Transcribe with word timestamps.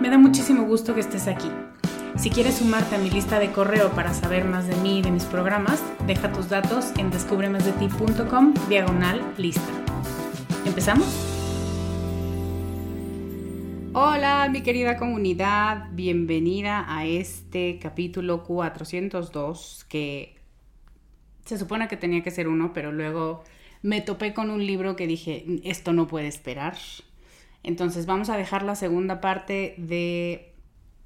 Me 0.00 0.08
da 0.08 0.16
muchísimo 0.16 0.64
gusto 0.64 0.94
que 0.94 1.00
estés 1.00 1.28
aquí. 1.28 1.50
Si 2.16 2.30
quieres 2.30 2.54
sumarte 2.56 2.96
a 2.96 2.98
mi 2.98 3.10
lista 3.10 3.38
de 3.38 3.52
correo 3.52 3.90
para 3.90 4.14
saber 4.14 4.46
más 4.46 4.66
de 4.66 4.74
mí 4.76 5.00
y 5.00 5.02
de 5.02 5.10
mis 5.10 5.24
programas, 5.24 5.82
deja 6.06 6.32
tus 6.32 6.48
datos 6.48 6.86
en 6.96 7.10
descubremasdeti.com 7.10 8.54
diagonal 8.70 9.20
lista. 9.36 9.60
¿Empezamos? 10.64 11.06
Hola 13.92 14.48
mi 14.50 14.62
querida 14.62 14.96
comunidad, 14.96 15.90
bienvenida 15.92 16.86
a 16.88 17.04
este 17.04 17.78
capítulo 17.78 18.42
402 18.44 19.84
que 19.86 20.36
se 21.44 21.58
supone 21.58 21.88
que 21.88 21.98
tenía 21.98 22.22
que 22.22 22.30
ser 22.30 22.48
uno, 22.48 22.72
pero 22.72 22.90
luego 22.90 23.44
me 23.82 24.00
topé 24.00 24.32
con 24.32 24.48
un 24.48 24.64
libro 24.64 24.96
que 24.96 25.06
dije, 25.06 25.44
esto 25.62 25.92
no 25.92 26.06
puede 26.06 26.28
esperar 26.28 26.76
entonces 27.62 28.06
vamos 28.06 28.30
a 28.30 28.36
dejar 28.36 28.62
la 28.62 28.74
segunda 28.74 29.20
parte 29.20 29.74
de 29.76 30.54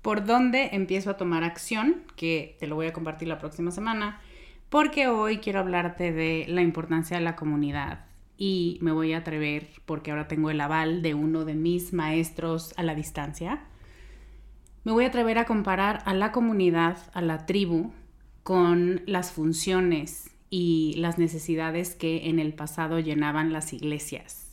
por 0.02 0.24
dónde 0.24 0.70
empiezo 0.72 1.10
a 1.10 1.16
tomar 1.16 1.44
acción, 1.44 2.02
que 2.16 2.56
te 2.60 2.66
lo 2.66 2.76
voy 2.76 2.86
a 2.86 2.92
compartir 2.92 3.26
la 3.26 3.38
próxima 3.38 3.70
semana, 3.70 4.20
porque 4.68 5.08
hoy 5.08 5.38
quiero 5.38 5.60
hablarte 5.60 6.12
de 6.12 6.44
la 6.48 6.62
importancia 6.62 7.16
de 7.16 7.24
la 7.24 7.36
comunidad. 7.36 8.04
Y 8.36 8.78
me 8.82 8.92
voy 8.92 9.12
a 9.12 9.18
atrever, 9.18 9.68
porque 9.86 10.10
ahora 10.10 10.28
tengo 10.28 10.50
el 10.50 10.60
aval 10.60 11.02
de 11.02 11.14
uno 11.14 11.44
de 11.44 11.54
mis 11.54 11.92
maestros 11.92 12.74
a 12.76 12.82
la 12.82 12.94
distancia, 12.94 13.64
me 14.84 14.92
voy 14.92 15.04
a 15.04 15.08
atrever 15.08 15.38
a 15.38 15.46
comparar 15.46 16.02
a 16.04 16.12
la 16.12 16.30
comunidad, 16.32 16.98
a 17.14 17.22
la 17.22 17.46
tribu, 17.46 17.92
con 18.42 19.00
las 19.06 19.32
funciones 19.32 20.30
y 20.50 20.94
las 20.98 21.16
necesidades 21.16 21.94
que 21.94 22.28
en 22.28 22.38
el 22.38 22.52
pasado 22.52 22.98
llenaban 22.98 23.54
las 23.54 23.72
iglesias 23.72 24.43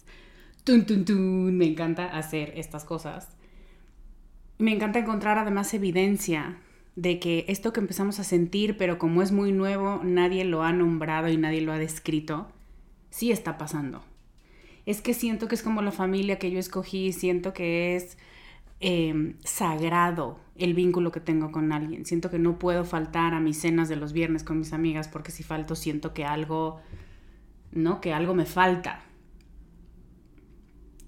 me 0.68 1.66
encanta 1.66 2.06
hacer 2.18 2.54
estas 2.56 2.86
cosas. 2.86 3.30
Me 4.58 4.74
encanta 4.74 5.00
encontrar 5.00 5.38
además 5.38 5.74
evidencia 5.74 6.58
de 6.96 7.20
que 7.20 7.46
esto 7.48 7.74
que 7.74 7.80
empezamos 7.80 8.20
a 8.20 8.24
sentir, 8.24 8.78
pero 8.78 8.98
como 8.98 9.22
es 9.22 9.32
muy 9.32 9.52
nuevo, 9.52 10.02
nadie 10.04 10.46
lo 10.46 10.64
ha 10.64 10.74
nombrado 10.74 11.30
y 11.30 11.38
nadie 11.38 11.62
lo 11.62 11.72
ha 11.72 11.78
descrito, 11.78 12.48
sí 13.10 13.32
está 13.32 13.58
pasando. 13.58 14.04
Es 14.86 15.02
que 15.02 15.14
siento 15.14 15.48
que 15.48 15.56
es 15.56 15.64
como 15.64 15.82
la 15.82 15.92
familia 15.92 16.38
que 16.38 16.52
yo 16.52 16.60
escogí, 16.60 17.12
siento 17.12 17.54
que 17.54 17.96
es 17.96 18.18
em, 18.80 19.36
sagrado 19.44 20.40
el 20.56 20.74
vínculo 20.74 21.12
que 21.12 21.20
tengo 21.20 21.52
con 21.52 21.72
alguien. 21.72 22.06
Siento 22.06 22.30
que 22.30 22.40
no 22.40 22.60
puedo 22.60 22.84
faltar 22.84 23.34
a 23.34 23.40
mis 23.40 23.60
cenas 23.60 23.90
de 23.90 23.96
los 23.96 24.12
viernes 24.12 24.44
con 24.44 24.60
mis 24.60 24.74
amigas 24.74 25.08
porque 25.08 25.32
si 25.32 25.44
falto 25.44 25.76
siento 25.76 26.14
que 26.14 26.26
algo, 26.26 26.82
¿no? 27.72 28.02
Que 28.02 28.14
algo 28.14 28.34
me 28.34 28.46
falta. 28.46 29.04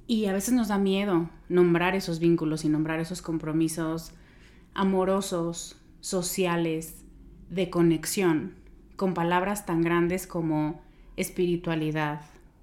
Y 0.05 0.25
a 0.25 0.33
veces 0.33 0.53
nos 0.53 0.67
da 0.67 0.77
miedo 0.77 1.29
nombrar 1.49 1.95
esos 1.95 2.19
vínculos 2.19 2.65
y 2.65 2.69
nombrar 2.69 2.99
esos 2.99 3.21
compromisos 3.21 4.11
amorosos, 4.73 5.77
sociales, 6.01 7.03
de 7.49 7.69
conexión, 7.69 8.55
con 8.95 9.13
palabras 9.13 9.65
tan 9.65 9.81
grandes 9.81 10.27
como 10.27 10.81
espiritualidad 11.15 12.21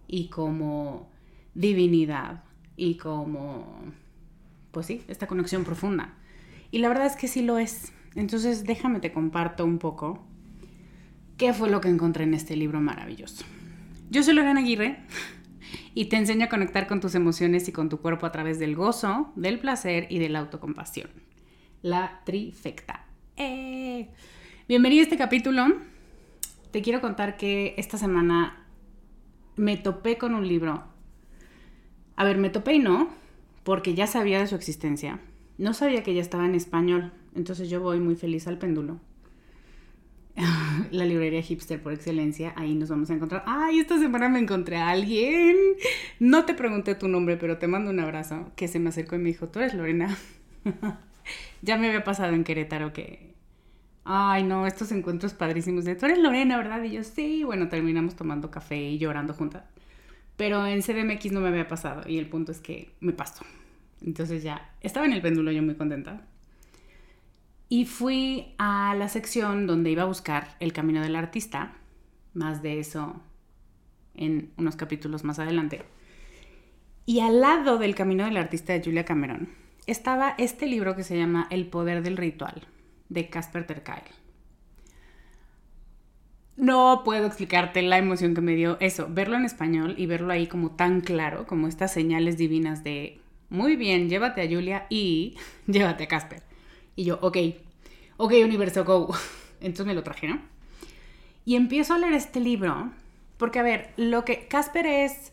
y 0.09 0.29
como 0.29 1.09
divinidad 1.55 2.43
y 2.77 2.97
como, 2.97 3.83
pues 4.73 4.87
sí, 4.87 5.03
esta 5.09 5.27
conexión 5.27 5.65
profunda. 5.65 6.15
Y 6.71 6.79
la 6.79 6.89
verdad 6.89 7.07
es 7.07 7.17
que 7.17 7.29
sí 7.29 7.43
lo 7.43 7.59
es. 7.59 7.93
Entonces 8.17 8.65
déjame 8.65 9.01
te 9.01 9.13
comparto 9.13 9.65
un 9.65 9.79
poco 9.79 10.21
qué 11.37 11.53
fue 11.53 11.71
lo 11.71 11.81
que 11.81 11.89
encontré 11.89 12.25
en 12.25 12.35
este 12.35 12.57
libro 12.57 12.81
maravilloso. 12.81 13.45
Yo 14.11 14.23
soy 14.23 14.35
Lorena 14.35 14.61
Aguirre 14.61 14.99
y 15.95 16.07
te 16.07 16.17
enseña 16.17 16.47
a 16.47 16.49
conectar 16.49 16.87
con 16.87 17.01
tus 17.01 17.15
emociones 17.15 17.69
y 17.69 17.73
con 17.73 17.89
tu 17.89 17.99
cuerpo 17.99 18.27
a 18.27 18.33
través 18.33 18.59
del 18.59 18.77
gozo, 18.77 19.33
del 19.37 19.59
placer 19.59 20.07
y 20.11 20.19
de 20.19 20.29
la 20.29 20.41
autocompasión. 20.41 21.11
La 21.83 22.23
trifecta. 22.25 23.07
¡Eh! 23.37 24.09
Bienvenido 24.69 25.01
a 25.01 25.05
este 25.05 25.17
capítulo. 25.17 25.67
Te 26.71 26.83
quiero 26.83 27.01
contar 27.01 27.37
que 27.37 27.75
esta 27.77 27.99
semana 27.99 28.67
me 29.57 29.77
topé 29.77 30.19
con 30.19 30.35
un 30.35 30.47
libro. 30.47 30.85
A 32.17 32.25
ver, 32.25 32.39
me 32.39 32.51
topé 32.51 32.75
y 32.75 32.79
no, 32.79 33.09
porque 33.65 33.95
ya 33.95 34.07
sabía 34.07 34.39
de 34.39 34.47
su 34.47 34.55
existencia. 34.55 35.21
No 35.59 35.75
sabía 35.75 36.03
que 36.03 36.15
ya 36.15 36.21
estaba 36.21 36.47
en 36.47 36.55
español, 36.55 37.13
entonces 37.35 37.69
yo 37.69 37.81
voy 37.81 38.01
muy 38.01 38.15
feliz 38.15 38.47
al 38.47 38.59
péndulo 38.59 39.01
la 40.91 41.05
librería 41.05 41.43
hipster 41.43 41.83
por 41.83 41.93
excelencia, 41.93 42.53
ahí 42.57 42.75
nos 42.75 42.89
vamos 42.89 43.11
a 43.11 43.15
encontrar. 43.15 43.45
Ay, 43.47 43.81
esta 43.81 43.99
semana 43.99 44.29
me 44.29 44.39
encontré 44.39 44.77
a 44.77 44.91
alguien. 44.91 45.57
No 46.19 46.45
te 46.45 46.55
pregunté 46.55 46.95
tu 46.95 47.09
nombre, 47.09 47.37
pero 47.37 47.59
te 47.59 47.67
mando 47.67 47.91
un 47.91 48.01
abrazo. 48.01 48.51
Que 48.57 48.69
se 48.69 48.79
me 48.79 48.89
acercó 48.89 49.17
y 49.17 49.19
me 49.19 49.29
dijo, 49.29 49.49
tú 49.49 49.59
eres 49.61 49.75
Lorena. 49.75 50.17
ya 51.63 51.77
me 51.77 51.89
había 51.89 52.05
pasado 52.05 52.35
en 52.35 52.45
Querétaro 52.45 52.93
que 52.93 53.31
ay, 54.05 54.43
no, 54.43 54.67
estos 54.67 54.91
encuentros 54.93 55.35
padrísimos 55.35 55.85
de, 55.85 55.95
tú 55.95 56.07
eres 56.07 56.19
Lorena, 56.19 56.57
¿verdad? 56.57 56.83
Y 56.83 56.93
yo, 56.93 57.05
sí, 57.05 57.45
bueno, 57.45 57.69
terminamos 57.69 58.17
tomando 58.17 58.51
café 58.51 58.77
y 58.77 58.99
llorando 58.99 59.35
juntas. 59.35 59.65
Pero 60.37 60.67
en 60.67 60.83
CDMX 60.83 61.33
no 61.33 61.41
me 61.41 61.49
había 61.49 61.69
pasado 61.69 62.03
y 62.09 62.19
el 62.19 62.27
punto 62.27 62.51
es 62.51 62.61
que 62.61 62.91
me 63.01 63.13
pasó. 63.13 63.45
Entonces 64.03 64.43
ya 64.43 64.73
estaba 64.81 65.07
en 65.07 65.13
el 65.13 65.23
péndulo 65.23 65.53
yo 65.53 65.63
muy 65.63 65.75
contenta. 65.75 66.27
Y 67.73 67.85
fui 67.85 68.53
a 68.59 68.97
la 68.99 69.09
sección 69.09 69.69
donde 69.69 69.91
iba 69.91 70.03
a 70.03 70.07
buscar 70.07 70.57
el 70.59 70.73
camino 70.73 71.01
del 71.01 71.15
artista. 71.15 71.73
Más 72.35 72.63
de 72.63 72.81
eso 72.81 73.23
en 74.15 74.53
unos 74.57 74.75
capítulos 74.75 75.23
más 75.23 75.39
adelante. 75.39 75.85
Y 77.07 77.21
al 77.21 77.41
lado 77.41 77.79
del 77.79 77.95
camino 77.95 78.25
del 78.25 78.37
artista 78.37 78.73
de 78.73 78.83
Julia 78.83 79.05
Cameron 79.05 79.51
estaba 79.87 80.35
este 80.37 80.67
libro 80.67 80.97
que 80.97 81.05
se 81.05 81.17
llama 81.17 81.47
El 81.51 81.69
poder 81.69 82.03
del 82.03 82.17
ritual 82.17 82.67
de 83.09 83.29
Casper 83.29 83.67
ter 83.67 83.85
No 86.57 87.03
puedo 87.05 87.27
explicarte 87.27 87.83
la 87.83 87.99
emoción 87.99 88.35
que 88.35 88.41
me 88.41 88.57
dio 88.57 88.79
eso, 88.81 89.07
verlo 89.09 89.37
en 89.37 89.45
español 89.45 89.95
y 89.97 90.07
verlo 90.07 90.33
ahí 90.33 90.49
como 90.49 90.73
tan 90.73 91.03
claro, 91.03 91.47
como 91.47 91.69
estas 91.69 91.93
señales 91.93 92.37
divinas 92.37 92.83
de, 92.83 93.21
muy 93.49 93.77
bien, 93.77 94.09
llévate 94.09 94.43
a 94.43 94.49
Julia 94.49 94.87
y 94.91 95.37
llévate 95.69 96.05
a 96.05 96.09
Casper. 96.09 96.50
Y 97.01 97.05
yo, 97.05 97.19
ok, 97.23 97.39
ok, 98.19 98.35
universo, 98.45 98.85
go. 98.85 99.15
Entonces 99.63 99.87
me 99.87 99.95
lo 99.95 100.03
traje, 100.03 100.29
¿no? 100.29 100.39
Y 101.47 101.57
empiezo 101.57 101.95
a 101.95 101.99
leer 101.99 102.13
este 102.13 102.41
libro, 102.41 102.91
porque 103.39 103.59
a 103.59 103.63
ver, 103.63 103.95
lo 103.97 104.27
que 104.27 104.47
Casper 104.49 104.85
es... 104.85 105.33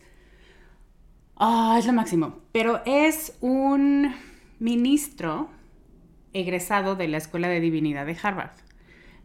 Ah, 1.36 1.76
es 1.78 1.86
lo 1.86 1.92
máximo, 1.92 2.40
pero 2.54 2.82
es 2.86 3.36
un 3.42 4.16
ministro 4.60 5.50
egresado 6.32 6.96
de 6.96 7.10
la 7.10 7.18
Escuela 7.18 7.50
de 7.50 7.60
Divinidad 7.60 8.06
de 8.06 8.16
Harvard. 8.24 8.54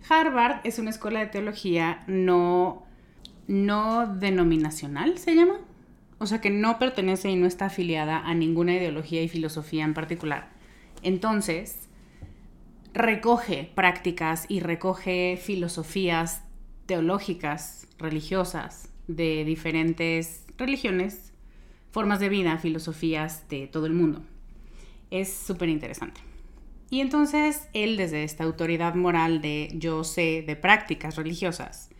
Harvard 0.08 0.62
es 0.64 0.80
una 0.80 0.90
escuela 0.90 1.20
de 1.20 1.26
teología 1.26 2.02
no, 2.08 2.82
no 3.46 4.16
denominacional, 4.16 5.16
se 5.16 5.36
llama. 5.36 5.60
O 6.18 6.26
sea 6.26 6.40
que 6.40 6.50
no 6.50 6.80
pertenece 6.80 7.30
y 7.30 7.36
no 7.36 7.46
está 7.46 7.66
afiliada 7.66 8.18
a 8.18 8.34
ninguna 8.34 8.74
ideología 8.74 9.22
y 9.22 9.28
filosofía 9.28 9.84
en 9.84 9.94
particular. 9.94 10.50
Entonces, 11.04 11.88
recoge 12.94 13.70
prácticas 13.74 14.46
y 14.48 14.60
recoge 14.60 15.38
filosofías 15.40 16.42
teológicas, 16.86 17.86
religiosas, 17.98 18.88
de 19.06 19.44
diferentes 19.44 20.44
religiones, 20.58 21.32
formas 21.90 22.20
de 22.20 22.28
vida, 22.28 22.58
filosofías 22.58 23.48
de 23.48 23.66
todo 23.66 23.86
el 23.86 23.92
mundo. 23.92 24.22
Es 25.10 25.32
súper 25.32 25.68
interesante. 25.68 26.20
Y 26.90 27.00
entonces 27.00 27.68
él, 27.72 27.96
desde 27.96 28.24
esta 28.24 28.44
autoridad 28.44 28.94
moral 28.94 29.40
de 29.40 29.70
yo 29.74 30.04
sé 30.04 30.44
de 30.46 30.56
prácticas 30.56 31.16
religiosas, 31.16 31.90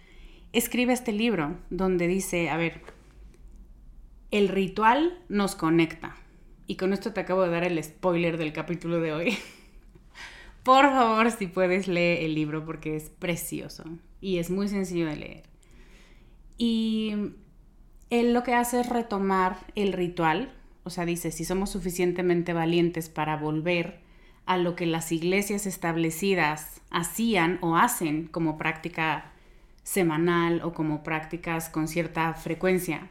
escribe 0.52 0.92
este 0.92 1.12
libro 1.12 1.56
donde 1.70 2.08
dice, 2.08 2.50
a 2.50 2.56
ver, 2.56 2.82
el 4.30 4.48
ritual 4.48 5.18
nos 5.28 5.54
conecta. 5.54 6.16
Y 6.66 6.76
con 6.76 6.92
esto 6.92 7.12
te 7.12 7.20
acabo 7.20 7.42
de 7.42 7.50
dar 7.50 7.64
el 7.64 7.82
spoiler 7.82 8.36
del 8.36 8.52
capítulo 8.52 9.00
de 9.00 9.12
hoy. 9.12 9.38
Por 10.62 10.84
favor, 10.84 11.30
si 11.32 11.48
puedes 11.48 11.88
leer 11.88 12.22
el 12.22 12.34
libro 12.34 12.64
porque 12.64 12.94
es 12.94 13.10
precioso 13.10 13.84
y 14.20 14.38
es 14.38 14.50
muy 14.50 14.68
sencillo 14.68 15.06
de 15.06 15.16
leer. 15.16 15.42
Y 16.56 17.14
él 18.10 18.32
lo 18.32 18.44
que 18.44 18.54
hace 18.54 18.80
es 18.80 18.88
retomar 18.88 19.58
el 19.74 19.92
ritual, 19.92 20.52
o 20.84 20.90
sea, 20.90 21.04
dice, 21.04 21.32
si 21.32 21.44
somos 21.44 21.70
suficientemente 21.70 22.52
valientes 22.52 23.08
para 23.08 23.36
volver 23.36 24.00
a 24.46 24.56
lo 24.56 24.76
que 24.76 24.86
las 24.86 25.10
iglesias 25.12 25.66
establecidas 25.66 26.80
hacían 26.90 27.58
o 27.60 27.76
hacen 27.76 28.26
como 28.26 28.58
práctica 28.58 29.32
semanal 29.82 30.60
o 30.62 30.72
como 30.72 31.02
prácticas 31.02 31.68
con 31.68 31.88
cierta 31.88 32.34
frecuencia. 32.34 33.10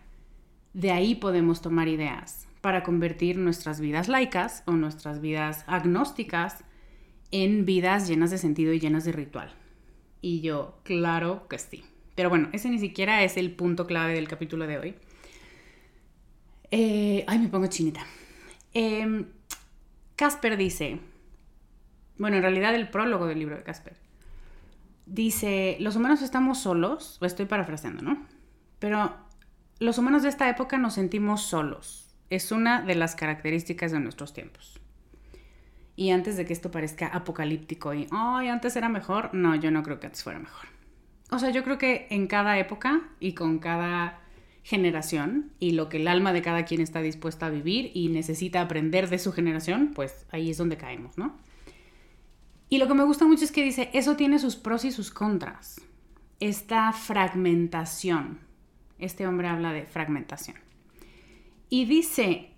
De 0.74 0.92
ahí 0.92 1.16
podemos 1.16 1.62
tomar 1.62 1.88
ideas 1.88 2.48
para 2.62 2.84
convertir 2.84 3.38
nuestras 3.38 3.82
vidas 3.82 4.08
laicas 4.08 4.64
o 4.66 4.74
nuestras 4.74 5.20
vidas 5.20 5.66
agnósticas 5.68 6.64
en 7.32 7.66
vidas 7.66 8.08
llenas 8.08 8.32
de 8.32 8.38
sentido 8.38 8.74
y 8.74 8.80
llenas 8.80 9.06
de 9.06 9.14
ritual. 9.14 9.54
Y 10.22 10.42
yo, 10.42 10.80
claro 10.84 11.48
que 11.48 11.58
sí. 11.58 11.84
Pero 12.16 12.30
bueno, 12.30 12.50
ese 12.52 12.70
ni 12.70 12.80
siquiera 12.80 13.24
es 13.24 13.38
el 13.38 13.52
punto 13.52 13.88
clave 13.88 14.14
del 14.14 14.28
capítulo 14.28 14.68
de 14.68 14.78
hoy. 14.78 14.96
Eh, 16.70 17.24
ay, 17.28 17.40
me 17.40 17.48
pongo 17.48 17.68
chinita. 17.68 18.06
Em, 18.74 19.26
Casper 20.16 20.58
dice, 20.58 21.00
bueno, 22.18 22.38
en 22.38 22.44
realidad 22.44 22.76
el 22.76 22.90
prólogo 22.90 23.26
del 23.26 23.40
libro 23.40 23.58
de 23.58 23.64
Casper, 23.64 23.96
dice, 25.06 25.78
los 25.80 25.96
humanos 25.96 26.22
estamos 26.22 26.60
solos, 26.60 27.18
lo 27.20 27.28
estoy 27.28 27.46
parafraseando, 27.46 28.02
¿no? 28.02 28.26
Pero 28.80 29.16
los 29.80 29.98
humanos 29.98 30.24
de 30.24 30.30
esta 30.30 30.50
época 30.50 30.78
nos 30.78 30.94
sentimos 30.94 31.44
solos. 31.44 32.14
Es 32.30 32.52
una 32.52 32.82
de 32.82 32.96
las 32.96 33.16
características 33.16 33.92
de 33.92 34.00
nuestros 34.00 34.34
tiempos. 34.34 34.81
Y 36.02 36.10
antes 36.10 36.36
de 36.36 36.48
que 36.48 36.54
esto 36.54 36.72
parezca 36.72 37.06
apocalíptico 37.10 37.94
y, 37.94 38.08
ay, 38.10 38.48
antes 38.48 38.76
era 38.76 38.90
mejor, 38.90 39.36
no, 39.36 39.54
yo 39.54 39.70
no 39.70 39.84
creo 39.84 40.00
que 40.00 40.08
antes 40.08 40.24
fuera 40.24 40.40
mejor. 40.40 40.66
O 41.30 41.38
sea, 41.38 41.52
yo 41.52 41.64
creo 41.64 41.78
que 41.78 42.08
en 42.10 42.26
cada 42.26 42.58
época 42.58 43.04
y 43.20 43.34
con 43.34 43.60
cada 43.60 44.20
generación 44.64 45.52
y 45.60 45.74
lo 45.74 45.90
que 45.90 45.98
el 45.98 46.08
alma 46.08 46.34
de 46.34 46.42
cada 46.42 46.66
quien 46.66 46.82
está 46.82 47.04
dispuesta 47.04 47.46
a 47.46 47.50
vivir 47.52 47.92
y 47.94 48.08
necesita 48.08 48.62
aprender 48.62 49.10
de 49.10 49.20
su 49.20 49.32
generación, 49.32 49.92
pues 49.94 50.26
ahí 50.32 50.50
es 50.50 50.58
donde 50.58 50.76
caemos, 50.76 51.20
¿no? 51.20 51.38
Y 52.68 52.80
lo 52.80 52.88
que 52.88 52.96
me 52.96 53.04
gusta 53.04 53.28
mucho 53.28 53.46
es 53.46 53.52
que 53.52 53.64
dice, 53.64 53.92
eso 53.94 54.16
tiene 54.16 54.40
sus 54.40 54.56
pros 54.56 54.86
y 54.86 54.92
sus 54.92 55.12
contras. 55.12 55.82
Esta 56.40 56.94
fragmentación. 56.94 58.40
Este 58.98 59.28
hombre 59.28 59.50
habla 59.50 59.72
de 59.72 59.86
fragmentación. 59.86 60.58
Y 61.70 61.86
dice, 61.86 62.51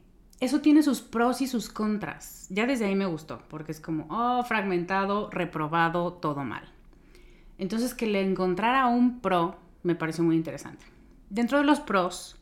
eso 0.44 0.62
tiene 0.62 0.84
sus 0.84 1.02
pros 1.02 1.42
y 1.42 1.48
sus 1.48 1.70
contras. 1.70 2.48
Ya 2.50 2.66
desde 2.66 2.86
ahí 2.86 2.96
me 2.96 3.06
gustó, 3.06 3.42
porque 3.50 3.72
es 3.72 3.80
como, 3.80 4.08
oh, 4.10 4.44
fragmentado, 4.44 5.30
reprobado, 5.30 6.14
todo 6.14 6.44
mal. 6.44 6.64
Entonces 7.58 7.94
que 7.94 8.08
le 8.08 8.22
encontrara 8.22 8.88
un 8.88 9.20
pro 9.20 9.58
me 9.84 9.96
pareció 9.96 10.24
muy 10.24 10.36
interesante. 10.36 10.86
Dentro 11.30 11.58
de 11.58 11.64
los 11.64 11.80
pros, 11.80 12.38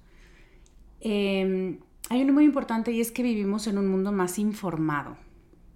em, 1.00 1.80
hay 2.10 2.22
uno 2.24 2.34
muy 2.34 2.46
importante 2.46 2.92
y 2.92 3.02
es 3.02 3.12
que 3.12 3.24
vivimos 3.24 3.68
en 3.68 3.78
un 3.78 3.88
mundo 3.88 4.12
más 4.12 4.38
informado 4.38 5.18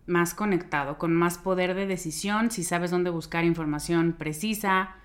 más 0.08 0.34
conectado, 0.34 0.98
con 0.98 1.14
más 1.14 1.38
poder 1.38 1.74
de 1.74 1.88
decisión, 1.88 2.52
si 2.52 2.64
sabes 2.64 2.92
dónde 2.92 3.10
buscar 3.10 3.44
información 3.44 4.14
precisa, 4.14 4.96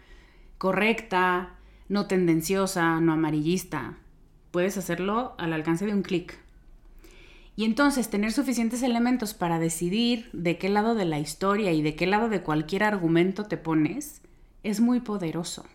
correcta, 0.59 1.57
no 1.89 2.07
tendenciosa, 2.07 3.01
no 3.01 3.13
amarillista. 3.13 3.97
Puedes 4.51 4.77
hacerlo 4.77 5.35
al 5.39 5.53
alcance 5.53 5.87
de 5.87 5.95
un 5.95 6.03
clic. 6.03 6.39
Y 7.61 7.67
entonces 7.67 8.09
tener 8.09 8.33
suficientes 8.33 8.83
elementos 8.83 9.35
para 9.35 9.59
decidir 9.59 10.31
de 10.33 10.57
qué 10.57 10.71
lado 10.71 10.95
de 10.95 11.05
la 11.05 11.19
historia 11.19 11.73
y 11.73 11.83
de 11.83 11.95
qué 11.95 12.07
lado 12.07 12.31
de 12.31 12.41
cualquier 12.41 12.83
argumento 12.83 13.45
te 13.45 13.59
pones 13.59 14.23
es 14.63 14.81
muy 14.81 15.01
poderoso. 15.01 15.67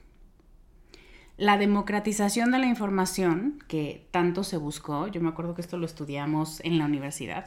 La 1.38 1.60
democratización 1.60 2.50
de 2.50 2.58
la 2.58 2.66
información, 2.66 3.64
que 3.68 4.08
tanto 4.10 4.44
se 4.44 4.58
buscó, 4.58 5.06
yo 5.10 5.22
me 5.22 5.30
acuerdo 5.30 5.54
que 5.54 5.62
esto 5.62 5.78
lo 5.78 5.86
estudiamos 5.86 6.60
en 6.62 6.80
la 6.80 6.86
universidad, 6.86 7.46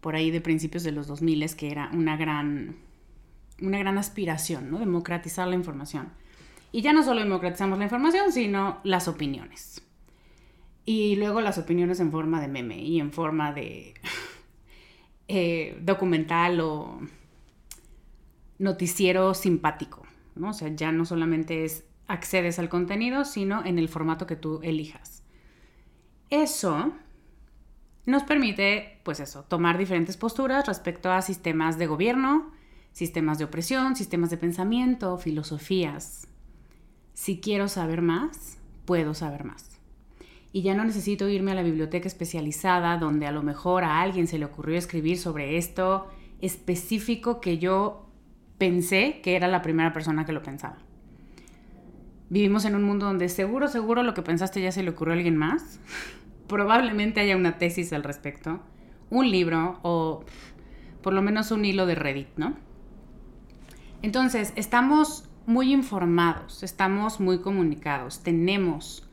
por 0.00 0.14
ahí 0.14 0.30
de 0.30 0.40
principios 0.40 0.82
de 0.82 0.92
los 0.92 1.06
2000 1.06 1.54
que 1.54 1.70
era 1.70 1.90
una 1.92 2.16
gran, 2.16 2.76
una 3.60 3.78
gran 3.78 3.98
aspiración, 3.98 4.70
¿no? 4.70 4.78
Democratizar 4.78 5.46
la 5.46 5.56
información. 5.56 6.08
Y 6.72 6.80
ya 6.80 6.94
no 6.94 7.02
solo 7.02 7.20
democratizamos 7.20 7.76
la 7.76 7.84
información, 7.84 8.32
sino 8.32 8.78
las 8.84 9.06
opiniones. 9.06 9.82
Y 10.92 11.14
luego 11.14 11.40
las 11.40 11.56
opiniones 11.56 12.00
en 12.00 12.10
forma 12.10 12.40
de 12.40 12.48
meme 12.48 12.82
y 12.82 12.98
en 12.98 13.12
forma 13.12 13.52
de 13.52 13.94
eh, 15.28 15.78
documental 15.80 16.58
o 16.58 16.98
noticiero 18.58 19.34
simpático, 19.34 20.02
¿no? 20.34 20.50
O 20.50 20.52
sea, 20.52 20.66
ya 20.74 20.90
no 20.90 21.04
solamente 21.04 21.64
es 21.64 21.84
accedes 22.08 22.58
al 22.58 22.68
contenido, 22.68 23.24
sino 23.24 23.64
en 23.64 23.78
el 23.78 23.88
formato 23.88 24.26
que 24.26 24.34
tú 24.34 24.58
elijas. 24.64 25.22
Eso 26.28 26.92
nos 28.04 28.24
permite, 28.24 28.98
pues 29.04 29.20
eso, 29.20 29.44
tomar 29.44 29.78
diferentes 29.78 30.16
posturas 30.16 30.66
respecto 30.66 31.12
a 31.12 31.22
sistemas 31.22 31.78
de 31.78 31.86
gobierno, 31.86 32.50
sistemas 32.90 33.38
de 33.38 33.44
opresión, 33.44 33.94
sistemas 33.94 34.30
de 34.30 34.38
pensamiento, 34.38 35.18
filosofías. 35.18 36.26
Si 37.14 37.40
quiero 37.40 37.68
saber 37.68 38.02
más, 38.02 38.58
puedo 38.86 39.14
saber 39.14 39.44
más. 39.44 39.79
Y 40.52 40.62
ya 40.62 40.74
no 40.74 40.84
necesito 40.84 41.28
irme 41.28 41.52
a 41.52 41.54
la 41.54 41.62
biblioteca 41.62 42.08
especializada 42.08 42.96
donde 42.96 43.26
a 43.26 43.32
lo 43.32 43.42
mejor 43.42 43.84
a 43.84 44.00
alguien 44.00 44.26
se 44.26 44.38
le 44.38 44.44
ocurrió 44.44 44.76
escribir 44.76 45.18
sobre 45.18 45.56
esto 45.56 46.08
específico 46.40 47.40
que 47.40 47.58
yo 47.58 48.06
pensé 48.58 49.20
que 49.22 49.36
era 49.36 49.48
la 49.48 49.62
primera 49.62 49.92
persona 49.92 50.24
que 50.24 50.32
lo 50.32 50.42
pensaba. 50.42 50.78
Vivimos 52.28 52.64
en 52.64 52.74
un 52.74 52.84
mundo 52.84 53.06
donde 53.06 53.28
seguro, 53.28 53.68
seguro 53.68 54.02
lo 54.02 54.14
que 54.14 54.22
pensaste 54.22 54.60
ya 54.60 54.72
se 54.72 54.82
le 54.82 54.90
ocurrió 54.90 55.14
a 55.14 55.16
alguien 55.16 55.36
más 55.36 55.80
probablemente 56.50 57.20
haya 57.20 57.36
una 57.36 57.58
tesis 57.58 57.92
al 57.92 58.02
respecto, 58.02 58.60
un 59.08 59.30
libro 59.30 59.78
o 59.82 60.24
por 61.00 61.12
lo 61.12 61.22
menos 61.22 61.52
un 61.52 61.64
hilo 61.64 61.86
de 61.86 61.94
Reddit, 61.94 62.28
¿no? 62.36 62.54
Entonces, 64.02 64.52
estamos 64.56 65.28
muy 65.46 65.72
informados, 65.72 66.62
estamos 66.62 67.20
muy 67.20 67.40
comunicados, 67.40 68.22
tenemos 68.22 69.08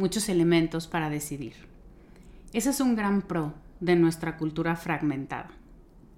muchos 0.00 0.28
elementos 0.28 0.88
para 0.88 1.10
decidir. 1.10 1.52
Ese 2.52 2.70
es 2.70 2.80
un 2.80 2.96
gran 2.96 3.22
pro 3.22 3.54
de 3.78 3.94
nuestra 3.94 4.36
cultura 4.36 4.74
fragmentada. 4.74 5.50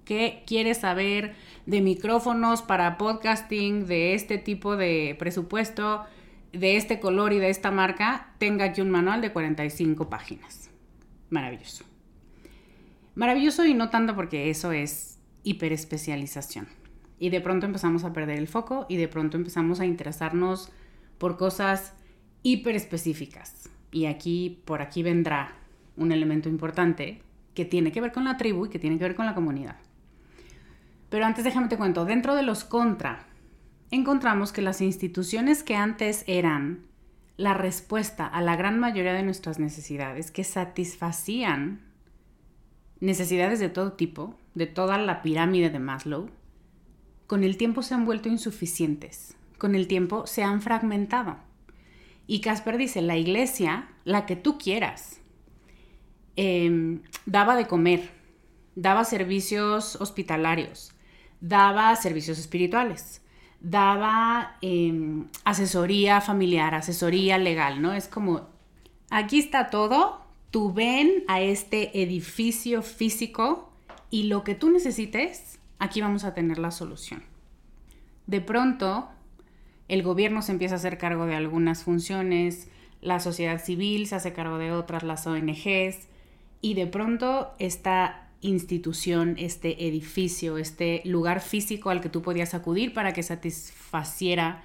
¿Qué 0.05 0.43
quieres 0.47 0.79
saber 0.79 1.35
de 1.65 1.81
micrófonos 1.81 2.61
para 2.61 2.97
podcasting, 2.97 3.85
de 3.85 4.15
este 4.15 4.37
tipo 4.37 4.75
de 4.75 5.15
presupuesto, 5.19 6.05
de 6.51 6.77
este 6.77 6.99
color 6.99 7.33
y 7.33 7.39
de 7.39 7.49
esta 7.49 7.71
marca? 7.71 8.33
Tenga 8.37 8.65
aquí 8.65 8.81
un 8.81 8.89
manual 8.89 9.21
de 9.21 9.31
45 9.31 10.09
páginas. 10.09 10.71
Maravilloso. 11.29 11.85
Maravilloso 13.15 13.65
y 13.65 13.73
no 13.73 13.89
tanto 13.89 14.15
porque 14.15 14.49
eso 14.49 14.71
es 14.71 15.19
hiperespecialización. 15.43 16.67
Y 17.19 17.29
de 17.29 17.41
pronto 17.41 17.65
empezamos 17.65 18.03
a 18.03 18.13
perder 18.13 18.39
el 18.39 18.47
foco 18.47 18.85
y 18.89 18.97
de 18.97 19.07
pronto 19.07 19.37
empezamos 19.37 19.79
a 19.79 19.85
interesarnos 19.85 20.71
por 21.17 21.37
cosas 21.37 21.93
hiperespecíficas. 22.43 23.69
Y 23.93 24.07
aquí, 24.07 24.61
por 24.65 24.81
aquí 24.81 25.03
vendrá 25.03 25.55
un 25.95 26.11
elemento 26.11 26.49
importante 26.49 27.21
que 27.53 27.63
tiene 27.63 27.91
que 27.93 28.01
ver 28.01 28.11
con 28.11 28.25
la 28.25 28.35
tribu 28.35 28.65
y 28.65 28.69
que 28.69 28.79
tiene 28.79 28.97
que 28.97 29.03
ver 29.05 29.15
con 29.15 29.25
la 29.25 29.35
comunidad. 29.35 29.77
Pero 31.09 31.25
antes 31.25 31.43
déjame 31.43 31.67
te 31.67 31.77
cuento, 31.77 32.03
dentro 32.03 32.35
de 32.35 32.41
los 32.41 32.63
contra, 32.63 33.27
encontramos 33.91 34.51
que 34.51 34.63
las 34.63 34.81
instituciones 34.81 35.63
que 35.63 35.75
antes 35.75 36.23
eran 36.25 36.81
la 37.37 37.53
respuesta 37.53 38.25
a 38.25 38.41
la 38.41 38.55
gran 38.55 38.79
mayoría 38.79 39.13
de 39.13 39.23
nuestras 39.23 39.59
necesidades, 39.59 40.31
que 40.31 40.43
satisfacían 40.43 41.81
necesidades 42.99 43.59
de 43.59 43.69
todo 43.69 43.93
tipo, 43.93 44.35
de 44.55 44.65
toda 44.65 44.97
la 44.97 45.21
pirámide 45.21 45.69
de 45.69 45.79
Maslow, 45.79 46.29
con 47.27 47.43
el 47.43 47.57
tiempo 47.57 47.83
se 47.83 47.93
han 47.93 48.05
vuelto 48.05 48.29
insuficientes, 48.29 49.35
con 49.59 49.75
el 49.75 49.87
tiempo 49.87 50.25
se 50.25 50.43
han 50.43 50.61
fragmentado. 50.61 51.37
Y 52.27 52.41
Casper 52.41 52.77
dice, 52.77 53.01
la 53.01 53.17
iglesia, 53.17 53.89
la 54.05 54.25
que 54.25 54.35
tú 54.35 54.57
quieras, 54.57 55.21
em, 56.35 57.01
daba 57.25 57.55
de 57.55 57.67
comer, 57.67 58.11
daba 58.75 59.03
servicios 59.03 59.97
hospitalarios, 59.97 60.91
daba 61.41 61.95
servicios 61.95 62.39
espirituales, 62.39 63.21
daba 63.59 64.57
em, 64.61 65.27
asesoría 65.43 66.21
familiar, 66.21 66.75
asesoría 66.75 67.37
legal, 67.37 67.81
¿no? 67.81 67.93
Es 67.93 68.07
como, 68.07 68.49
aquí 69.09 69.39
está 69.39 69.69
todo, 69.69 70.21
tú 70.51 70.73
ven 70.73 71.23
a 71.27 71.41
este 71.41 72.01
edificio 72.01 72.81
físico 72.81 73.73
y 74.09 74.23
lo 74.23 74.43
que 74.43 74.55
tú 74.55 74.69
necesites, 74.69 75.59
aquí 75.79 76.01
vamos 76.01 76.23
a 76.23 76.33
tener 76.33 76.59
la 76.59 76.71
solución. 76.71 77.23
De 78.27 78.41
pronto, 78.41 79.09
el 79.93 80.01
gobierno 80.01 80.41
se 80.41 80.51
empieza 80.51 80.73
a 80.73 80.77
hacer 80.77 80.97
cargo 80.97 81.27
de 81.27 81.35
algunas 81.35 81.83
funciones, 81.83 82.67
la 82.99 83.19
sociedad 83.19 83.63
civil 83.63 84.07
se 84.07 84.15
hace 84.15 84.33
cargo 84.33 84.57
de 84.57 84.71
otras, 84.71 85.03
las 85.03 85.27
ONGs, 85.27 86.07
y 86.61 86.73
de 86.73 86.87
pronto 86.87 87.53
está 87.59 88.31
institución, 88.41 89.35
este 89.37 89.87
edificio, 89.87 90.57
este 90.57 91.03
lugar 91.05 91.41
físico 91.41 91.91
al 91.91 92.01
que 92.01 92.09
tú 92.09 92.23
podías 92.23 92.55
acudir 92.55 92.91
para 92.95 93.13
que 93.13 93.21
satisfaciera 93.21 94.63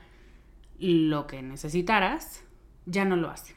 lo 0.78 1.26
que 1.26 1.42
necesitaras, 1.42 2.42
ya 2.86 3.04
no 3.04 3.16
lo 3.16 3.28
hace. 3.28 3.54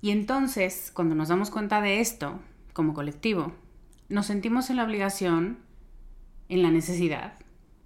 Y 0.00 0.10
entonces, 0.10 0.90
cuando 0.92 1.14
nos 1.14 1.28
damos 1.28 1.50
cuenta 1.50 1.80
de 1.80 2.00
esto, 2.00 2.40
como 2.72 2.94
colectivo, 2.94 3.52
nos 4.08 4.26
sentimos 4.26 4.70
en 4.70 4.76
la 4.76 4.84
obligación, 4.84 5.60
en 6.48 6.62
la 6.62 6.72
necesidad, 6.72 7.34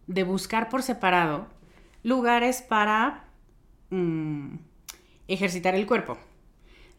de 0.07 0.23
buscar 0.23 0.71
por 0.71 0.83
separado 0.83 1.55
lugares 2.07 2.63
para 2.63 3.25
mm, 3.91 4.59
ejercitar 5.27 5.75
el 5.75 5.87
cuerpo, 5.87 6.17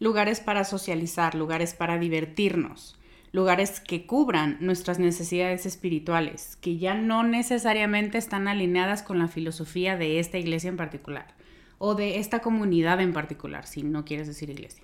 lugares 0.02 0.42
para 0.42 0.66
socializar, 0.66 1.34
lugares 1.34 1.74
para 1.74 1.98
divertirnos, 1.98 3.00
lugares 3.32 3.80
que 3.80 4.06
cubran 4.06 4.58
nuestras 4.60 5.00
necesidades 5.00 5.66
espirituales, 5.66 6.58
que 6.58 6.78
ya 6.78 6.94
no 6.94 7.24
necesariamente 7.24 8.18
están 8.18 8.50
alineadas 8.50 9.02
con 9.02 9.18
la 9.18 9.30
filosofía 9.30 9.96
de 9.96 10.20
esta 10.20 10.40
iglesia 10.40 10.68
en 10.68 10.76
particular 10.76 11.36
o 11.78 11.96
de 11.96 12.20
esta 12.20 12.40
comunidad 12.40 13.00
en 13.00 13.14
particular, 13.14 13.66
si 13.66 13.84
no 13.84 14.04
quieres 14.04 14.28
decir 14.28 14.50
iglesia. 14.50 14.84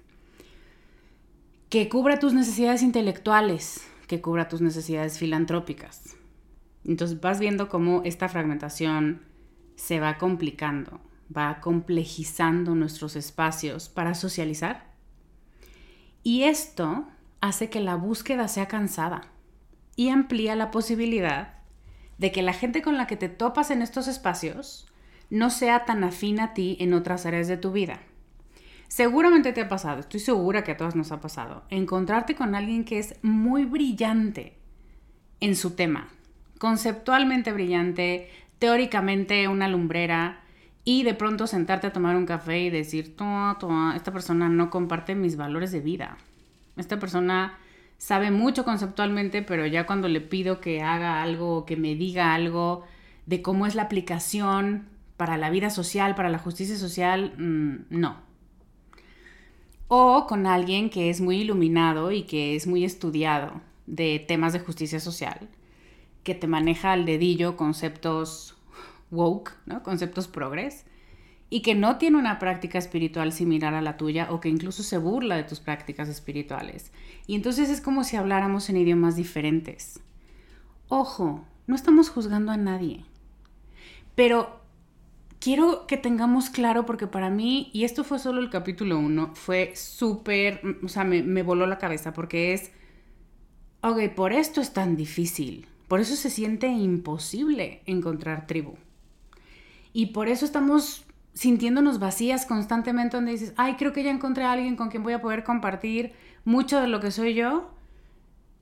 Que 1.67 1.89
cubra 1.89 2.19
tus 2.19 2.33
necesidades 2.33 2.81
intelectuales, 2.81 3.85
que 4.07 4.21
cubra 4.21 4.47
tus 4.47 4.61
necesidades 4.61 5.19
filantrópicas. 5.19 6.15
Entonces 6.85 7.19
vas 7.19 7.41
viendo 7.41 7.67
cómo 7.67 8.03
esta 8.05 8.29
fragmentación 8.29 9.32
se 9.75 9.99
va 9.99 10.17
complicando, 10.17 10.99
va 11.35 11.59
complejizando 11.61 12.75
nuestros 12.75 13.15
espacios 13.15 13.89
para 13.89 14.13
socializar. 14.13 14.93
Y 16.23 16.43
esto 16.43 17.07
hace 17.41 17.69
que 17.69 17.81
la 17.81 17.95
búsqueda 17.95 18.47
sea 18.47 18.67
cansada 18.67 19.21
y 19.95 20.09
amplía 20.09 20.55
la 20.55 20.71
posibilidad 20.71 21.55
de 22.17 22.31
que 22.31 22.41
la 22.41 22.53
gente 22.53 22.81
con 22.81 22.97
la 22.97 23.07
que 23.07 23.17
te 23.17 23.29
topas 23.29 23.71
en 23.71 23.81
estos 23.81 24.07
espacios 24.07 24.87
no 25.29 25.49
sea 25.49 25.85
tan 25.85 26.03
afín 26.03 26.39
a 26.39 26.53
ti 26.53 26.77
en 26.79 26.93
otras 26.93 27.25
áreas 27.25 27.47
de 27.47 27.57
tu 27.57 27.71
vida. 27.71 27.99
Seguramente 28.87 29.53
te 29.53 29.61
ha 29.61 29.67
pasado, 29.67 30.01
estoy 30.01 30.19
segura 30.19 30.63
que 30.63 30.71
a 30.71 30.77
todos 30.77 30.95
nos 30.95 31.11
ha 31.11 31.19
pasado, 31.19 31.63
encontrarte 31.69 32.35
con 32.35 32.53
alguien 32.53 32.85
que 32.85 32.99
es 32.99 33.15
muy 33.23 33.65
brillante 33.65 34.55
en 35.39 35.55
su 35.55 35.71
tema, 35.71 36.09
conceptualmente 36.59 37.51
brillante, 37.51 38.29
teóricamente 38.63 39.49
una 39.49 39.67
lumbrera, 39.67 40.39
y 40.85 41.03
de 41.03 41.13
pronto 41.13 41.47
sentarte 41.47 41.87
a 41.87 41.91
tomar 41.91 42.15
un 42.15 42.25
café 42.25 42.61
y 42.61 42.69
decir, 42.69 43.13
esta 43.93 44.13
persona 44.13 44.47
no 44.47 44.69
comparte 44.69 45.15
mis 45.15 45.35
valores 45.35 45.73
de 45.73 45.81
vida. 45.81 46.15
Esta 46.77 46.97
persona 46.97 47.57
sabe 47.97 48.31
mucho 48.31 48.63
conceptualmente, 48.63 49.41
pero 49.41 49.67
ya 49.67 49.85
cuando 49.85 50.07
le 50.07 50.21
pido 50.21 50.61
que 50.61 50.81
haga 50.81 51.21
algo, 51.21 51.65
que 51.65 51.75
me 51.75 51.95
diga 51.95 52.33
algo 52.33 52.85
de 53.25 53.41
cómo 53.41 53.67
es 53.67 53.75
la 53.75 53.81
aplicación 53.81 54.87
para 55.17 55.35
la 55.35 55.49
vida 55.49 55.69
social, 55.69 56.15
para 56.15 56.29
la 56.29 56.39
justicia 56.39 56.77
social, 56.77 57.33
mm, 57.37 57.97
no. 57.97 58.15
O 59.89 60.25
con 60.25 60.47
alguien 60.47 60.89
que 60.89 61.09
es 61.09 61.19
muy 61.19 61.41
iluminado 61.41 62.13
y 62.13 62.23
que 62.23 62.55
es 62.55 62.65
muy 62.65 62.85
estudiado 62.85 63.59
de 63.87 64.23
temas 64.25 64.53
de 64.53 64.61
justicia 64.61 65.01
social, 65.01 65.49
que 66.23 66.33
te 66.33 66.47
maneja 66.47 66.93
al 66.93 67.03
dedillo 67.03 67.57
conceptos 67.57 68.52
woke, 69.13 69.53
conceptos 69.83 70.27
progres, 70.27 70.85
y 71.49 71.61
que 71.61 71.75
no 71.75 71.97
tiene 71.97 72.17
una 72.17 72.39
práctica 72.39 72.79
espiritual 72.79 73.31
similar 73.31 73.75
a 73.75 73.81
la 73.81 73.95
tuya 73.95 74.27
o 74.31 74.39
que 74.39 74.49
incluso 74.49 74.81
se 74.81 74.97
burla 74.97 75.35
de 75.35 75.43
tus 75.43 75.59
prácticas 75.59 76.09
espirituales. 76.09 76.91
Y 77.27 77.35
entonces 77.35 77.69
es 77.69 77.79
como 77.79 78.03
si 78.03 78.15
habláramos 78.15 78.69
en 78.69 78.77
idiomas 78.77 79.15
diferentes. 79.15 79.99
Ojo, 80.87 81.45
no 81.67 81.75
estamos 81.75 82.09
juzgando 82.09 82.51
a 82.51 82.57
nadie. 82.57 83.05
Pero 84.15 84.61
quiero 85.39 85.85
que 85.87 85.97
tengamos 85.97 86.49
claro, 86.49 86.85
porque 86.85 87.05
para 87.05 87.29
mí, 87.29 87.69
y 87.73 87.83
esto 87.83 88.03
fue 88.03 88.17
solo 88.17 88.41
el 88.41 88.49
capítulo 88.49 88.97
1, 88.97 89.35
fue 89.35 89.75
súper, 89.75 90.61
o 90.83 90.87
sea, 90.87 91.03
me, 91.03 91.21
me 91.21 91.43
voló 91.43 91.67
la 91.67 91.77
cabeza, 91.77 92.13
porque 92.13 92.53
es, 92.53 92.71
ok, 93.81 94.09
por 94.15 94.33
esto 94.33 94.61
es 94.61 94.73
tan 94.73 94.95
difícil, 94.95 95.67
por 95.87 95.99
eso 95.99 96.15
se 96.15 96.29
siente 96.29 96.67
imposible 96.67 97.81
encontrar 97.85 98.47
tribu. 98.47 98.75
Y 99.93 100.07
por 100.07 100.27
eso 100.27 100.45
estamos 100.45 101.05
sintiéndonos 101.33 101.99
vacías 101.99 102.45
constantemente 102.45 103.17
donde 103.17 103.31
dices, 103.31 103.53
ay, 103.57 103.75
creo 103.75 103.93
que 103.93 104.03
ya 104.03 104.11
encontré 104.11 104.43
a 104.43 104.51
alguien 104.51 104.75
con 104.75 104.89
quien 104.89 105.03
voy 105.03 105.13
a 105.13 105.21
poder 105.21 105.43
compartir 105.43 106.13
mucho 106.45 106.81
de 106.81 106.87
lo 106.87 106.99
que 106.99 107.11
soy 107.11 107.33
yo, 107.33 107.71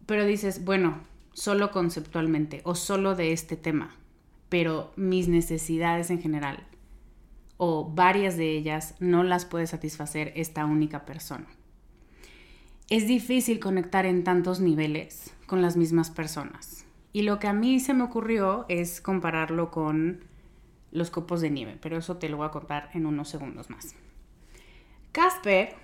pero 0.06 0.26
dices, 0.26 0.64
bueno, 0.64 1.00
solo 1.34 1.72
conceptualmente 1.72 2.62
o 2.64 2.76
solo 2.76 3.16
de 3.16 3.32
este 3.32 3.56
tema, 3.56 3.96
pero 4.50 4.92
mis 4.96 5.28
necesidades 5.28 6.10
en 6.10 6.22
general 6.22 6.66
o 7.64 7.90
varias 7.94 8.38
de 8.38 8.58
ellas 8.58 8.96
no 9.00 9.24
las 9.24 9.46
puede 9.46 9.68
satisfacer 9.68 10.34
esta 10.36 10.66
única 10.66 11.06
persona. 11.06 11.46
Es 12.90 13.08
difícil 13.08 13.60
conectar 13.60 14.06
en 14.06 14.24
tantos 14.24 14.60
niveles 14.60 15.32
con 15.46 15.62
las 15.62 15.78
mismas 15.78 16.10
personas. 16.10 16.86
Y 17.14 17.22
lo 17.22 17.38
que 17.38 17.48
a 17.48 17.54
mí 17.54 17.80
se 17.80 17.94
me 17.94 18.04
ocurrió 18.04 18.66
es 18.68 19.00
compararlo 19.00 19.70
con 19.70 20.24
los 20.92 21.10
copos 21.10 21.42
de 21.42 21.50
nieve, 21.50 21.78
pero 21.82 21.98
eso 21.98 22.18
te 22.18 22.30
lo 22.30 22.38
voy 22.38 22.48
a 22.48 22.52
contar 22.52 22.90
en 22.94 23.06
unos 23.06 23.30
segundos 23.30 23.70
más. 23.70 23.96
Casper, 25.12 25.76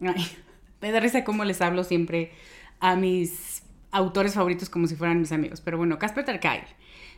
me 0.80 0.92
da 0.92 1.00
risa 1.00 1.24
cómo 1.24 1.44
les 1.44 1.60
hablo 1.60 1.84
siempre 1.84 2.32
a 2.80 2.96
mis 2.96 3.62
autores 3.90 4.34
favoritos 4.34 4.68
como 4.68 4.86
si 4.86 4.96
fueran 4.96 5.20
mis 5.20 5.32
amigos, 5.32 5.60
pero 5.60 5.78
bueno, 5.78 5.98
Casper 5.98 6.24
Terkay 6.24 6.62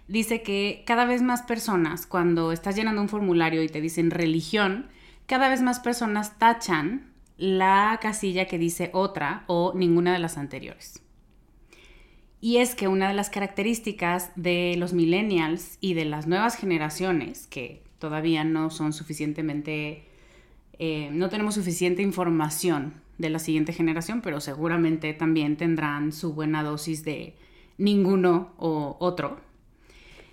dice 0.09 0.43
que 0.43 0.85
cada 0.87 1.05
vez 1.05 1.23
más 1.23 1.43
personas, 1.43 2.07
cuando 2.07 2.53
estás 2.53 2.77
llenando 2.77 3.01
un 3.01 3.09
formulario 3.09 3.63
y 3.63 3.69
te 3.69 3.81
dicen 3.81 4.11
religión, 4.11 4.89
cada 5.27 5.49
vez 5.49 5.63
más 5.63 5.81
personas 5.81 6.39
tachan 6.39 7.13
la 7.37 7.99
casilla 8.01 8.47
que 8.47 8.59
dice 8.59 8.91
otra 8.93 9.45
o 9.47 9.73
ninguna 9.75 10.13
de 10.13 10.19
las 10.19 10.39
anteriores. 10.39 11.03
Y 12.47 12.59
es 12.59 12.77
que 12.77 12.87
una 12.87 13.09
de 13.09 13.15
las 13.15 13.29
características 13.29 14.31
de 14.37 14.77
los 14.79 14.93
millennials 14.93 15.79
y 15.81 15.95
de 15.95 16.05
las 16.05 16.29
nuevas 16.29 16.55
generaciones, 16.55 17.49
que 17.49 17.83
todavía 17.99 18.45
no 18.45 18.71
son 18.71 18.93
suficientemente, 18.93 20.05
eh, 20.79 21.11
no 21.11 21.29
tenemos 21.29 21.57
suficiente 21.57 22.03
información 22.03 23.03
de 23.19 23.31
la 23.31 23.41
siguiente 23.41 23.73
generación, 23.73 24.21
pero 24.21 24.41
seguramente 24.41 25.13
también 25.13 25.57
tendrán 25.57 26.13
su 26.13 26.35
buena 26.35 26.63
dosis 26.63 27.03
de 27.03 27.35
ninguno 27.79 28.53
o 28.59 28.97
otro. 29.01 29.41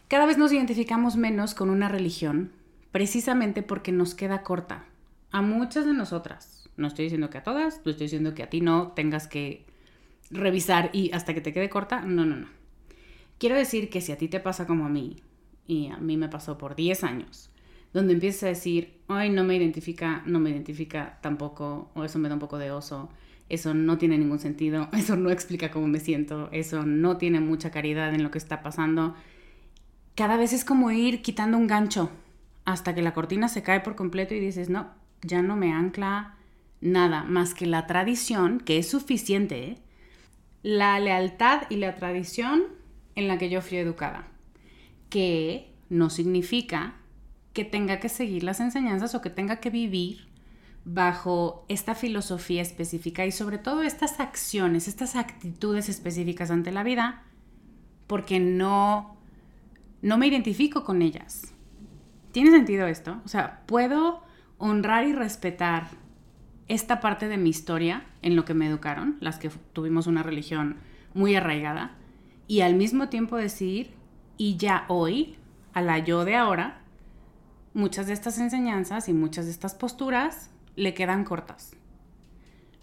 Cada 0.07 0.27
vez 0.27 0.37
nos 0.37 0.53
identificamos 0.53 1.15
menos 1.15 1.55
con 1.55 1.71
una 1.71 1.89
religión, 1.89 2.51
precisamente 2.91 3.63
porque 3.63 3.91
nos 3.91 4.13
queda 4.13 4.43
corta. 4.43 4.85
A 5.31 5.41
muchas 5.41 5.87
de 5.87 5.93
nosotras, 5.95 6.69
no 6.77 6.89
estoy 6.89 7.05
diciendo 7.05 7.31
que 7.31 7.39
a 7.39 7.43
todas, 7.43 7.81
no 7.83 7.89
estoy 7.89 8.05
diciendo 8.05 8.35
que 8.35 8.43
a 8.43 8.51
ti 8.51 8.61
no 8.61 8.89
tengas 8.89 9.27
que 9.27 9.65
revisar 10.29 10.89
y 10.93 11.11
hasta 11.11 11.33
que 11.33 11.41
te 11.41 11.53
quede 11.53 11.69
corta, 11.69 12.01
no, 12.01 12.25
no, 12.25 12.35
no. 12.35 12.47
Quiero 13.37 13.55
decir 13.55 13.89
que 13.89 14.01
si 14.01 14.11
a 14.11 14.17
ti 14.17 14.27
te 14.27 14.39
pasa 14.39 14.65
como 14.65 14.85
a 14.85 14.89
mí, 14.89 15.17
y 15.67 15.87
a 15.87 15.97
mí 15.97 16.17
me 16.17 16.29
pasó 16.29 16.57
por 16.57 16.75
10 16.75 17.03
años, 17.03 17.49
donde 17.93 18.13
empiezas 18.13 18.43
a 18.43 18.47
decir, 18.47 18.99
ay, 19.07 19.29
no 19.29 19.43
me 19.43 19.55
identifica, 19.55 20.23
no 20.25 20.39
me 20.39 20.49
identifica 20.49 21.19
tampoco, 21.21 21.91
o 21.93 22.03
eso 22.03 22.19
me 22.19 22.27
da 22.27 22.35
un 22.35 22.39
poco 22.39 22.57
de 22.57 22.71
oso, 22.71 23.09
eso 23.49 23.73
no 23.73 23.97
tiene 23.97 24.17
ningún 24.17 24.39
sentido, 24.39 24.89
eso 24.93 25.15
no 25.15 25.29
explica 25.29 25.71
cómo 25.71 25.87
me 25.87 25.99
siento, 25.99 26.49
eso 26.51 26.85
no 26.85 27.17
tiene 27.17 27.39
mucha 27.39 27.71
caridad 27.71 28.13
en 28.13 28.23
lo 28.23 28.31
que 28.31 28.37
está 28.37 28.63
pasando. 28.63 29.15
Cada 30.15 30.37
vez 30.37 30.53
es 30.53 30.65
como 30.65 30.91
ir 30.91 31.21
quitando 31.21 31.57
un 31.57 31.67
gancho 31.67 32.09
hasta 32.65 32.95
que 32.95 33.01
la 33.01 33.13
cortina 33.13 33.47
se 33.49 33.63
cae 33.63 33.81
por 33.81 33.95
completo 33.95 34.33
y 34.33 34.39
dices, 34.39 34.69
no, 34.69 34.89
ya 35.21 35.41
no 35.41 35.55
me 35.55 35.71
ancla 35.71 36.35
nada 36.81 37.23
más 37.23 37.53
que 37.53 37.65
la 37.65 37.87
tradición, 37.87 38.59
que 38.59 38.77
es 38.77 38.89
suficiente, 38.89 39.63
¿eh? 39.63 39.77
La 40.63 40.97
lealtad 40.99 41.63
y 41.69 41.75
la 41.75 41.95
tradición 41.95 42.63
en 43.15 43.27
la 43.27 43.37
que 43.37 43.49
yo 43.49 43.61
fui 43.61 43.77
educada, 43.77 44.27
que 45.09 45.71
no 45.89 46.09
significa 46.09 46.95
que 47.51 47.65
tenga 47.65 47.99
que 47.99 48.09
seguir 48.09 48.43
las 48.43 48.59
enseñanzas 48.59 49.13
o 49.13 49.21
que 49.21 49.29
tenga 49.29 49.57
que 49.57 49.69
vivir 49.69 50.27
bajo 50.85 51.65
esta 51.69 51.95
filosofía 51.95 52.61
específica 52.61 53.25
y 53.25 53.31
sobre 53.31 53.57
todo 53.57 53.83
estas 53.83 54.19
acciones, 54.19 54.87
estas 54.87 55.15
actitudes 55.15 55.87
específicas 55.87 56.49
ante 56.49 56.71
la 56.71 56.83
vida, 56.83 57.23
porque 58.07 58.39
no, 58.39 59.17
no 60.01 60.17
me 60.17 60.27
identifico 60.27 60.83
con 60.83 61.01
ellas. 61.01 61.53
¿Tiene 62.31 62.51
sentido 62.51 62.87
esto? 62.87 63.21
O 63.23 63.27
sea, 63.27 63.61
puedo 63.67 64.23
honrar 64.57 65.07
y 65.07 65.13
respetar 65.13 65.89
esta 66.67 66.99
parte 66.99 67.27
de 67.27 67.37
mi 67.37 67.49
historia 67.49 68.05
en 68.23 68.35
lo 68.35 68.45
que 68.45 68.53
me 68.53 68.67
educaron, 68.67 69.17
las 69.19 69.37
que 69.37 69.49
tuvimos 69.73 70.07
una 70.07 70.23
religión 70.23 70.77
muy 71.13 71.35
arraigada, 71.35 71.95
y 72.47 72.61
al 72.61 72.75
mismo 72.75 73.09
tiempo 73.09 73.37
decir, 73.37 73.91
y 74.37 74.57
ya 74.57 74.85
hoy, 74.87 75.35
a 75.73 75.81
la 75.81 75.99
yo 75.99 76.25
de 76.25 76.35
ahora, 76.35 76.81
muchas 77.73 78.07
de 78.07 78.13
estas 78.13 78.39
enseñanzas 78.39 79.09
y 79.09 79.13
muchas 79.13 79.45
de 79.45 79.51
estas 79.51 79.75
posturas 79.75 80.49
le 80.75 80.93
quedan 80.93 81.23
cortas. 81.23 81.75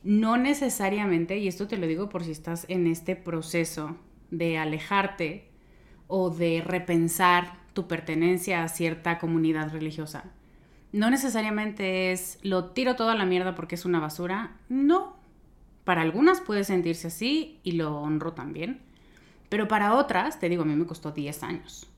No 0.02 0.36
necesariamente, 0.36 1.38
y 1.38 1.48
esto 1.48 1.68
te 1.68 1.76
lo 1.76 1.86
digo 1.86 2.08
por 2.08 2.24
si 2.24 2.30
estás 2.30 2.64
en 2.68 2.86
este 2.86 3.16
proceso 3.16 3.96
de 4.30 4.58
alejarte 4.58 5.50
o 6.06 6.30
de 6.30 6.62
repensar 6.64 7.58
tu 7.74 7.86
pertenencia 7.86 8.62
a 8.62 8.68
cierta 8.68 9.18
comunidad 9.18 9.70
religiosa. 9.72 10.24
No 10.92 11.10
necesariamente 11.10 12.12
es 12.12 12.38
lo 12.42 12.70
tiro 12.70 12.96
todo 12.96 13.10
a 13.10 13.14
la 13.14 13.26
mierda 13.26 13.54
porque 13.54 13.76
es 13.76 13.84
una 13.84 14.00
basura. 14.00 14.56
No. 14.68 15.19
Para 15.90 16.02
algunas 16.02 16.40
puede 16.40 16.62
sentirse 16.62 17.08
así 17.08 17.58
y 17.64 17.72
lo 17.72 17.96
honro 17.96 18.32
también. 18.32 18.78
Pero 19.48 19.66
para 19.66 19.94
otras, 19.94 20.38
te 20.38 20.48
digo, 20.48 20.62
a 20.62 20.64
mí 20.64 20.76
me 20.76 20.86
costó 20.86 21.10
10 21.10 21.42
años. 21.42 21.90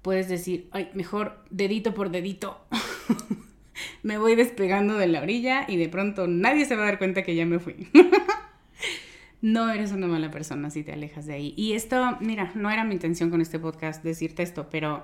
Puedes 0.00 0.28
decir, 0.28 0.68
ay, 0.70 0.90
mejor 0.94 1.42
dedito 1.50 1.92
por 1.92 2.12
dedito. 2.12 2.64
me 4.04 4.16
voy 4.16 4.36
despegando 4.36 4.96
de 4.96 5.08
la 5.08 5.22
orilla 5.22 5.64
y 5.66 5.76
de 5.76 5.88
pronto 5.88 6.28
nadie 6.28 6.66
se 6.66 6.76
va 6.76 6.82
a 6.82 6.84
dar 6.84 6.98
cuenta 6.98 7.24
que 7.24 7.34
ya 7.34 7.44
me 7.44 7.58
fui. 7.58 7.88
no 9.42 9.72
eres 9.72 9.90
una 9.90 10.06
mala 10.06 10.30
persona 10.30 10.70
si 10.70 10.84
te 10.84 10.92
alejas 10.92 11.26
de 11.26 11.34
ahí. 11.34 11.52
Y 11.56 11.72
esto, 11.72 12.18
mira, 12.20 12.52
no 12.54 12.70
era 12.70 12.84
mi 12.84 12.94
intención 12.94 13.28
con 13.28 13.40
este 13.40 13.58
podcast 13.58 14.04
decirte 14.04 14.44
esto, 14.44 14.68
pero 14.70 15.02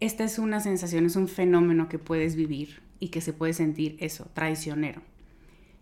esta 0.00 0.24
es 0.24 0.40
una 0.40 0.58
sensación, 0.58 1.06
es 1.06 1.14
un 1.14 1.28
fenómeno 1.28 1.88
que 1.88 2.00
puedes 2.00 2.34
vivir 2.34 2.82
y 2.98 3.10
que 3.10 3.20
se 3.20 3.32
puede 3.32 3.52
sentir 3.52 3.96
eso, 4.00 4.28
traicionero. 4.34 5.00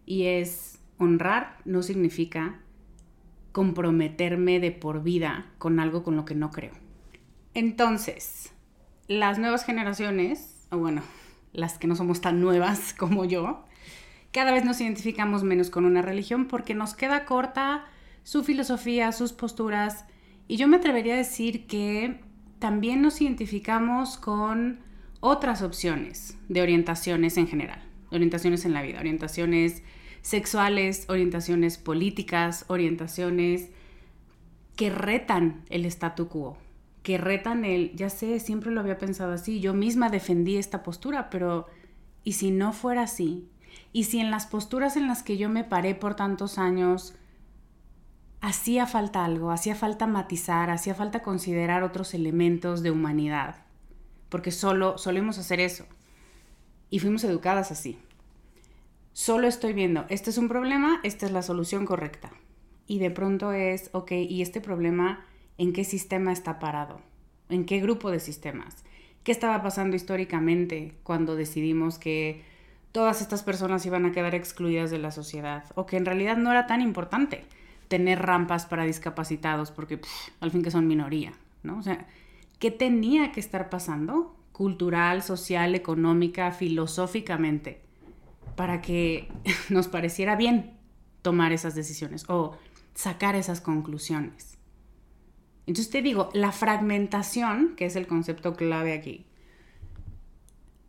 Y 0.05 0.25
es 0.25 0.78
honrar 0.99 1.59
no 1.65 1.83
significa 1.83 2.61
comprometerme 3.53 4.61
de 4.61 4.71
por 4.71 5.03
vida 5.03 5.47
con 5.59 5.81
algo 5.81 6.03
con 6.03 6.17
lo 6.17 6.25
que 6.25 6.35
no 6.35 6.51
creo. 6.51 6.73
Entonces, 7.55 8.53
las 9.09 9.39
nuevas 9.39 9.65
generaciones, 9.65 10.67
o 10.71 10.79
bueno, 10.79 11.03
las 11.53 11.79
que 11.79 11.87
no 11.87 11.97
somos 11.97 12.21
tan 12.21 12.41
nuevas 12.41 12.95
como 12.99 13.25
yo, 13.25 13.65
cada 14.33 14.53
vez 14.53 14.65
nos 14.65 14.81
identificamos 14.81 15.43
menos 15.43 15.71
con 15.71 15.85
una 15.85 16.03
religión 16.03 16.47
porque 16.47 16.75
nos 16.75 16.95
queda 16.95 17.25
corta 17.25 17.87
su 18.23 18.45
filosofía, 18.45 19.11
sus 19.13 19.33
posturas. 19.33 20.05
Y 20.47 20.57
yo 20.57 20.69
me 20.69 20.77
atrevería 20.77 21.15
a 21.15 21.19
decir 21.19 21.67
que 21.67 22.21
también 22.59 23.01
nos 23.01 23.21
identificamos 23.21 24.19
con 24.19 24.81
otras 25.21 25.63
opciones 25.63 26.37
de 26.49 26.63
orientaciones 26.63 27.37
en 27.39 27.49
general, 27.49 27.83
orientaciones 28.11 28.65
en 28.65 28.75
la 28.75 28.83
vida, 28.83 29.01
orientaciones 29.01 29.83
sexuales, 30.22 31.07
orientaciones 31.09 31.78
políticas, 31.78 32.64
orientaciones 32.68 33.70
que 34.76 34.90
retan 34.90 35.64
el 35.70 35.85
statu 35.87 36.28
quo, 36.28 36.57
que 37.02 37.18
retan 37.18 37.64
el, 37.64 37.94
ya 37.96 38.11
sé, 38.11 38.38
siempre 38.38 38.70
lo 38.70 38.81
había 38.81 38.98
pensado 38.98 39.33
así, 39.33 39.61
yo 39.61 39.74
misma 39.74 40.09
defendí 40.09 40.57
esta 40.57 40.83
postura, 40.83 41.31
pero 41.31 41.66
¿y 42.22 42.35
si 42.35 42.50
no 42.50 42.72
fuera 42.72 43.02
así? 43.02 43.48
¿Y 43.92 44.04
si 44.04 44.20
en 44.20 44.31
las 44.31 44.46
posturas 44.46 44.96
en 44.96 45.09
las 45.09 45.22
que 45.22 45.37
yo 45.37 45.48
me 45.48 45.64
paré 45.64 45.94
por 45.94 46.14
tantos 46.14 46.59
años 46.59 47.14
hacía 48.40 48.87
falta 48.87 49.24
algo, 49.24 49.50
hacía 49.50 49.74
falta 49.74 50.07
matizar, 50.07 50.70
hacía 50.70 50.94
falta 50.94 51.22
considerar 51.22 51.83
otros 51.83 52.14
elementos 52.14 52.83
de 52.83 52.90
humanidad? 52.90 53.57
Porque 54.28 54.50
solo 54.50 54.98
solemos 54.98 55.38
hacer 55.38 55.61
eso. 55.61 55.87
Y 56.90 57.00
fuimos 57.00 57.24
educadas 57.24 57.70
así. 57.70 57.98
Solo 59.20 59.48
estoy 59.48 59.72
viendo, 59.72 60.07
este 60.11 60.31
es 60.31 60.38
un 60.38 60.46
problema, 60.46 61.00
esta 61.02 61.26
es 61.26 61.33
la 61.33 61.42
solución 61.42 61.87
correcta. 61.87 62.31
Y 62.87 63.00
de 63.00 63.11
pronto 63.11 63.52
es, 63.52 63.90
ok, 63.92 64.12
¿y 64.12 64.42
este 64.42 64.61
problema 64.61 65.26
en 65.59 65.72
qué 65.72 65.83
sistema 65.83 66.31
está 66.31 66.61
parado, 66.61 67.00
en 67.48 67.66
qué 67.66 67.81
grupo 67.81 68.12
de 68.12 68.20
sistemas, 68.20 68.85
qué 69.24 69.33
estaba 69.33 69.61
pasando 69.61 69.96
históricamente 69.96 70.94
cuando 71.02 71.35
decidimos 71.35 71.98
que 71.98 72.44
todas 72.92 73.20
estas 73.20 73.42
personas 73.42 73.85
iban 73.85 74.07
a 74.07 74.12
quedar 74.12 74.37
excluidas 74.37 74.92
de 74.92 74.98
la 74.98 75.11
sociedad 75.11 75.64
o 75.74 75.85
que 75.85 75.96
en 75.96 76.07
realidad 76.07 76.37
no 76.37 76.52
era 76.52 76.68
tan 76.68 76.81
importante 76.81 77.44
tener 77.88 78.22
rampas 78.22 78.66
para 78.66 78.85
discapacitados 78.85 79.72
porque 79.72 80.00
al 80.38 80.52
fin 80.52 80.62
que 80.62 80.70
son 80.70 80.87
minoría, 80.87 81.33
¿no? 81.64 81.76
O 81.76 81.83
sea, 81.83 82.07
¿qué 82.61 82.70
tenía 82.70 83.33
que 83.33 83.40
estar 83.40 83.68
pasando 83.68 84.37
cultural, 84.52 85.24
social, 85.24 85.74
económica, 85.74 86.52
filosóficamente 86.52 87.88
para 88.59 88.83
que 88.83 89.29
nos 89.71 89.87
pareciera 89.87 90.35
bien 90.35 90.77
tomar 91.23 91.53
esas 91.53 91.77
decisiones 91.77 92.25
o 92.29 92.59
sacar 92.92 93.37
esas 93.37 93.61
conclusiones? 93.61 94.59
Entonces 95.68 95.90
te 95.90 96.03
digo, 96.03 96.29
la 96.33 96.51
fragmentación, 96.51 97.77
que 97.77 97.87
es 97.87 97.94
el 97.94 98.09
concepto 98.09 98.55
clave 98.55 98.94
aquí, 98.94 99.27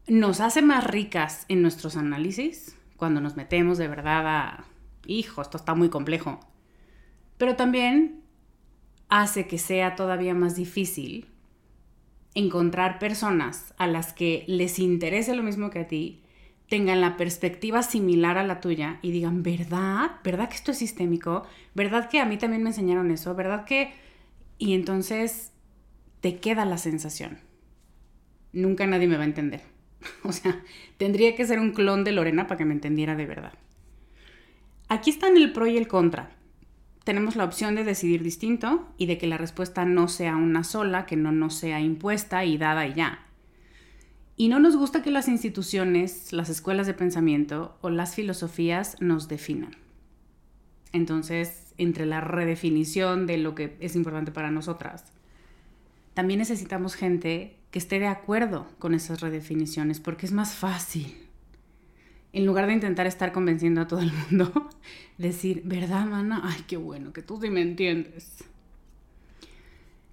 nos 0.08 0.40
hace 0.40 0.64
más 0.64 0.84
ricas 0.84 1.46
en 1.48 1.62
nuestros 1.62 1.96
análisis 1.96 2.76
cuando 2.98 3.22
nos 3.22 3.36
metemos 3.36 3.78
de 3.78 3.88
verdad 3.88 4.28
a, 4.28 4.66
hijo, 5.06 5.44
esto 5.44 5.58
está 5.58 5.76
muy 5.76 5.90
complejo, 5.90 6.40
pero 7.38 7.56
también 7.56 8.24
hace 9.10 9.46
que 9.46 9.60
sea 9.60 9.96
todavía 9.96 10.34
más 10.34 10.56
difícil 10.56 11.28
encontrar 12.34 12.98
personas 12.98 13.76
a 13.78 13.86
las 13.86 14.12
que 14.14 14.44
les 14.48 14.80
interese 14.80 15.36
lo 15.36 15.44
mismo 15.44 15.70
que 15.70 15.80
a 15.80 15.88
ti, 15.88 16.24
tengan 16.70 17.02
la 17.02 17.18
perspectiva 17.18 17.84
similar 17.84 18.38
a 18.38 18.44
la 18.44 18.62
tuya 18.62 19.00
y 19.02 19.12
digan, 19.12 19.44
¿verdad? 19.44 20.12
¿Verdad 20.24 20.50
que 20.50 20.56
esto 20.56 20.72
es 20.72 20.78
sistémico? 20.78 21.44
¿Verdad 21.74 22.10
que 22.10 22.20
a 22.20 22.26
mí 22.26 22.38
también 22.38 22.64
me 22.64 22.70
enseñaron 22.70 23.12
eso? 23.12 23.36
¿Verdad 23.36 23.66
que 23.66 23.92
y 24.60 24.74
entonces 24.74 25.54
te 26.20 26.38
queda 26.38 26.66
la 26.66 26.78
sensación. 26.78 27.40
Nunca 28.52 28.86
nadie 28.86 29.08
me 29.08 29.16
va 29.18 29.24
a 29.24 29.28
entender. 29.28 29.62
O 30.24 30.32
sea, 30.32 30.62
tendría 30.98 31.36
que 31.36 31.46
ser 31.46 31.60
un 31.60 31.72
clon 31.72 32.04
de 32.04 32.12
Lorena 32.12 32.48
para 32.48 32.58
que 32.58 32.66
me 32.66 32.74
entendiera 32.74 33.16
de 33.16 33.26
verdad. 33.26 33.54
Aquí 34.88 35.10
están 35.10 35.38
el 35.38 35.52
pro 35.52 35.68
y 35.68 35.78
el 35.78 35.88
contra. 35.88 36.32
Tenemos 37.04 37.36
la 37.36 37.46
opción 37.46 37.76
de 37.76 37.84
decidir 37.84 38.24
distinto 38.24 38.88
y 38.98 39.08
de 39.08 39.18
que 39.18 39.28
la 39.28 39.38
respuesta 39.38 39.86
no 39.86 40.08
sea 40.08 40.36
una 40.36 40.64
sola, 40.64 41.06
que 41.06 41.16
no 41.16 41.32
nos 41.32 41.56
sea 41.56 41.80
impuesta 41.80 42.46
y 42.46 42.58
dada 42.58 42.88
y 42.88 42.94
ya. 42.94 43.26
Y 44.40 44.48
no 44.48 44.58
nos 44.58 44.78
gusta 44.78 45.02
que 45.02 45.12
las 45.12 45.28
instituciones, 45.28 46.32
las 46.32 46.48
escuelas 46.48 46.88
de 46.88 46.94
pensamiento 46.94 47.78
o 47.82 47.90
las 47.90 48.16
filosofías 48.16 48.96
nos 49.02 49.28
definan. 49.28 49.76
Entonces, 50.94 51.74
entre 51.78 52.06
la 52.06 52.22
redefinición 52.22 53.28
de 53.28 53.38
lo 53.38 53.54
que 53.54 53.76
es 53.82 53.98
importante 53.98 54.32
para 54.32 54.50
nosotras, 54.50 55.12
también 56.14 56.38
necesitamos 56.38 56.96
gente 56.96 57.58
que 57.70 57.80
esté 57.80 58.00
de 58.00 58.08
acuerdo 58.08 58.66
con 58.80 58.94
esas 58.94 59.20
redefiniciones, 59.20 60.00
porque 60.00 60.26
es 60.26 60.32
más 60.32 60.56
fácil. 60.56 61.18
En 62.32 62.46
lugar 62.46 62.68
de 62.68 62.76
intentar 62.76 63.08
estar 63.08 63.34
convenciendo 63.34 63.82
a 63.82 63.88
todo 63.88 64.00
el 64.00 64.14
mundo, 64.14 64.70
decir, 65.18 65.64
¿verdad, 65.66 66.06
mana? 66.06 66.40
Ay, 66.46 66.64
qué 66.66 66.78
bueno, 66.78 67.12
que 67.12 67.22
tú 67.22 67.42
sí 67.42 67.50
me 67.50 67.62
entiendes. 67.62 68.46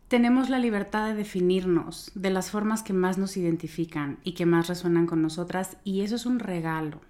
Tenemos 0.08 0.50
la 0.50 0.60
libertad 0.60 1.08
de 1.08 1.14
definirnos 1.14 2.12
de 2.14 2.30
las 2.30 2.52
formas 2.52 2.84
que 2.84 2.92
más 2.92 3.18
nos 3.18 3.36
identifican 3.36 4.18
y 4.22 4.34
que 4.34 4.46
más 4.46 4.68
resuenan 4.68 5.06
con 5.06 5.20
nosotras, 5.20 5.78
y 5.82 6.02
eso 6.02 6.14
es 6.14 6.26
un 6.26 6.38
regalo. 6.38 7.00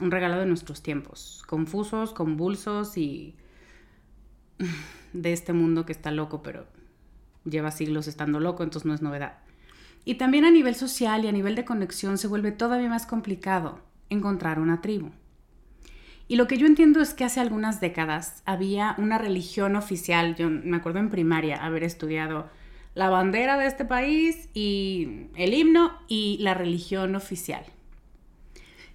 Un 0.00 0.12
regalo 0.12 0.38
de 0.38 0.46
nuestros 0.46 0.82
tiempos, 0.82 1.42
confusos, 1.48 2.12
convulsos 2.12 2.96
y 2.96 3.34
de 5.12 5.32
este 5.32 5.52
mundo 5.52 5.84
que 5.84 5.92
está 5.92 6.12
loco, 6.12 6.44
pero 6.44 6.68
lleva 7.44 7.72
siglos 7.72 8.06
estando 8.06 8.38
loco, 8.38 8.62
entonces 8.62 8.86
no 8.86 8.94
es 8.94 9.02
novedad. 9.02 9.38
Y 10.04 10.14
también 10.14 10.44
a 10.44 10.52
nivel 10.52 10.76
social 10.76 11.24
y 11.24 11.28
a 11.28 11.32
nivel 11.32 11.56
de 11.56 11.64
conexión 11.64 12.18
se 12.18 12.28
vuelve 12.28 12.52
todavía 12.52 12.88
más 12.88 13.04
complicado 13.04 13.80
encontrar 14.10 14.60
una 14.60 14.80
tribu. 14.80 15.10
Y 16.30 16.36
lo 16.36 16.46
que 16.46 16.58
yo 16.58 16.68
entiendo 16.68 17.00
es 17.00 17.12
que 17.12 17.24
hace 17.24 17.40
algunas 17.40 17.80
décadas 17.80 18.44
había 18.46 18.94
una 18.98 19.18
religión 19.18 19.74
oficial, 19.74 20.36
yo 20.36 20.48
me 20.48 20.76
acuerdo 20.76 21.00
en 21.00 21.10
primaria 21.10 21.56
haber 21.56 21.82
estudiado 21.82 22.48
la 22.94 23.10
bandera 23.10 23.58
de 23.58 23.66
este 23.66 23.84
país 23.84 24.48
y 24.54 25.26
el 25.34 25.54
himno 25.54 25.90
y 26.06 26.38
la 26.40 26.54
religión 26.54 27.16
oficial. 27.16 27.64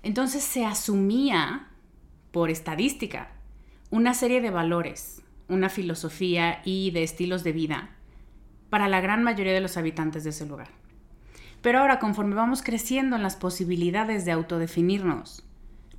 Entonces 0.02 0.46
se 0.46 0.64
asumía, 0.64 1.68
por 2.32 2.50
estadística, 2.50 3.32
una 3.90 4.14
serie 4.14 4.40
de 4.40 4.52
valores, 4.52 5.22
una 5.50 5.68
filosofía 5.68 6.62
y 6.64 6.92
de 6.92 7.04
estilos 7.04 7.44
de 7.44 7.52
vida 7.52 7.90
para 8.70 8.88
la 8.88 9.02
gran 9.02 9.24
mayoría 9.24 9.52
de 9.52 9.60
los 9.60 9.76
habitantes 9.76 10.24
de 10.24 10.30
ese 10.30 10.46
lugar. 10.46 10.70
Pero 11.62 11.80
ahora, 11.80 12.00
conforme 12.00 12.36
vamos 12.36 12.62
creciendo 12.62 13.18
en 13.18 13.24
las 13.24 13.36
posibilidades 13.36 14.24
de 14.24 14.32
autodefinirnos, 14.32 15.45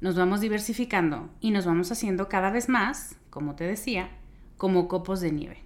nos 0.01 0.17
vamos 0.17 0.41
diversificando 0.41 1.31
y 1.41 1.51
nos 1.51 1.67
vamos 1.67 1.91
haciendo 1.91 2.29
cada 2.29 2.51
vez 2.51 2.69
más, 2.69 3.17
como 3.31 3.55
te 3.55 3.65
decía, 3.65 4.11
como 4.57 4.89
copos 4.89 5.21
de 5.21 5.33
nieve. 5.33 5.63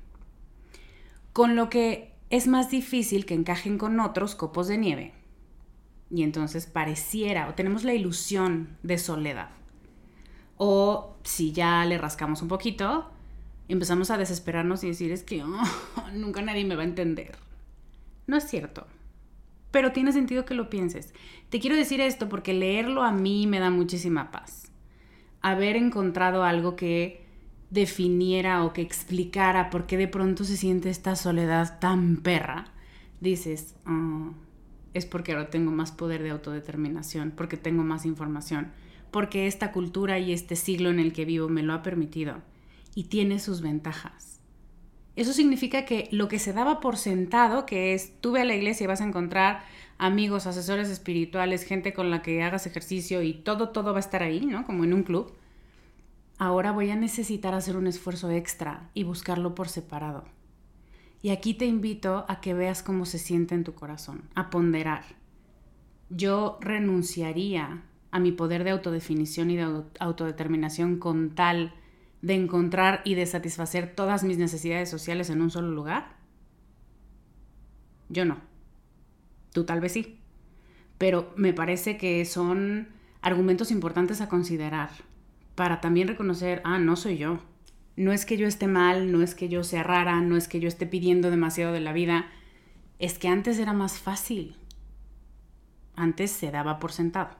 Con 1.33 1.57
lo 1.57 1.69
que 1.69 2.15
es 2.31 2.47
más 2.47 2.71
difícil 2.71 3.27
que 3.27 3.35
encajen 3.35 3.79
con 3.79 3.99
otros 4.01 4.35
copos 4.35 4.69
de 4.69 4.79
nieve. 4.79 5.15
Y 6.11 6.23
entonces 6.23 6.67
pareciera 6.67 7.49
o 7.49 7.55
tenemos 7.55 7.85
la 7.85 7.95
ilusión 7.95 8.77
de 8.83 8.99
soledad. 8.99 9.51
O 10.57 11.17
si 11.25 11.53
ya 11.53 11.85
le 11.85 11.99
rascamos 11.99 12.43
un 12.43 12.49
poquito, 12.49 13.11
empezamos 13.69 14.11
a 14.11 14.19
desesperarnos 14.19 14.85
y 14.85 14.89
decir, 14.89 15.13
es 15.13 15.23
que 15.23 15.43
oh, 15.45 15.63
nunca 16.15 16.43
nadie 16.43 16.65
me 16.65 16.77
va 16.77 16.83
a 16.83 16.87
entender. 16.87 17.37
No 18.27 18.37
es 18.37 18.45
cierto. 18.49 18.87
Pero 19.71 19.93
tiene 19.93 20.13
sentido 20.13 20.45
que 20.45 20.55
lo 20.55 20.71
pienses. 20.71 21.15
Te 21.49 21.61
quiero 21.61 21.77
decir 21.77 22.01
esto 22.01 22.29
porque 22.29 22.55
leerlo 22.55 23.03
a 23.03 23.13
mí 23.13 23.47
me 23.47 23.61
da 23.61 23.71
muchísima 23.71 24.31
paz. 24.31 24.73
Haber 25.41 25.77
encontrado 25.77 26.43
algo 26.45 26.77
que 26.77 27.25
definiera 27.71 28.65
o 28.65 28.73
que 28.73 28.83
explicara 28.83 29.71
por 29.71 29.87
qué 29.87 29.97
de 29.97 30.09
pronto 30.09 30.45
se 30.45 30.57
siente 30.57 30.91
esta 30.91 31.15
soledad 31.15 31.79
tan 31.79 32.17
perra, 32.17 32.73
dices, 33.21 33.77
oh, 33.87 34.35
es 34.93 35.07
porque 35.07 35.33
ahora 35.33 35.51
tengo 35.51 35.71
más 35.71 35.93
poder 35.93 36.23
de 36.23 36.31
autodeterminación, 36.31 37.33
porque 37.37 37.57
tengo 37.57 37.85
más 37.85 38.05
información, 38.07 38.73
porque 39.11 39.47
esta 39.47 39.73
cultura 39.73 40.19
y 40.19 40.33
este 40.33 40.57
siglo 40.57 40.91
en 40.91 40.99
el 40.99 41.13
que 41.13 41.25
vivo 41.25 41.49
me 41.49 41.63
lo 41.63 41.73
ha 41.73 41.83
permitido 41.83 42.43
y 42.95 43.05
tiene 43.05 43.39
sus 43.39 43.61
ventajas. 43.61 44.30
Eso 45.17 45.33
significa 45.33 45.85
que 45.85 46.09
lo 46.13 46.29
que 46.29 46.39
se 46.39 46.53
daba 46.53 46.81
por 46.81 46.97
sentado, 46.97 47.67
que 47.67 47.95
es 47.95 48.21
tú 48.21 48.37
a 48.37 48.45
la 48.45 48.55
iglesia 48.55 48.85
y 48.85 48.87
vas 48.87 49.01
a 49.01 49.07
encontrar 49.07 49.63
amigos, 49.99 50.47
asesores 50.47 50.89
espirituales, 50.89 51.65
gente 51.65 51.93
con 51.93 52.11
la 52.11 52.23
que 52.23 52.43
hagas 52.43 52.67
ejercicio 52.67 53.23
y 53.23 53.35
todo, 53.35 53.69
todo 53.71 53.93
va 53.93 53.99
a 53.99 54.01
estar 54.01 54.23
ahí, 54.23 54.47
¿no? 54.47 54.65
Como 54.65 54.85
en 54.85 54.95
un 54.95 55.03
club. 55.03 55.33
Ahora 56.39 56.73
voy 56.73 56.91
a 56.91 56.97
necesitar 56.97 57.55
hacer 57.55 57.77
un 57.77 57.87
esfuerzo 57.87 58.31
extra 58.31 58.89
y 58.95 59.03
buscarlo 59.03 59.55
por 59.55 59.69
separado. 59.69 60.25
Y 61.23 61.31
aquí 61.31 61.53
te 61.53 61.67
invito 61.67 62.25
a 62.29 62.41
que 62.41 62.55
veas 62.55 62.83
cómo 62.83 63.05
se 63.05 63.19
siente 63.19 63.55
en 63.55 63.65
tu 63.65 63.75
corazón, 63.75 64.23
a 64.35 64.49
ponderar. 64.49 65.05
Yo 66.09 66.59
renunciaría 66.63 67.83
a 68.11 68.19
mi 68.21 68.33
poder 68.33 68.65
de 68.65 68.71
autodefinición 68.71 69.51
y 69.51 69.57
de 69.57 69.83
autodeterminación 69.99 70.99
con 70.99 71.35
tal 71.35 71.75
de 72.23 72.35
encontrar 72.35 73.01
y 73.05 73.15
de 73.15 73.27
satisfacer 73.27 73.95
todas 73.95 74.25
mis 74.25 74.39
necesidades 74.39 74.91
sociales 74.91 75.31
en 75.31 75.41
un 75.43 75.51
solo 75.51 75.71
lugar? 75.71 76.17
Yo 78.09 78.25
no. 78.25 78.39
Tú 79.53 79.65
tal 79.65 79.81
vez 79.81 79.93
sí. 79.93 80.19
Pero 80.99 81.33
me 81.37 81.53
parece 81.53 81.97
que 81.97 82.25
son 82.25 82.89
argumentos 83.23 83.71
importantes 83.71 84.21
a 84.21 84.29
considerar 84.29 84.91
para 85.55 85.81
también 85.81 86.09
reconocer, 86.09 86.61
ah, 86.65 86.79
no 86.79 86.97
soy 86.97 87.19
yo. 87.19 87.41
No 87.97 88.13
es 88.13 88.25
que 88.25 88.37
yo 88.37 88.47
esté 88.47 88.67
mal, 88.67 89.13
no 89.13 89.23
es 89.23 89.35
que 89.35 89.49
yo 89.49 89.63
sea 89.63 89.83
rara, 89.83 90.21
no 90.21 90.37
es 90.37 90.49
que 90.49 90.61
yo 90.61 90.69
esté 90.69 90.87
pidiendo 90.87 91.31
demasiado 91.31 91.73
de 91.73 91.81
la 91.81 91.93
vida. 91.93 92.27
Es 92.99 93.19
que 93.19 93.29
antes 93.29 93.59
era 93.59 93.73
más 93.73 93.99
fácil. 93.99 94.57
Antes 95.97 96.31
se 96.31 96.51
daba 96.51 96.79
por 96.79 96.93
sentado. 96.93 97.40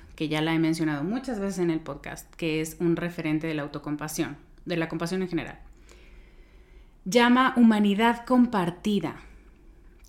que 0.21 0.29
ya 0.29 0.39
la 0.39 0.53
he 0.53 0.59
mencionado 0.59 1.03
muchas 1.03 1.39
veces 1.39 1.57
en 1.57 1.71
el 1.71 1.79
podcast, 1.79 2.31
que 2.35 2.61
es 2.61 2.77
un 2.79 2.95
referente 2.95 3.47
de 3.47 3.55
la 3.55 3.63
autocompasión, 3.63 4.37
de 4.65 4.77
la 4.77 4.87
compasión 4.87 5.23
en 5.23 5.29
general. 5.29 5.57
Llama 7.05 7.55
humanidad 7.57 8.23
compartida, 8.27 9.15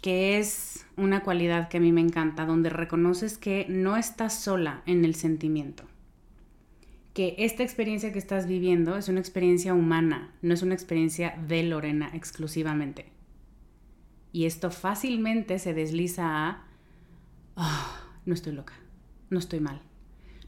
que 0.02 0.38
es 0.38 0.84
una 0.98 1.22
cualidad 1.22 1.70
que 1.70 1.78
a 1.78 1.80
mí 1.80 1.92
me 1.92 2.02
encanta, 2.02 2.44
donde 2.44 2.68
reconoces 2.68 3.38
que 3.38 3.64
no 3.70 3.96
estás 3.96 4.38
sola 4.38 4.82
en 4.84 5.06
el 5.06 5.14
sentimiento, 5.14 5.84
que 7.14 7.34
esta 7.38 7.62
experiencia 7.62 8.12
que 8.12 8.18
estás 8.18 8.46
viviendo 8.46 8.98
es 8.98 9.08
una 9.08 9.20
experiencia 9.20 9.72
humana, 9.72 10.34
no 10.42 10.52
es 10.52 10.60
una 10.60 10.74
experiencia 10.74 11.42
de 11.48 11.62
Lorena 11.62 12.10
exclusivamente. 12.12 13.06
Y 14.30 14.44
esto 14.44 14.70
fácilmente 14.70 15.58
se 15.58 15.72
desliza 15.72 16.26
a, 16.26 16.66
ah, 17.56 18.10
no 18.26 18.34
estoy 18.34 18.52
loca, 18.52 18.74
no 19.30 19.38
estoy 19.38 19.60
mal, 19.60 19.80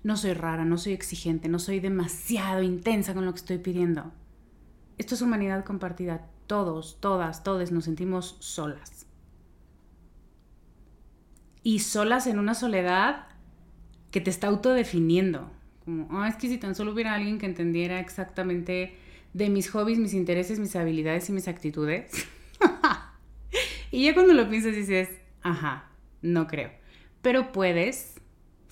no 0.05 0.19
soy 0.19 0.35
rara, 0.35 0.64
no 0.64 0.77
soy 0.77 0.93
exigente, 0.93 1.49
no 1.49 1.59
soy 1.59 1.81
demasiado 1.81 2.62
intensa 2.62 3.14
con 3.14 3.25
lo 3.25 3.33
que 3.33 3.38
estoy 3.38 3.59
pidiendo. 3.59 4.12
Esto 4.99 5.14
es 5.14 5.23
humanidad 5.23 5.64
compartida. 5.64 6.29
Todos, 6.47 7.01
todas, 7.01 7.43
todos 7.43 7.73
nos 7.73 7.85
sentimos 7.85 8.37
solas. 8.38 9.07
Y 11.62 11.79
solas 11.79 12.27
en 12.27 12.38
una 12.38 12.55
soledad 12.55 13.29
que 14.11 14.21
te 14.21 14.29
está 14.29 14.49
autodefiniendo. 14.49 15.51
Como, 15.87 16.07
oh, 16.11 16.25
es 16.27 16.37
que 16.37 16.49
si 16.49 16.59
tan 16.59 16.75
solo 16.75 16.93
hubiera 16.93 17.14
alguien 17.14 17.38
que 17.38 17.47
entendiera 17.47 17.99
exactamente 17.99 18.99
de 19.33 19.49
mis 19.49 19.71
hobbies, 19.71 19.99
mis 19.99 20.12
intereses, 20.12 20.59
mis 20.59 20.77
habilidades 20.77 21.31
y 21.31 21.33
mis 21.33 21.49
actitudes. 21.49 22.12
y 23.90 24.05
ya 24.05 24.12
cuando 24.12 24.35
lo 24.35 24.51
piensas 24.51 24.77
dices, 24.77 25.09
ajá, 25.40 25.90
no 26.21 26.47
creo. 26.47 26.71
Pero 27.23 27.53
puedes 27.53 28.13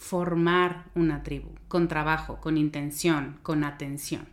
formar 0.03 0.87
una 0.97 1.23
tribu, 1.23 1.51
con 1.69 1.87
trabajo, 1.87 2.41
con 2.41 2.59
intención, 2.59 3.39
con 3.45 3.63
atención. 3.63 4.27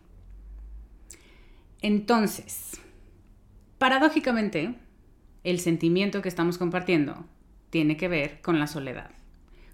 Entonces, 1.80 2.80
paradójicamente, 3.78 4.74
el 5.44 5.60
sentimiento 5.60 6.22
que 6.22 6.28
estamos 6.28 6.58
compartiendo 6.58 7.24
tiene 7.70 7.96
que 7.96 8.08
ver 8.08 8.40
con 8.42 8.58
la 8.58 8.66
soledad, 8.66 9.12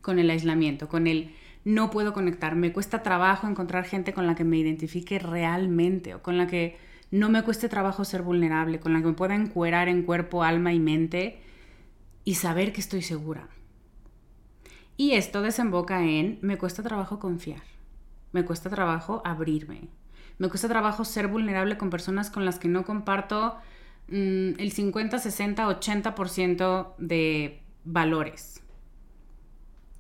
con 0.03 0.19
el 0.19 0.29
aislamiento, 0.29 0.87
con 0.87 1.07
el 1.07 1.35
no 1.65 1.91
puedo 1.91 2.13
conectar, 2.13 2.57
me 2.57 2.75
cuesta 2.75 3.03
trabajo 3.03 3.49
encontrar 3.49 3.85
gente 3.87 4.13
con 4.13 4.27
la 4.27 4.35
que 4.35 4.45
me 4.45 4.59
identifique 4.59 5.19
realmente 5.19 6.15
o 6.15 6.23
con 6.23 6.37
la 6.37 6.47
que 6.47 6.77
no 7.11 7.31
me 7.31 7.43
cueste 7.43 7.71
trabajo 7.71 8.05
ser 8.05 8.21
vulnerable, 8.21 8.81
con 8.81 8.93
la 8.93 9.01
que 9.01 9.07
me 9.07 9.13
pueda 9.15 9.35
encuerar 9.35 9.89
en 9.89 10.03
cuerpo, 10.03 10.45
alma 10.45 10.75
y 10.75 10.79
mente 10.79 11.39
y 12.23 12.35
saber 12.35 12.75
que 12.75 12.83
estoy 12.83 13.01
segura. 13.01 13.49
Y 14.97 15.13
esto 15.13 15.43
desemboca 15.43 16.03
en 16.05 16.39
me 16.43 16.59
cuesta 16.59 16.83
trabajo 16.83 17.19
confiar, 17.19 17.63
me 18.33 18.45
cuesta 18.45 18.71
trabajo 18.71 19.21
abrirme, 19.25 19.89
me 20.39 20.49
cuesta 20.49 20.69
trabajo 20.69 21.05
ser 21.05 21.29
vulnerable 21.29 21.77
con 21.77 21.91
personas 21.91 22.31
con 22.31 22.45
las 22.45 22.59
que 22.59 22.69
no 22.69 22.85
comparto 22.85 23.57
mm, 24.09 24.59
el 24.59 24.73
50, 24.73 25.19
60, 25.19 25.67
80% 25.67 26.95
de 26.99 27.63
valores. 27.85 28.63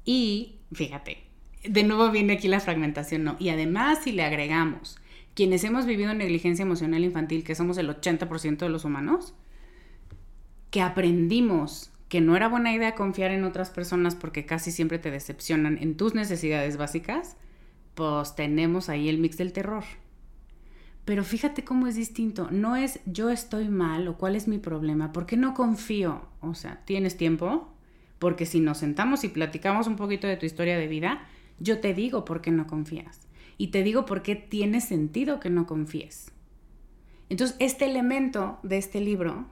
Y 0.05 0.61
fíjate, 0.73 1.25
de 1.65 1.83
nuevo 1.83 2.11
viene 2.11 2.35
aquí 2.35 2.49
la 2.49 2.61
fragmentación, 2.61 3.25
¿no? 3.25 3.37
Y 3.39 3.51
además 3.51 4.01
si 4.05 4.13
le 4.13 4.25
agregamos 4.25 4.99
quienes 5.35 5.65
hemos 5.65 5.85
vivido 5.85 6.15
negligencia 6.15 6.63
emocional 6.63 7.05
infantil, 7.05 7.45
que 7.45 7.55
somos 7.55 7.77
el 7.77 7.91
80% 7.91 8.57
de 8.57 8.69
los 8.71 8.87
humanos, 8.87 9.35
que 10.71 10.81
aprendimos 10.81 11.91
que 12.09 12.21
no 12.21 12.37
era 12.37 12.49
buena 12.49 12.73
idea 12.73 12.95
confiar 12.95 13.31
en 13.31 13.45
otras 13.45 13.71
personas 13.71 14.14
porque 14.14 14.47
casi 14.47 14.71
siempre 14.71 14.99
te 14.99 15.11
decepcionan 15.11 15.79
en 15.79 15.97
tus 15.97 16.14
necesidades 16.14 16.77
básicas, 16.77 17.37
pues 17.95 18.37
tenemos 18.37 18.88
ahí 18.88 19.09
el 19.09 19.19
mix 19.19 19.37
del 19.37 19.53
terror. 19.53 19.85
Pero 21.05 21.25
fíjate 21.25 21.64
cómo 21.64 21.87
es 21.87 21.95
distinto. 21.95 22.49
No 22.51 22.77
es 22.77 23.01
yo 23.07 23.31
estoy 23.31 23.69
mal 23.69 24.09
o 24.09 24.19
cuál 24.19 24.37
es 24.37 24.49
mi 24.49 24.59
problema, 24.59 25.12
porque 25.12 25.37
no 25.37 25.55
confío. 25.55 26.29
O 26.40 26.55
sea, 26.55 26.83
¿tienes 26.85 27.16
tiempo? 27.16 27.73
Porque 28.19 28.45
si 28.45 28.61
nos 28.61 28.79
sentamos 28.79 29.23
y 29.25 29.29
platicamos 29.29 29.87
un 29.87 29.97
poquito 29.97 30.27
de 30.27 30.37
tu 30.37 30.47
historia 30.47 30.77
de 30.77 30.88
vida, 30.88 31.27
yo 31.59 31.81
te 31.81 31.95
digo 31.95 32.25
por 32.25 32.40
qué 32.40 32.51
no 32.51 32.66
confías. 32.66 33.21
Y 33.57 33.69
te 33.69 33.83
digo 33.83 34.05
por 34.05 34.23
qué 34.23 34.35
tiene 34.35 34.81
sentido 34.81 35.40
que 35.40 35.49
no 35.49 35.66
confíes. 35.66 36.33
Entonces, 37.29 37.57
este 37.61 37.87
elemento 37.87 38.59
de 38.62 38.79
este 38.79 39.01
libro 39.01 39.47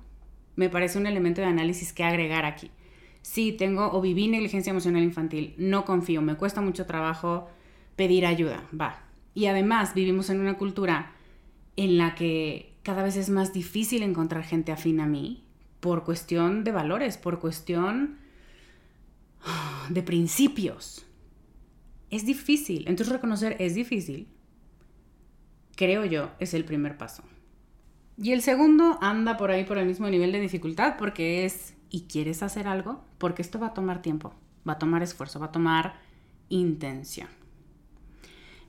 me 0.56 0.68
parece 0.68 0.98
un 0.98 1.06
elemento 1.06 1.40
de 1.40 1.46
análisis 1.46 1.92
que 1.92 2.04
agregar 2.04 2.44
aquí. 2.44 2.70
Sí, 3.22 3.52
tengo 3.52 3.90
o 3.92 4.00
viví 4.00 4.28
negligencia 4.28 4.70
emocional 4.70 5.02
infantil, 5.02 5.54
no 5.56 5.84
confío, 5.84 6.20
me 6.20 6.36
cuesta 6.36 6.60
mucho 6.60 6.86
trabajo 6.86 7.48
pedir 7.96 8.26
ayuda, 8.26 8.68
va. 8.78 9.02
Y 9.34 9.46
además 9.46 9.94
vivimos 9.94 10.30
en 10.30 10.40
una 10.40 10.58
cultura 10.58 11.12
en 11.76 11.98
la 11.98 12.14
que 12.14 12.74
cada 12.82 13.02
vez 13.02 13.16
es 13.16 13.30
más 13.30 13.52
difícil 13.52 14.02
encontrar 14.02 14.44
gente 14.44 14.72
afín 14.72 15.00
a 15.00 15.06
mí 15.06 15.44
por 15.80 16.04
cuestión 16.04 16.64
de 16.64 16.72
valores, 16.72 17.16
por 17.16 17.40
cuestión 17.40 18.18
de 19.88 20.02
principios. 20.02 21.06
Es 22.10 22.24
difícil. 22.24 22.84
Entonces 22.86 23.12
reconocer 23.12 23.56
es 23.58 23.74
difícil, 23.74 24.28
creo 25.76 26.04
yo, 26.04 26.30
es 26.38 26.54
el 26.54 26.64
primer 26.64 26.96
paso. 26.96 27.24
Y 28.16 28.32
el 28.32 28.42
segundo 28.42 28.98
anda 29.00 29.36
por 29.36 29.50
ahí 29.50 29.64
por 29.64 29.78
el 29.78 29.86
mismo 29.86 30.08
nivel 30.08 30.32
de 30.32 30.40
dificultad 30.40 30.96
porque 30.98 31.44
es, 31.44 31.74
¿y 31.90 32.02
quieres 32.02 32.42
hacer 32.42 32.68
algo? 32.68 33.04
Porque 33.18 33.42
esto 33.42 33.58
va 33.58 33.68
a 33.68 33.74
tomar 33.74 34.02
tiempo, 34.02 34.32
va 34.68 34.74
a 34.74 34.78
tomar 34.78 35.02
esfuerzo, 35.02 35.40
va 35.40 35.46
a 35.46 35.52
tomar 35.52 35.96
intención. 36.48 37.28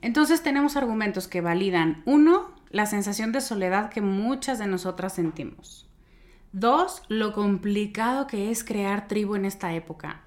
Entonces 0.02 0.42
tenemos 0.42 0.76
argumentos 0.76 1.28
que 1.28 1.40
validan, 1.40 2.02
uno, 2.06 2.50
la 2.70 2.86
sensación 2.86 3.32
de 3.32 3.40
soledad 3.40 3.90
que 3.90 4.00
muchas 4.00 4.58
de 4.58 4.66
nosotras 4.66 5.14
sentimos. 5.14 5.88
Dos, 6.52 7.02
lo 7.08 7.32
complicado 7.32 8.26
que 8.26 8.50
es 8.50 8.64
crear 8.64 9.08
tribu 9.08 9.36
en 9.36 9.44
esta 9.44 9.74
época. 9.74 10.22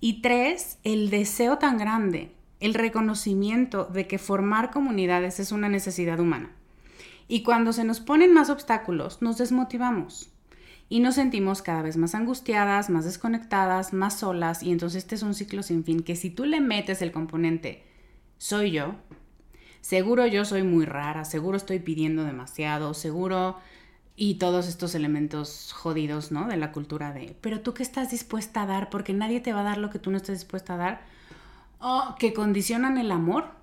Y 0.00 0.20
tres, 0.20 0.78
el 0.82 1.10
deseo 1.10 1.58
tan 1.58 1.78
grande 1.78 2.34
el 2.60 2.74
reconocimiento 2.74 3.84
de 3.84 4.06
que 4.06 4.18
formar 4.18 4.70
comunidades 4.70 5.38
es 5.38 5.52
una 5.52 5.68
necesidad 5.68 6.18
humana. 6.18 6.50
Y 7.28 7.42
cuando 7.42 7.72
se 7.72 7.84
nos 7.84 8.00
ponen 8.00 8.32
más 8.32 8.50
obstáculos, 8.50 9.20
nos 9.20 9.36
desmotivamos. 9.38 10.30
Y 10.88 11.00
nos 11.00 11.16
sentimos 11.16 11.60
cada 11.60 11.82
vez 11.82 11.98
más 11.98 12.14
angustiadas, 12.14 12.88
más 12.88 13.04
desconectadas, 13.04 13.92
más 13.92 14.18
solas. 14.18 14.62
Y 14.62 14.72
entonces 14.72 15.04
este 15.04 15.14
es 15.14 15.22
un 15.22 15.34
ciclo 15.34 15.62
sin 15.62 15.84
fin 15.84 16.02
que 16.02 16.16
si 16.16 16.30
tú 16.30 16.46
le 16.46 16.60
metes 16.60 17.02
el 17.02 17.12
componente 17.12 17.84
soy 18.38 18.70
yo, 18.70 18.94
seguro 19.82 20.26
yo 20.26 20.46
soy 20.46 20.62
muy 20.62 20.86
rara, 20.86 21.26
seguro 21.26 21.58
estoy 21.58 21.80
pidiendo 21.80 22.24
demasiado, 22.24 22.94
seguro 22.94 23.58
y 24.16 24.34
todos 24.34 24.66
estos 24.66 24.94
elementos 24.94 25.72
jodidos, 25.72 26.32
¿no? 26.32 26.48
De 26.48 26.56
la 26.56 26.72
cultura 26.72 27.12
de, 27.12 27.36
pero 27.40 27.60
tú 27.60 27.74
qué 27.74 27.82
estás 27.82 28.10
dispuesta 28.10 28.62
a 28.62 28.66
dar 28.66 28.90
porque 28.90 29.12
nadie 29.12 29.40
te 29.40 29.52
va 29.52 29.60
a 29.60 29.64
dar 29.64 29.78
lo 29.78 29.90
que 29.90 29.98
tú 29.98 30.10
no 30.10 30.16
estés 30.16 30.40
dispuesta 30.40 30.74
a 30.74 30.76
dar 30.78 31.00
o 31.80 32.16
que 32.18 32.32
condicionan 32.32 32.98
el 32.98 33.12
amor, 33.12 33.57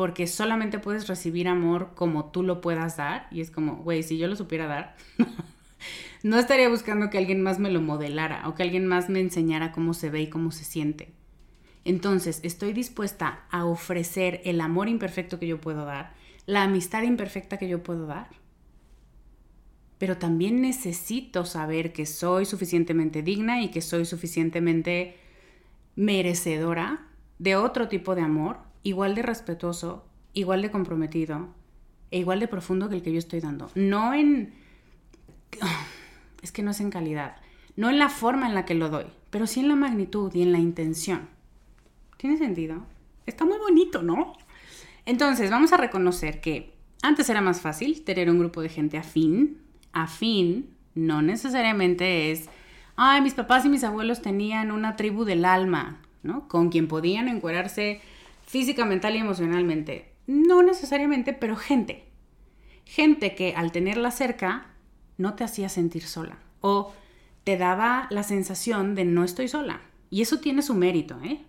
porque 0.00 0.26
solamente 0.26 0.78
puedes 0.78 1.08
recibir 1.08 1.46
amor 1.46 1.90
como 1.94 2.30
tú 2.30 2.42
lo 2.42 2.62
puedas 2.62 2.96
dar, 2.96 3.28
y 3.30 3.42
es 3.42 3.50
como, 3.50 3.76
güey, 3.82 4.02
si 4.02 4.16
yo 4.16 4.28
lo 4.28 4.34
supiera 4.34 4.66
dar, 4.66 4.96
no 6.22 6.38
estaría 6.38 6.70
buscando 6.70 7.10
que 7.10 7.18
alguien 7.18 7.42
más 7.42 7.58
me 7.58 7.70
lo 7.70 7.82
modelara 7.82 8.48
o 8.48 8.54
que 8.54 8.62
alguien 8.62 8.86
más 8.86 9.10
me 9.10 9.20
enseñara 9.20 9.72
cómo 9.72 9.92
se 9.92 10.08
ve 10.08 10.22
y 10.22 10.30
cómo 10.30 10.52
se 10.52 10.64
siente. 10.64 11.12
Entonces, 11.84 12.40
estoy 12.44 12.72
dispuesta 12.72 13.44
a 13.50 13.66
ofrecer 13.66 14.40
el 14.46 14.62
amor 14.62 14.88
imperfecto 14.88 15.38
que 15.38 15.46
yo 15.46 15.60
puedo 15.60 15.84
dar, 15.84 16.14
la 16.46 16.62
amistad 16.62 17.02
imperfecta 17.02 17.58
que 17.58 17.68
yo 17.68 17.82
puedo 17.82 18.06
dar. 18.06 18.30
Pero 19.98 20.16
también 20.16 20.62
necesito 20.62 21.44
saber 21.44 21.92
que 21.92 22.06
soy 22.06 22.46
suficientemente 22.46 23.22
digna 23.22 23.60
y 23.60 23.70
que 23.70 23.82
soy 23.82 24.06
suficientemente 24.06 25.18
merecedora 25.94 27.06
de 27.38 27.56
otro 27.56 27.88
tipo 27.88 28.14
de 28.14 28.22
amor, 28.22 28.69
igual 28.82 29.14
de 29.14 29.22
respetuoso, 29.22 30.04
igual 30.32 30.62
de 30.62 30.70
comprometido 30.70 31.48
e 32.10 32.18
igual 32.18 32.40
de 32.40 32.48
profundo 32.48 32.88
que 32.88 32.96
el 32.96 33.02
que 33.02 33.12
yo 33.12 33.18
estoy 33.18 33.40
dando. 33.40 33.70
No 33.74 34.14
en... 34.14 34.54
Es 36.42 36.52
que 36.52 36.62
no 36.62 36.70
es 36.70 36.80
en 36.80 36.88
calidad, 36.88 37.36
no 37.76 37.90
en 37.90 37.98
la 37.98 38.08
forma 38.08 38.46
en 38.46 38.54
la 38.54 38.64
que 38.64 38.74
lo 38.74 38.88
doy, 38.88 39.04
pero 39.28 39.46
sí 39.46 39.60
en 39.60 39.68
la 39.68 39.76
magnitud 39.76 40.34
y 40.34 40.40
en 40.40 40.52
la 40.52 40.58
intención. 40.58 41.28
¿Tiene 42.16 42.38
sentido? 42.38 42.86
Está 43.26 43.44
muy 43.44 43.58
bonito, 43.58 44.00
¿no? 44.00 44.32
Entonces, 45.04 45.50
vamos 45.50 45.74
a 45.74 45.76
reconocer 45.76 46.40
que 46.40 46.72
antes 47.02 47.28
era 47.28 47.42
más 47.42 47.60
fácil 47.60 48.04
tener 48.04 48.30
un 48.30 48.38
grupo 48.38 48.62
de 48.62 48.70
gente 48.70 48.96
afín. 48.96 49.58
Afín 49.92 50.70
no 50.94 51.22
necesariamente 51.22 52.30
es, 52.30 52.48
ay, 52.96 53.20
mis 53.20 53.34
papás 53.34 53.64
y 53.64 53.68
mis 53.68 53.84
abuelos 53.84 54.22
tenían 54.22 54.70
una 54.70 54.96
tribu 54.96 55.24
del 55.24 55.44
alma. 55.44 56.00
Con 56.48 56.68
quien 56.68 56.86
podían 56.86 57.28
encuadrarse 57.28 58.00
física, 58.50 58.84
mental 58.84 59.14
y 59.14 59.18
emocionalmente. 59.18 60.12
No 60.26 60.64
necesariamente, 60.64 61.32
pero 61.32 61.54
gente. 61.54 62.02
Gente 62.84 63.36
que 63.36 63.54
al 63.54 63.70
tenerla 63.70 64.10
cerca 64.10 64.72
no 65.18 65.34
te 65.34 65.44
hacía 65.44 65.68
sentir 65.68 66.02
sola 66.02 66.36
o 66.60 66.92
te 67.44 67.56
daba 67.56 68.08
la 68.10 68.24
sensación 68.24 68.96
de 68.96 69.04
no 69.04 69.22
estoy 69.22 69.46
sola. 69.46 69.82
Y 70.10 70.22
eso 70.22 70.40
tiene 70.40 70.62
su 70.62 70.74
mérito, 70.74 71.20
¿eh? 71.22 71.42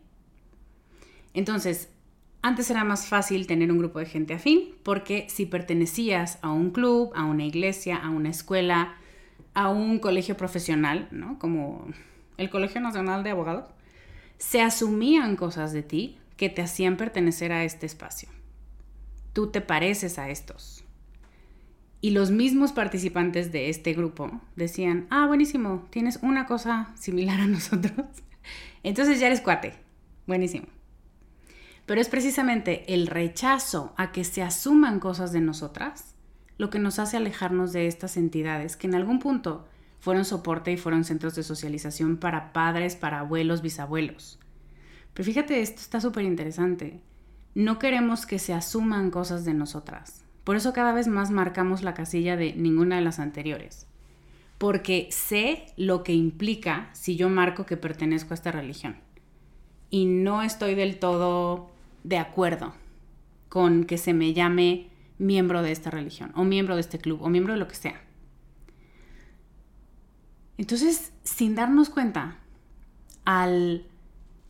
Entonces, 1.34 1.90
antes 2.44 2.70
era 2.70 2.84
más 2.84 3.08
fácil 3.08 3.48
tener 3.48 3.72
un 3.72 3.80
grupo 3.80 3.98
de 3.98 4.06
gente 4.06 4.36
afín 4.36 4.76
porque 4.84 5.26
si 5.28 5.48
pertenecías 5.48 6.38
a 6.44 6.52
un 6.52 6.70
club, 6.70 7.12
a 7.16 7.26
una 7.26 7.46
iglesia, 7.46 7.98
a 7.98 8.12
una 8.12 8.30
escuela, 8.30 8.94
a 9.56 9.70
un 9.70 9.98
colegio 9.98 10.38
profesional, 10.38 11.08
¿no? 11.10 11.40
Como 11.40 11.88
el 12.38 12.52
Colegio 12.52 12.80
Nacional 12.80 13.24
de 13.24 13.32
Abogados, 13.32 13.66
se 14.38 14.62
asumían 14.62 15.36
cosas 15.36 15.74
de 15.74 15.82
ti 15.82 16.21
que 16.42 16.50
te 16.50 16.64
hacían 16.64 16.98
pertenecer 16.98 17.52
a 17.52 17.64
este 17.66 17.86
espacio. 17.86 18.28
Tú 19.32 19.52
te 19.52 19.62
pareces 19.62 20.18
a 20.18 20.32
estos. 20.32 20.84
Y 22.02 22.10
los 22.10 22.32
mismos 22.32 22.72
participantes 22.72 23.52
de 23.52 23.70
este 23.70 23.94
grupo 23.94 24.42
decían, 24.56 25.06
ah, 25.12 25.28
buenísimo, 25.28 25.88
tienes 25.92 26.18
una 26.24 26.48
cosa 26.48 26.96
similar 26.98 27.42
a 27.42 27.46
nosotros. 27.46 28.08
Entonces 28.82 29.20
ya 29.20 29.28
eres 29.28 29.40
cuate. 29.42 29.76
Buenísimo. 30.26 30.66
Pero 31.86 32.02
es 32.02 32.10
precisamente 32.10 32.92
el 32.92 33.06
rechazo 33.06 33.94
a 33.96 34.12
que 34.12 34.24
se 34.24 34.42
asuman 34.42 35.00
cosas 35.00 35.32
de 35.34 35.42
nosotras 35.42 36.16
lo 36.58 36.72
que 36.72 36.80
nos 36.80 36.98
hace 36.98 37.18
alejarnos 37.18 37.72
de 37.72 37.86
estas 37.86 38.18
entidades 38.18 38.78
que 38.78 38.88
en 38.88 38.96
algún 38.96 39.20
punto 39.20 39.68
fueron 40.00 40.26
soporte 40.26 40.72
y 40.72 40.78
fueron 40.78 41.04
centros 41.04 41.36
de 41.36 41.44
socialización 41.44 42.18
para 42.18 42.52
padres, 42.52 42.96
para 42.96 43.20
abuelos, 43.20 43.62
bisabuelos. 43.62 44.41
Pero 45.14 45.26
fíjate, 45.26 45.62
esto 45.62 45.82
está 45.82 46.00
súper 46.00 46.24
interesante. 46.24 47.02
No 47.54 47.80
queremos 47.80 48.26
que 48.26 48.40
se 48.40 48.54
asuman 48.54 49.12
cosas 49.12 49.44
de 49.44 49.54
nosotras. 49.54 50.24
Por 50.44 50.56
eso 50.56 50.74
cada 50.74 50.94
vez 50.94 51.08
más 51.08 51.32
marcamos 51.32 51.84
la 51.84 51.94
casilla 51.94 52.38
de 52.38 52.54
ninguna 52.54 52.96
de 52.96 53.02
las 53.02 53.20
anteriores. 53.20 53.88
Porque 54.58 55.08
sé 55.12 55.66
lo 55.76 56.04
que 56.04 56.14
implica 56.14 56.90
si 56.94 57.16
yo 57.16 57.30
marco 57.30 57.66
que 57.66 57.78
pertenezco 57.78 58.34
a 58.34 58.36
esta 58.36 58.52
religión. 58.52 58.96
Y 59.90 60.06
no 60.06 60.42
estoy 60.42 60.76
del 60.76 61.00
todo 61.00 61.70
de 62.04 62.18
acuerdo 62.18 62.74
con 63.50 63.84
que 63.84 63.98
se 63.98 64.14
me 64.14 64.34
llame 64.34 64.88
miembro 65.18 65.62
de 65.62 65.72
esta 65.72 65.92
religión, 65.92 66.32
o 66.36 66.44
miembro 66.44 66.76
de 66.76 66.82
este 66.82 66.98
club, 66.98 67.22
o 67.22 67.30
miembro 67.30 67.54
de 67.54 67.60
lo 67.60 67.68
que 67.68 67.76
sea. 67.76 68.02
Entonces, 70.58 71.12
sin 71.24 71.56
darnos 71.56 71.90
cuenta, 71.90 72.38
al 73.26 73.86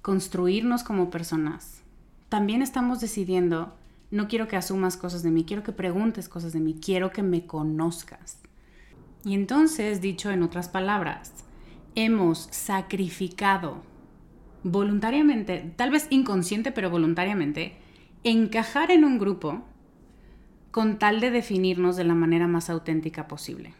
construirnos 0.01 0.83
como 0.83 1.09
personas, 1.09 1.81
también 2.29 2.61
estamos 2.61 3.01
decidiendo, 3.01 3.75
no 4.09 4.27
quiero 4.27 4.47
que 4.47 4.55
asumas 4.55 4.97
cosas 4.97 5.21
de 5.21 5.31
mí, 5.31 5.43
quiero 5.43 5.63
que 5.63 5.73
preguntes 5.73 6.29
cosas 6.29 6.53
de 6.53 6.59
mí, 6.59 6.77
quiero 6.81 7.11
que 7.11 7.23
me 7.23 7.45
conozcas. 7.45 8.39
Y 9.23 9.33
entonces, 9.33 10.01
dicho 10.01 10.31
en 10.31 10.41
otras 10.41 10.69
palabras, 10.69 11.33
hemos 11.95 12.47
sacrificado 12.51 13.83
voluntariamente, 14.63 15.73
tal 15.75 15.91
vez 15.91 16.07
inconsciente, 16.09 16.71
pero 16.71 16.89
voluntariamente, 16.89 17.77
encajar 18.23 18.91
en 18.91 19.03
un 19.03 19.19
grupo 19.19 19.63
con 20.71 20.99
tal 20.99 21.19
de 21.19 21.31
definirnos 21.31 21.95
de 21.97 22.05
la 22.05 22.15
manera 22.15 22.47
más 22.47 22.69
auténtica 22.69 23.27
posible. 23.27 23.73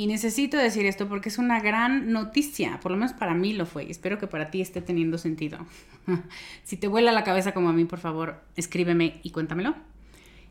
Y 0.00 0.06
necesito 0.06 0.56
decir 0.56 0.86
esto 0.86 1.10
porque 1.10 1.28
es 1.28 1.36
una 1.36 1.60
gran 1.60 2.10
noticia, 2.10 2.80
por 2.80 2.90
lo 2.90 2.96
menos 2.96 3.12
para 3.12 3.34
mí 3.34 3.52
lo 3.52 3.66
fue, 3.66 3.84
y 3.84 3.90
espero 3.90 4.18
que 4.18 4.26
para 4.26 4.50
ti 4.50 4.62
esté 4.62 4.80
teniendo 4.80 5.18
sentido. 5.18 5.58
si 6.64 6.78
te 6.78 6.88
vuela 6.88 7.12
la 7.12 7.22
cabeza 7.22 7.52
como 7.52 7.68
a 7.68 7.74
mí, 7.74 7.84
por 7.84 7.98
favor, 7.98 8.42
escríbeme 8.56 9.20
y 9.22 9.28
cuéntamelo. 9.28 9.74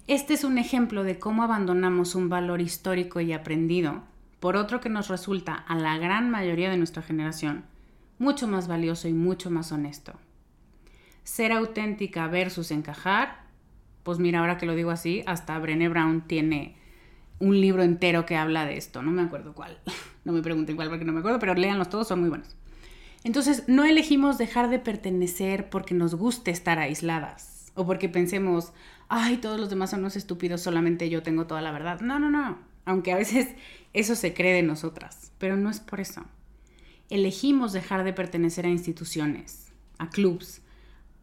Este 0.06 0.36
es 0.36 0.44
un 0.44 0.60
ejemplo 0.60 1.04
de 1.04 1.18
cómo 1.18 1.42
abandonamos 1.42 2.14
un 2.14 2.30
valor 2.30 2.62
histórico 2.62 3.22
y 3.22 3.34
aprendido 3.34 4.04
por 4.40 4.56
otro 4.56 4.82
que 4.82 4.90
nos 4.90 5.08
resulta 5.08 5.56
a 5.56 5.76
la 5.76 5.98
gran 5.98 6.30
mayoría 6.30 6.70
de 6.70 6.78
nuestra 6.78 7.02
generación 7.02 7.64
mucho 8.20 8.48
más 8.48 8.68
valioso 8.68 9.08
y 9.08 9.14
mucho 9.14 9.50
más 9.50 9.72
honesto. 9.72 10.14
Ser 11.24 11.54
auténtica 11.54 12.28
versus 12.28 12.70
encajar, 12.70 13.46
pues 14.04 14.20
mira, 14.20 14.42
ahora 14.42 14.60
que 14.60 14.68
lo 14.68 14.76
digo 14.76 14.92
así, 14.92 15.24
hasta 15.26 15.58
Brené 15.58 15.90
Brown 15.90 16.22
tiene 16.28 16.76
un 17.39 17.60
libro 17.60 17.84
entero 17.84 18.25
que 18.25 18.36
habla 18.36 18.65
de 18.65 18.78
esto, 18.78 19.02
no 19.02 19.12
me 19.12 19.21
acuerdo 19.21 19.54
cuál, 19.54 19.80
no 20.25 20.34
me 20.34 20.41
pregunten 20.41 20.75
cuál 20.75 20.89
porque 20.89 21.06
no 21.06 21.13
me 21.13 21.19
acuerdo, 21.19 21.39
pero 21.39 21.54
léanlos 21.56 21.89
todos, 21.89 22.08
son 22.08 22.19
muy 22.21 22.30
buenos. 22.30 22.56
Entonces, 23.23 23.65
no 23.67 23.84
elegimos 23.84 24.38
dejar 24.38 24.69
de 24.69 24.80
pertenecer 24.80 25.69
porque 25.69 25.93
nos 25.93 26.15
guste 26.15 26.52
estar 26.52 26.80
aisladas 26.80 27.71
o 27.75 27.86
porque 27.86 28.08
pensemos, 28.08 28.71
ay, 29.10 29.38
todos 29.38 29.60
los 29.60 29.69
demás 29.69 29.89
son 29.89 29.99
unos 29.99 30.15
estúpidos, 30.15 30.62
solamente 30.62 31.10
yo 31.10 31.21
tengo 31.21 31.45
toda 31.45 31.62
la 31.62 31.71
verdad. 31.71 31.99
No, 31.99 32.19
no, 32.19 32.30
no, 32.30 32.60
aunque 32.86 33.12
a 33.12 33.17
veces 33.17 33.49
eso 33.93 34.15
se 34.15 34.34
cree 34.34 34.54
de 34.54 34.63
nosotras, 34.63 35.32
pero 35.38 35.58
no 35.58 35.69
es 35.69 35.80
por 35.80 35.99
eso 35.99 36.25
elegimos 37.10 37.73
dejar 37.73 38.04
de 38.04 38.13
pertenecer 38.13 38.65
a 38.65 38.69
instituciones, 38.69 39.73
a 39.97 40.10
clubs, 40.10 40.62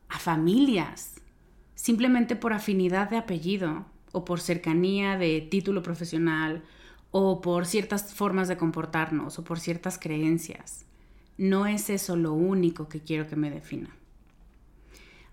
a 0.08 0.18
familias, 0.18 1.20
simplemente 1.74 2.36
por 2.36 2.52
afinidad 2.52 3.08
de 3.08 3.16
apellido 3.16 3.86
o 4.16 4.24
por 4.24 4.40
cercanía 4.40 5.18
de 5.18 5.42
título 5.42 5.82
profesional 5.82 6.62
o 7.10 7.42
por 7.42 7.66
ciertas 7.66 8.14
formas 8.14 8.48
de 8.48 8.56
comportarnos 8.56 9.38
o 9.38 9.44
por 9.44 9.60
ciertas 9.60 9.98
creencias. 9.98 10.86
No 11.36 11.66
es 11.66 11.90
eso 11.90 12.16
lo 12.16 12.32
único 12.32 12.88
que 12.88 13.00
quiero 13.00 13.28
que 13.28 13.36
me 13.36 13.50
defina. 13.50 13.94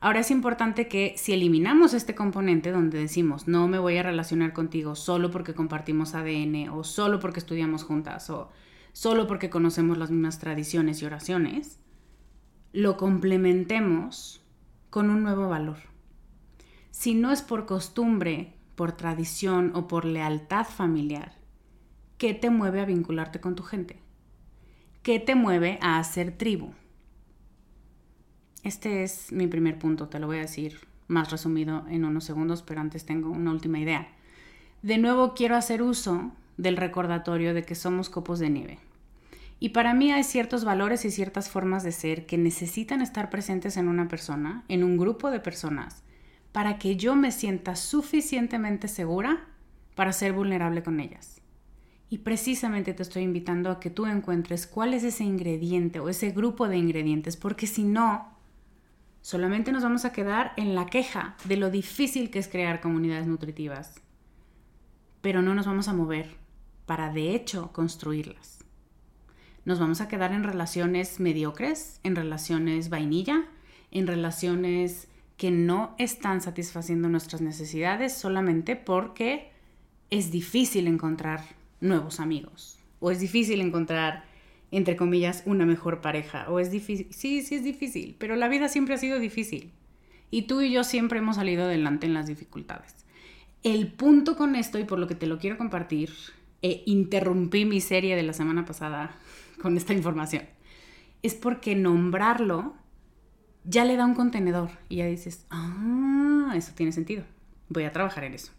Ahora 0.01 0.19
es 0.19 0.31
importante 0.31 0.89
que 0.89 1.13
si 1.15 1.31
eliminamos 1.31 1.93
este 1.93 2.13
componente 2.13 2.73
donde 2.73 2.99
decimos 2.99 3.47
no 3.47 3.69
me 3.69 3.79
voy 3.79 3.95
a 3.95 4.03
relacionar 4.03 4.51
contigo 4.51 4.95
solo 4.95 5.31
porque 5.31 5.53
compartimos 5.53 6.13
ADN 6.13 6.67
o 6.67 6.83
solo 6.83 7.21
porque 7.21 7.39
estudiamos 7.39 7.85
juntas 7.85 8.29
o 8.29 8.51
solo 8.91 9.27
porque 9.27 9.49
conocemos 9.49 9.97
las 9.97 10.11
mismas 10.11 10.39
tradiciones 10.39 11.01
y 11.01 11.05
oraciones, 11.05 11.79
lo 12.73 12.97
complementemos 12.97 14.43
con 14.89 15.09
un 15.09 15.23
nuevo 15.23 15.47
valor. 15.47 15.77
Si 16.91 17.15
no 17.15 17.31
es 17.31 17.41
por 17.41 17.65
costumbre, 17.65 18.52
por 18.75 18.93
tradición 18.93 19.71
o 19.75 19.87
por 19.87 20.05
lealtad 20.05 20.65
familiar, 20.65 21.33
¿qué 22.17 22.33
te 22.33 22.49
mueve 22.49 22.81
a 22.81 22.85
vincularte 22.85 23.39
con 23.39 23.55
tu 23.55 23.63
gente? 23.63 23.99
¿Qué 25.01 25.19
te 25.19 25.35
mueve 25.35 25.79
a 25.81 25.99
hacer 25.99 26.37
tribu? 26.37 26.71
Este 28.63 29.03
es 29.03 29.31
mi 29.31 29.47
primer 29.47 29.77
punto, 29.77 30.07
te 30.07 30.19
lo 30.19 30.27
voy 30.27 30.37
a 30.37 30.41
decir 30.41 30.79
más 31.07 31.31
resumido 31.31 31.85
en 31.89 32.05
unos 32.05 32.23
segundos, 32.23 32.61
pero 32.61 32.81
antes 32.81 33.05
tengo 33.05 33.29
una 33.29 33.51
última 33.51 33.79
idea. 33.79 34.07
De 34.81 34.97
nuevo 34.97 35.33
quiero 35.33 35.55
hacer 35.55 35.81
uso 35.81 36.31
del 36.57 36.77
recordatorio 36.77 37.53
de 37.53 37.63
que 37.63 37.75
somos 37.75 38.09
copos 38.09 38.39
de 38.39 38.49
nieve. 38.49 38.79
Y 39.59 39.69
para 39.69 39.93
mí 39.93 40.11
hay 40.11 40.23
ciertos 40.23 40.65
valores 40.65 41.05
y 41.05 41.11
ciertas 41.11 41.49
formas 41.49 41.83
de 41.83 41.91
ser 41.91 42.25
que 42.25 42.37
necesitan 42.37 43.01
estar 43.01 43.29
presentes 43.29 43.77
en 43.77 43.87
una 43.87 44.07
persona, 44.07 44.63
en 44.67 44.83
un 44.83 44.97
grupo 44.97 45.31
de 45.31 45.39
personas, 45.39 46.03
para 46.53 46.77
que 46.77 46.95
yo 46.95 47.15
me 47.15 47.31
sienta 47.31 47.75
suficientemente 47.75 48.87
segura 48.87 49.47
para 49.95 50.13
ser 50.13 50.31
vulnerable 50.31 50.83
con 50.83 51.01
ellas. 51.01 51.41
Y 52.09 52.19
precisamente 52.19 52.93
te 52.93 53.01
estoy 53.01 53.23
invitando 53.23 53.71
a 53.71 53.79
que 53.79 53.89
tú 53.89 54.05
encuentres 54.05 54.67
cuál 54.67 54.93
es 54.93 55.03
ese 55.03 55.23
ingrediente 55.23 55.99
o 55.99 56.09
ese 56.09 56.29
grupo 56.29 56.69
de 56.69 56.77
ingredientes, 56.77 57.37
porque 57.37 57.65
si 57.65 57.83
no, 57.83 58.37
solamente 59.21 59.71
nos 59.71 59.81
vamos 59.81 60.05
a 60.05 60.13
quedar 60.13 60.53
en 60.55 60.75
la 60.75 60.85
queja 60.85 61.35
de 61.45 61.57
lo 61.57 61.71
difícil 61.71 62.29
que 62.29 62.37
es 62.37 62.47
crear 62.47 62.81
comunidades 62.81 63.25
nutritivas, 63.25 63.95
pero 65.21 65.41
no 65.41 65.55
nos 65.55 65.65
vamos 65.65 65.87
a 65.87 65.93
mover 65.93 66.35
para 66.85 67.11
de 67.11 67.33
hecho 67.33 67.71
construirlas. 67.73 68.59
Nos 69.65 69.79
vamos 69.79 70.01
a 70.01 70.07
quedar 70.07 70.33
en 70.33 70.43
relaciones 70.43 71.19
mediocres, 71.19 71.99
en 72.03 72.15
relaciones 72.15 72.89
vainilla, 72.89 73.45
en 73.89 74.05
relaciones 74.05 75.07
que 75.37 75.51
no 75.51 75.95
están 75.97 76.41
satisfaciendo 76.41 77.09
nuestras 77.09 77.41
necesidades 77.41 78.13
solamente 78.13 78.75
porque 78.75 79.51
es 80.09 80.31
difícil 80.31 80.87
encontrar 80.87 81.41
nuevos 81.81 82.19
amigos 82.19 82.77
o 82.99 83.11
es 83.11 83.19
difícil 83.19 83.61
encontrar 83.61 84.25
entre 84.71 84.95
comillas 84.95 85.43
una 85.45 85.65
mejor 85.65 86.01
pareja 86.01 86.49
o 86.49 86.59
es 86.59 86.71
difícil, 86.71 87.07
sí, 87.11 87.41
sí 87.43 87.55
es 87.55 87.63
difícil, 87.63 88.15
pero 88.17 88.35
la 88.35 88.47
vida 88.47 88.69
siempre 88.69 88.95
ha 88.95 88.97
sido 88.97 89.19
difícil 89.19 89.71
y 90.31 90.43
tú 90.43 90.61
y 90.61 90.71
yo 90.71 90.83
siempre 90.83 91.19
hemos 91.19 91.35
salido 91.35 91.65
adelante 91.65 92.07
en 92.07 92.15
las 92.15 92.25
dificultades. 92.25 92.95
El 93.61 93.91
punto 93.91 94.35
con 94.35 94.55
esto 94.55 94.79
y 94.79 94.83
por 94.83 94.97
lo 94.97 95.07
que 95.07 95.15
te 95.15 95.27
lo 95.27 95.37
quiero 95.37 95.57
compartir 95.57 96.11
e 96.63 96.81
interrumpí 96.87 97.65
mi 97.65 97.81
serie 97.81 98.15
de 98.15 98.23
la 98.23 98.33
semana 98.33 98.65
pasada 98.65 99.15
con 99.61 99.77
esta 99.77 99.93
información, 99.93 100.43
es 101.21 101.35
porque 101.35 101.75
nombrarlo 101.75 102.75
ya 103.65 103.85
le 103.85 103.95
da 103.95 104.05
un 104.05 104.15
contenedor 104.15 104.69
y 104.89 104.97
ya 104.97 105.05
dices, 105.05 105.45
ah, 105.49 106.53
eso 106.55 106.73
tiene 106.75 106.91
sentido, 106.91 107.23
voy 107.69 107.83
a 107.83 107.91
trabajar 107.91 108.23
en 108.23 108.33
eso. 108.33 108.51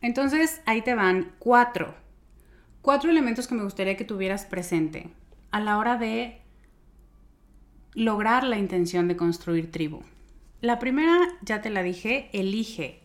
Entonces 0.00 0.62
ahí 0.66 0.82
te 0.82 0.94
van 0.94 1.32
cuatro, 1.38 1.94
cuatro 2.82 3.10
elementos 3.10 3.46
que 3.46 3.54
me 3.54 3.64
gustaría 3.64 3.96
que 3.96 4.04
tuvieras 4.04 4.44
presente 4.44 5.10
a 5.50 5.60
la 5.60 5.78
hora 5.78 5.96
de 5.96 6.40
lograr 7.94 8.44
la 8.44 8.58
intención 8.58 9.08
de 9.08 9.16
construir 9.16 9.70
tribu. 9.70 10.02
La 10.60 10.78
primera, 10.78 11.18
ya 11.42 11.60
te 11.60 11.70
la 11.70 11.82
dije, 11.82 12.30
elige 12.32 13.00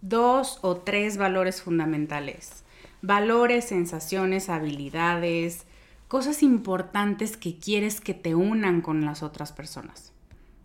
dos 0.00 0.58
o 0.62 0.78
tres 0.78 1.16
valores 1.16 1.62
fundamentales 1.62 2.62
valores, 3.02 3.64
sensaciones, 3.64 4.48
habilidades, 4.48 5.66
cosas 6.08 6.42
importantes 6.42 7.36
que 7.36 7.58
quieres 7.58 8.00
que 8.00 8.14
te 8.14 8.34
unan 8.34 8.80
con 8.80 9.04
las 9.04 9.22
otras 9.22 9.52
personas. 9.52 10.11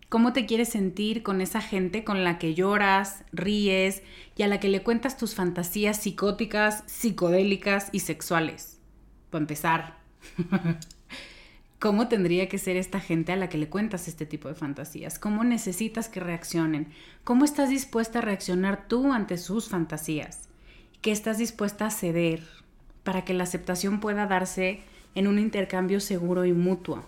¿Cómo 0.08 0.32
te 0.32 0.46
quieres 0.46 0.70
sentir 0.70 1.22
con 1.22 1.40
esa 1.40 1.60
gente 1.60 2.04
con 2.04 2.24
la 2.24 2.38
que 2.38 2.54
lloras, 2.54 3.24
ríes 3.32 4.02
y 4.36 4.42
a 4.42 4.48
la 4.48 4.58
que 4.58 4.68
le 4.68 4.82
cuentas 4.82 5.16
tus 5.16 5.34
fantasías 5.34 5.98
psicóticas, 5.98 6.84
psicodélicas 6.86 7.90
y 7.92 8.00
sexuales? 8.00 8.78
Para 9.30 9.42
empezar. 9.42 9.98
¿Cómo 11.78 12.08
tendría 12.08 12.48
que 12.48 12.58
ser 12.58 12.76
esta 12.76 13.00
gente 13.00 13.32
a 13.32 13.36
la 13.36 13.48
que 13.48 13.58
le 13.58 13.68
cuentas 13.68 14.08
este 14.08 14.26
tipo 14.26 14.48
de 14.48 14.54
fantasías? 14.54 15.18
¿Cómo 15.18 15.44
necesitas 15.44 16.08
que 16.08 16.20
reaccionen? 16.20 16.88
¿Cómo 17.22 17.44
estás 17.44 17.68
dispuesta 17.68 18.18
a 18.18 18.22
reaccionar 18.22 18.88
tú 18.88 19.12
ante 19.12 19.36
sus 19.36 19.68
fantasías? 19.68 20.48
que 21.00 21.12
estás 21.12 21.38
dispuesta 21.38 21.86
a 21.86 21.90
ceder 21.90 22.42
para 23.04 23.24
que 23.24 23.34
la 23.34 23.44
aceptación 23.44 24.00
pueda 24.00 24.26
darse 24.26 24.80
en 25.14 25.26
un 25.26 25.38
intercambio 25.38 26.00
seguro 26.00 26.44
y 26.44 26.52
mutuo. 26.52 27.04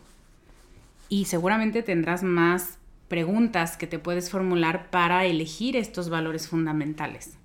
Y 1.08 1.24
seguramente 1.24 1.82
tendrás 1.82 2.22
más 2.22 2.78
preguntas 3.10 3.76
que 3.76 3.88
te 3.88 3.98
puedes 3.98 4.30
formular 4.30 4.88
para 4.88 5.26
elegir 5.26 5.76
estos 5.76 6.08
valores 6.08 6.48
fundamentales. 6.48 7.36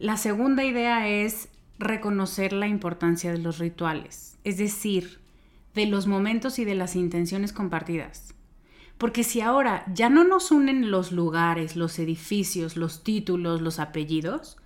La 0.00 0.16
segunda 0.16 0.64
idea 0.64 1.08
es 1.08 1.48
reconocer 1.78 2.52
la 2.52 2.66
importancia 2.66 3.32
de 3.32 3.38
los 3.38 3.58
rituales, 3.58 4.36
es 4.42 4.58
decir, 4.58 5.20
de 5.74 5.86
los 5.86 6.08
momentos 6.08 6.58
y 6.58 6.64
de 6.64 6.74
las 6.74 6.96
intenciones 6.96 7.52
compartidas. 7.52 8.34
Porque 8.98 9.22
si 9.22 9.40
ahora 9.40 9.84
ya 9.94 10.10
no 10.10 10.24
nos 10.24 10.50
unen 10.50 10.90
los 10.90 11.12
lugares, 11.12 11.76
los 11.76 11.98
edificios, 12.00 12.76
los 12.76 13.04
títulos, 13.04 13.62
los 13.62 13.78
apellidos, 13.78 14.56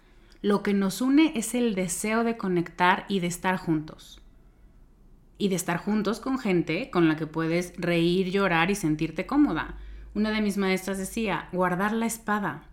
lo 0.41 0.63
que 0.63 0.73
nos 0.73 1.03
une 1.03 1.33
es 1.35 1.55
el 1.55 1.75
deseo 1.75 2.25
de 2.25 2.39
conectar 2.39 3.05
y 3.09 3.21
de 3.21 3.27
estar 3.27 3.59
juntos. 3.59 4.23
Y 5.39 5.49
de 5.49 5.57
estar 5.57 5.79
juntos 5.79 6.21
con 6.21 6.39
gente 6.39 6.91
con 6.91 7.09
la 7.09 7.17
que 7.17 7.27
puedes 7.27 7.73
reír, 7.77 8.31
llorar 8.31 8.71
y 8.71 8.75
sentirte 8.75 9.25
cómoda. 9.25 9.79
Una 10.15 10.31
de 10.31 10.43
mis 10.43 10.59
maestras 10.59 10.99
decía, 10.99 11.49
guardar 11.53 11.93
la 11.93 12.07
espada. 12.07 12.65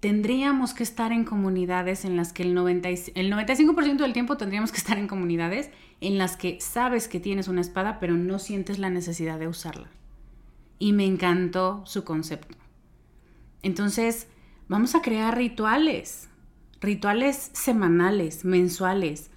Tendríamos 0.00 0.74
que 0.74 0.82
estar 0.82 1.12
en 1.12 1.24
comunidades 1.24 2.04
en 2.04 2.16
las 2.16 2.32
que 2.32 2.42
el, 2.42 2.56
el 2.56 3.32
95% 3.32 3.96
del 3.96 4.12
tiempo 4.12 4.36
tendríamos 4.36 4.72
que 4.72 4.78
estar 4.78 4.98
en 4.98 5.08
comunidades 5.08 5.70
en 6.00 6.18
las 6.18 6.36
que 6.36 6.60
sabes 6.60 7.08
que 7.08 7.20
tienes 7.20 7.48
una 7.48 7.60
espada 7.60 8.00
pero 8.00 8.14
no 8.14 8.38
sientes 8.38 8.78
la 8.78 8.90
necesidad 8.90 9.38
de 9.38 9.48
usarla. 9.48 9.88
Y 10.78 10.92
me 10.92 11.04
encantó 11.04 11.82
su 11.86 12.04
concepto. 12.04 12.56
Entonces, 13.62 14.26
vamos 14.68 14.94
a 14.94 15.02
crear 15.02 15.36
rituales, 15.36 16.28
rituales 16.80 17.50
semanales, 17.52 18.44
mensuales, 18.44 19.30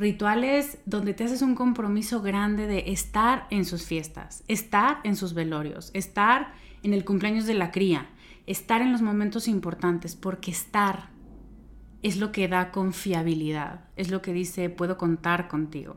Rituales 0.00 0.78
donde 0.86 1.12
te 1.12 1.24
haces 1.24 1.42
un 1.42 1.54
compromiso 1.54 2.22
grande 2.22 2.66
de 2.66 2.84
estar 2.86 3.46
en 3.50 3.66
sus 3.66 3.84
fiestas, 3.84 4.44
estar 4.48 5.00
en 5.04 5.14
sus 5.14 5.34
velorios, 5.34 5.90
estar 5.92 6.54
en 6.82 6.94
el 6.94 7.04
cumpleaños 7.04 7.44
de 7.44 7.52
la 7.52 7.70
cría, 7.70 8.08
estar 8.46 8.80
en 8.80 8.92
los 8.92 9.02
momentos 9.02 9.46
importantes, 9.46 10.16
porque 10.16 10.52
estar 10.52 11.10
es 12.02 12.16
lo 12.16 12.32
que 12.32 12.48
da 12.48 12.70
confiabilidad, 12.70 13.90
es 13.96 14.10
lo 14.10 14.22
que 14.22 14.32
dice 14.32 14.70
puedo 14.70 14.96
contar 14.96 15.48
contigo. 15.48 15.96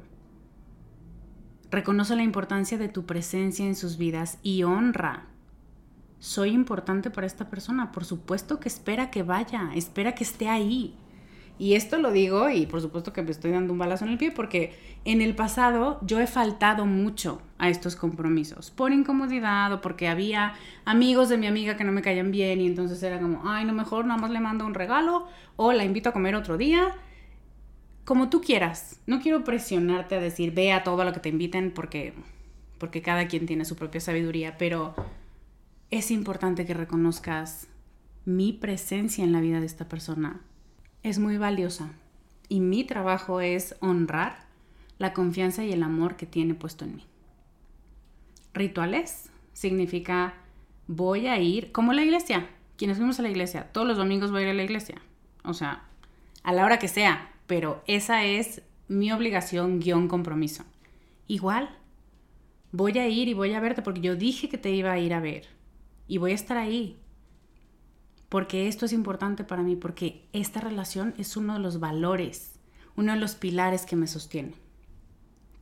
Reconoce 1.71 2.17
la 2.17 2.23
importancia 2.23 2.77
de 2.77 2.89
tu 2.89 3.05
presencia 3.05 3.65
en 3.65 3.77
sus 3.77 3.97
vidas 3.97 4.37
y 4.43 4.63
honra. 4.63 5.27
Soy 6.19 6.49
importante 6.49 7.09
para 7.09 7.25
esta 7.25 7.49
persona, 7.49 7.93
por 7.93 8.03
supuesto 8.03 8.59
que 8.59 8.67
espera 8.67 9.11
que 9.11 9.23
vaya, 9.23 9.71
espera 9.73 10.13
que 10.13 10.25
esté 10.25 10.49
ahí. 10.49 10.97
Y 11.59 11.75
esto 11.75 11.97
lo 11.99 12.11
digo 12.11 12.49
y 12.49 12.65
por 12.65 12.81
supuesto 12.81 13.13
que 13.13 13.21
me 13.21 13.31
estoy 13.31 13.51
dando 13.51 13.73
un 13.73 13.79
balazo 13.79 14.05
en 14.05 14.11
el 14.11 14.17
pie 14.17 14.31
porque 14.31 14.73
en 15.05 15.21
el 15.21 15.35
pasado 15.35 15.99
yo 16.01 16.19
he 16.19 16.25
faltado 16.25 16.85
mucho 16.85 17.41
a 17.59 17.69
estos 17.69 17.95
compromisos 17.95 18.71
por 18.71 18.91
incomodidad 18.91 19.71
o 19.71 19.79
porque 19.81 20.07
había 20.07 20.55
amigos 20.83 21.29
de 21.29 21.37
mi 21.37 21.45
amiga 21.45 21.77
que 21.77 21.83
no 21.83 21.91
me 21.91 22.01
caían 22.01 22.31
bien 22.31 22.59
y 22.59 22.67
entonces 22.67 23.01
era 23.03 23.19
como, 23.19 23.43
ay, 23.45 23.65
no, 23.65 23.73
mejor 23.73 24.05
nada 24.05 24.19
más 24.19 24.31
le 24.31 24.39
mando 24.39 24.65
un 24.65 24.73
regalo 24.73 25.27
o 25.55 25.73
la 25.73 25.85
invito 25.85 26.09
a 26.09 26.13
comer 26.13 26.35
otro 26.35 26.57
día. 26.57 26.95
Como 28.03 28.29
tú 28.29 28.41
quieras. 28.41 28.99
No 29.05 29.21
quiero 29.21 29.43
presionarte 29.43 30.15
a 30.15 30.19
decir, 30.19 30.53
ve 30.53 30.73
a 30.73 30.83
todo 30.83 31.05
lo 31.05 31.13
que 31.13 31.19
te 31.19 31.29
inviten 31.29 31.71
porque, 31.71 32.13
porque 32.79 33.01
cada 33.01 33.27
quien 33.27 33.45
tiene 33.45 33.63
su 33.63 33.75
propia 33.75 34.01
sabiduría, 34.01 34.57
pero 34.57 34.95
es 35.91 36.09
importante 36.09 36.65
que 36.65 36.73
reconozcas 36.73 37.67
mi 38.25 38.51
presencia 38.53 39.23
en 39.23 39.31
la 39.31 39.39
vida 39.39 39.59
de 39.59 39.67
esta 39.67 39.87
persona 39.87 40.41
es 41.03 41.19
muy 41.19 41.37
valiosa 41.37 41.91
y 42.49 42.61
mi 42.61 42.83
trabajo 42.85 43.41
es 43.41 43.75
honrar 43.81 44.45
la 44.97 45.13
confianza 45.13 45.63
y 45.63 45.71
el 45.71 45.83
amor 45.83 46.15
que 46.15 46.25
tiene 46.25 46.53
puesto 46.53 46.85
en 46.85 46.95
mí. 46.95 47.05
Rituales 48.53 49.29
significa 49.51 50.35
voy 50.87 51.27
a 51.27 51.39
ir, 51.39 51.71
como 51.71 51.93
la 51.93 52.03
iglesia, 52.03 52.49
quienes 52.77 52.97
fuimos 52.97 53.19
a 53.19 53.23
la 53.23 53.29
iglesia, 53.29 53.69
todos 53.71 53.85
los 53.87 53.97
domingos 53.97 54.31
voy 54.31 54.41
a 54.41 54.45
ir 54.45 54.49
a 54.49 54.53
la 54.53 54.63
iglesia, 54.63 55.01
o 55.43 55.53
sea, 55.53 55.83
a 56.43 56.53
la 56.53 56.65
hora 56.65 56.79
que 56.79 56.87
sea, 56.87 57.31
pero 57.47 57.83
esa 57.87 58.23
es 58.25 58.61
mi 58.87 59.11
obligación 59.11 59.79
guion 59.79 60.07
compromiso. 60.07 60.63
Igual, 61.27 61.69
voy 62.71 62.97
a 62.97 63.07
ir 63.07 63.27
y 63.27 63.33
voy 63.33 63.53
a 63.53 63.59
verte 63.59 63.81
porque 63.81 64.01
yo 64.01 64.15
dije 64.15 64.49
que 64.49 64.57
te 64.57 64.71
iba 64.71 64.91
a 64.91 64.99
ir 64.99 65.13
a 65.13 65.19
ver 65.19 65.47
y 66.07 66.17
voy 66.17 66.31
a 66.31 66.35
estar 66.35 66.57
ahí 66.57 66.99
porque 68.33 68.67
esto 68.67 68.87
es 68.87 68.93
importante 68.93 69.43
para 69.43 69.61
mí, 69.61 69.75
porque 69.75 70.27
esta 70.33 70.59
relación 70.59 71.13
es 71.19 71.37
uno 71.37 71.53
de 71.53 71.59
los 71.59 71.79
valores, 71.79 72.59
uno 72.95 73.13
de 73.13 73.19
los 73.19 73.35
pilares 73.35 73.85
que 73.85 73.95
me 73.95 74.07
sostiene. 74.07 74.55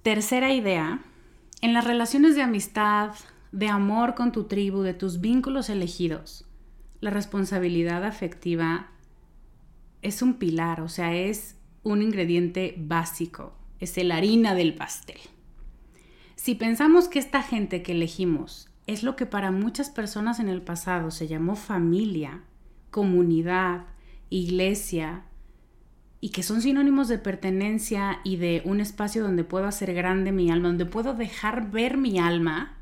Tercera 0.04 0.54
idea, 0.54 1.02
en 1.60 1.74
las 1.74 1.84
relaciones 1.84 2.34
de 2.34 2.44
amistad, 2.44 3.12
de 3.52 3.68
amor 3.68 4.16
con 4.16 4.32
tu 4.32 4.46
tribu, 4.46 4.84
de 4.84 4.94
tus 4.94 5.20
vínculos 5.20 5.70
elegidos, 5.70 6.46
la 7.02 7.10
responsabilidad 7.10 8.06
afectiva 8.06 8.88
es 10.02 10.22
un 10.22 10.36
pilar, 10.36 10.80
o 10.80 10.88
sea, 10.88 11.14
es 11.14 11.58
un 11.84 12.02
ingrediente 12.02 12.76
básico, 12.78 13.54
es 13.82 13.98
el 13.98 14.14
harina 14.14 14.56
del 14.56 14.76
pastel. 14.76 15.20
Si 16.38 16.56
pensamos 16.56 17.10
que 17.10 17.20
esta 17.20 17.44
gente 17.44 17.84
que 17.84 17.92
elegimos 17.92 18.70
es 18.88 19.04
lo 19.04 19.18
que 19.18 19.26
para 19.26 19.52
muchas 19.52 19.90
personas 19.90 20.40
en 20.40 20.48
el 20.48 20.62
pasado 20.62 21.12
se 21.12 21.28
llamó 21.28 21.58
familia, 21.58 22.46
comunidad, 22.92 23.86
iglesia, 24.30 25.24
y 26.20 26.30
que 26.30 26.44
son 26.44 26.62
sinónimos 26.62 27.08
de 27.08 27.18
pertenencia 27.18 28.20
y 28.24 28.36
de 28.36 28.62
un 28.64 28.80
espacio 28.80 29.24
donde 29.24 29.44
puedo 29.44 29.66
hacer 29.66 29.94
grande 29.96 30.32
mi 30.32 30.52
alma, 30.52 30.68
donde 30.68 30.86
puedo 30.86 31.16
dejar 31.16 31.72
ver 31.72 31.98
mi 31.98 32.20
alma, 32.20 32.78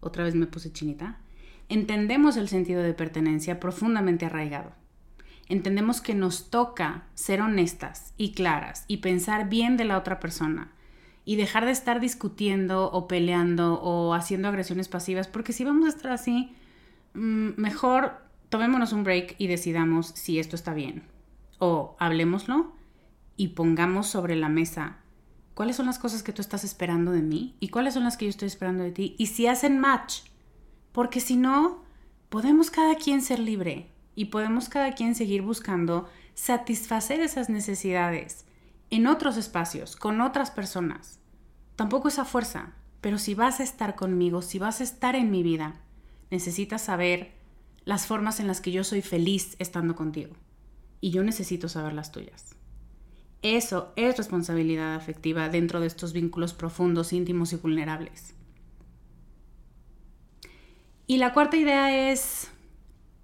otra 0.00 0.24
vez 0.24 0.34
me 0.34 0.46
puse 0.46 0.72
chinita, 0.72 1.18
entendemos 1.70 2.36
el 2.36 2.48
sentido 2.48 2.82
de 2.82 2.92
pertenencia 2.92 3.58
profundamente 3.58 4.26
arraigado. 4.26 4.72
Entendemos 5.48 6.00
que 6.00 6.14
nos 6.14 6.50
toca 6.50 7.04
ser 7.14 7.40
honestas 7.40 8.12
y 8.18 8.32
claras 8.32 8.84
y 8.88 8.98
pensar 8.98 9.48
bien 9.48 9.76
de 9.76 9.84
la 9.84 9.96
otra 9.96 10.20
persona 10.20 10.72
y 11.24 11.36
dejar 11.36 11.64
de 11.64 11.70
estar 11.70 12.00
discutiendo 12.00 12.90
o 12.90 13.08
peleando 13.08 13.80
o 13.80 14.12
haciendo 14.12 14.48
agresiones 14.48 14.88
pasivas, 14.88 15.28
porque 15.28 15.52
si 15.52 15.64
vamos 15.64 15.86
a 15.86 15.88
estar 15.88 16.12
así, 16.12 16.54
mm, 17.14 17.50
mejor 17.56 18.25
tomémonos 18.48 18.92
un 18.92 19.04
break 19.04 19.36
y 19.38 19.46
decidamos 19.46 20.08
si 20.08 20.38
esto 20.38 20.56
está 20.56 20.74
bien. 20.74 21.04
O 21.58 21.96
hablemoslo 21.98 22.72
y 23.36 23.48
pongamos 23.48 24.06
sobre 24.06 24.36
la 24.36 24.48
mesa 24.48 24.98
cuáles 25.54 25.76
son 25.76 25.86
las 25.86 25.98
cosas 25.98 26.22
que 26.22 26.34
tú 26.34 26.42
estás 26.42 26.64
esperando 26.64 27.12
de 27.12 27.22
mí 27.22 27.56
y 27.60 27.68
cuáles 27.68 27.94
son 27.94 28.04
las 28.04 28.16
que 28.16 28.26
yo 28.26 28.30
estoy 28.30 28.48
esperando 28.48 28.84
de 28.84 28.92
ti. 28.92 29.16
Y 29.18 29.26
si 29.26 29.46
hacen 29.46 29.78
match. 29.78 30.20
Porque 30.92 31.20
si 31.20 31.36
no, 31.36 31.82
podemos 32.28 32.70
cada 32.70 32.94
quien 32.96 33.22
ser 33.22 33.38
libre 33.38 33.90
y 34.14 34.26
podemos 34.26 34.68
cada 34.68 34.92
quien 34.92 35.14
seguir 35.14 35.42
buscando 35.42 36.08
satisfacer 36.34 37.20
esas 37.20 37.48
necesidades 37.48 38.44
en 38.90 39.06
otros 39.06 39.36
espacios, 39.36 39.96
con 39.96 40.20
otras 40.20 40.50
personas. 40.50 41.18
Tampoco 41.74 42.08
esa 42.08 42.24
fuerza, 42.24 42.74
pero 43.00 43.18
si 43.18 43.34
vas 43.34 43.60
a 43.60 43.62
estar 43.62 43.94
conmigo, 43.94 44.42
si 44.42 44.58
vas 44.58 44.80
a 44.80 44.84
estar 44.84 45.16
en 45.16 45.30
mi 45.30 45.42
vida, 45.42 45.80
necesitas 46.30 46.82
saber 46.82 47.35
las 47.86 48.06
formas 48.06 48.40
en 48.40 48.48
las 48.48 48.60
que 48.60 48.72
yo 48.72 48.84
soy 48.84 49.00
feliz 49.00 49.56
estando 49.58 49.94
contigo. 49.94 50.34
Y 51.00 51.12
yo 51.12 51.22
necesito 51.22 51.68
saber 51.68 51.94
las 51.94 52.12
tuyas. 52.12 52.56
Eso 53.42 53.92
es 53.96 54.16
responsabilidad 54.16 54.96
afectiva 54.96 55.48
dentro 55.48 55.80
de 55.80 55.86
estos 55.86 56.12
vínculos 56.12 56.52
profundos, 56.52 57.12
íntimos 57.12 57.52
y 57.52 57.56
vulnerables. 57.56 58.34
Y 61.06 61.18
la 61.18 61.32
cuarta 61.32 61.56
idea 61.56 62.10
es, 62.10 62.50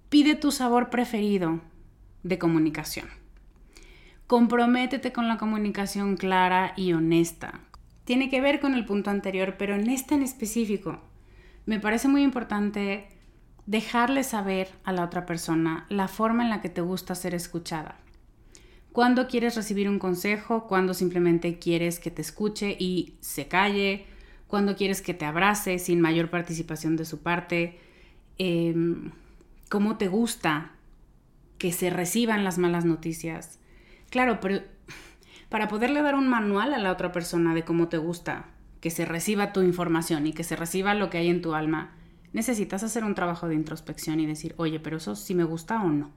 pide 0.07 0.35
tu 0.35 0.51
sabor 0.51 0.89
preferido 0.89 1.59
de 2.23 2.39
comunicación. 2.39 3.09
Comprométete 4.27 5.11
con 5.11 5.27
la 5.27 5.37
comunicación 5.37 6.15
clara 6.15 6.73
y 6.77 6.93
honesta. 6.93 7.59
Tiene 8.05 8.29
que 8.29 8.39
ver 8.39 8.61
con 8.61 8.75
el 8.75 8.85
punto 8.85 9.09
anterior, 9.09 9.55
pero 9.57 9.75
en 9.75 9.89
este 9.89 10.15
en 10.15 10.23
específico, 10.23 11.01
me 11.65 11.81
parece 11.81 12.07
muy 12.07 12.23
importante 12.23 13.09
dejarle 13.65 14.23
saber 14.23 14.69
a 14.83 14.91
la 14.91 15.03
otra 15.03 15.25
persona 15.25 15.85
la 15.89 16.07
forma 16.07 16.43
en 16.43 16.49
la 16.49 16.61
que 16.61 16.69
te 16.69 16.81
gusta 16.81 17.15
ser 17.15 17.33
escuchada. 17.33 17.97
Cuando 18.91 19.27
quieres 19.27 19.55
recibir 19.55 19.89
un 19.89 19.99
consejo, 19.99 20.67
cuando 20.67 20.93
simplemente 20.93 21.57
quieres 21.57 21.99
que 21.99 22.11
te 22.11 22.21
escuche 22.21 22.75
y 22.77 23.15
se 23.21 23.47
calle, 23.47 24.05
cuando 24.47 24.75
quieres 24.75 25.01
que 25.01 25.15
te 25.15 25.25
abrace 25.25 25.79
sin 25.79 25.99
mayor 25.99 26.29
participación 26.29 26.95
de 26.95 27.05
su 27.05 27.23
parte, 27.23 27.79
em, 28.37 29.11
cómo 29.69 29.97
te 29.97 30.07
gusta 30.07 30.73
que 31.57 31.71
se 31.71 31.89
reciban 31.89 32.43
las 32.43 32.59
malas 32.59 32.85
noticias. 32.85 33.59
Claro, 34.11 34.39
pero 34.39 34.61
para 35.49 35.67
poderle 35.67 36.03
dar 36.03 36.13
un 36.13 36.27
manual 36.27 36.73
a 36.73 36.77
la 36.77 36.91
otra 36.91 37.11
persona 37.11 37.55
de 37.55 37.63
cómo 37.63 37.87
te 37.87 37.97
gusta 37.97 38.49
que 38.79 38.91
se 38.91 39.05
reciba 39.05 39.53
tu 39.53 39.61
información 39.61 40.27
y 40.27 40.33
que 40.33 40.43
se 40.43 40.55
reciba 40.55 40.93
lo 40.93 41.09
que 41.09 41.17
hay 41.17 41.29
en 41.29 41.41
tu 41.41 41.55
alma, 41.55 41.95
necesitas 42.33 42.83
hacer 42.83 43.03
un 43.03 43.15
trabajo 43.15 43.47
de 43.47 43.55
introspección 43.55 44.19
y 44.19 44.25
decir, 44.25 44.53
oye, 44.57 44.79
pero 44.79 44.97
eso 44.97 45.15
sí 45.15 45.35
me 45.35 45.43
gusta 45.43 45.81
o 45.81 45.89
no. 45.89 46.11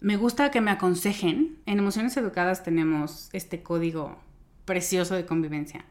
Me 0.00 0.16
gusta 0.16 0.50
que 0.50 0.60
me 0.60 0.70
aconsejen. 0.70 1.58
En 1.66 1.78
Emociones 1.78 2.16
Educadas 2.16 2.62
tenemos 2.62 3.30
este 3.32 3.62
código 3.62 4.18
precioso 4.64 5.14
de 5.14 5.26
convivencia. 5.26 5.84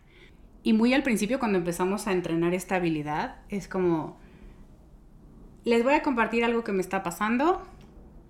Y 0.64 0.74
muy 0.74 0.94
al 0.94 1.04
principio, 1.04 1.40
cuando 1.40 1.58
empezamos 1.58 2.08
a 2.08 2.12
entrenar 2.12 2.54
esta 2.54 2.76
habilidad, 2.76 3.38
es 3.50 3.68
como, 3.68 4.18
les 5.64 5.84
voy 5.84 5.94
a 5.94 6.04
compartir 6.04 6.44
algo 6.44 6.64
que 6.64 6.72
me 6.72 6.82
está 6.82 7.04
pasando 7.04 7.62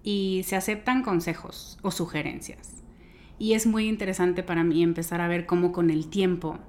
y 0.04 0.44
se 0.46 0.56
aceptan 0.56 1.04
consejos 1.04 1.80
o 1.82 1.92
sugerencias. 1.92 2.84
Y 3.40 3.54
es 3.54 3.68
muy 3.68 3.88
interesante 3.88 4.44
para 4.44 4.64
mí 4.64 4.84
empezar 4.84 5.22
a 5.22 5.28
ver 5.28 5.46
cómo 5.46 5.72
con 5.72 5.90
el 5.90 6.10
tiempo 6.10 6.60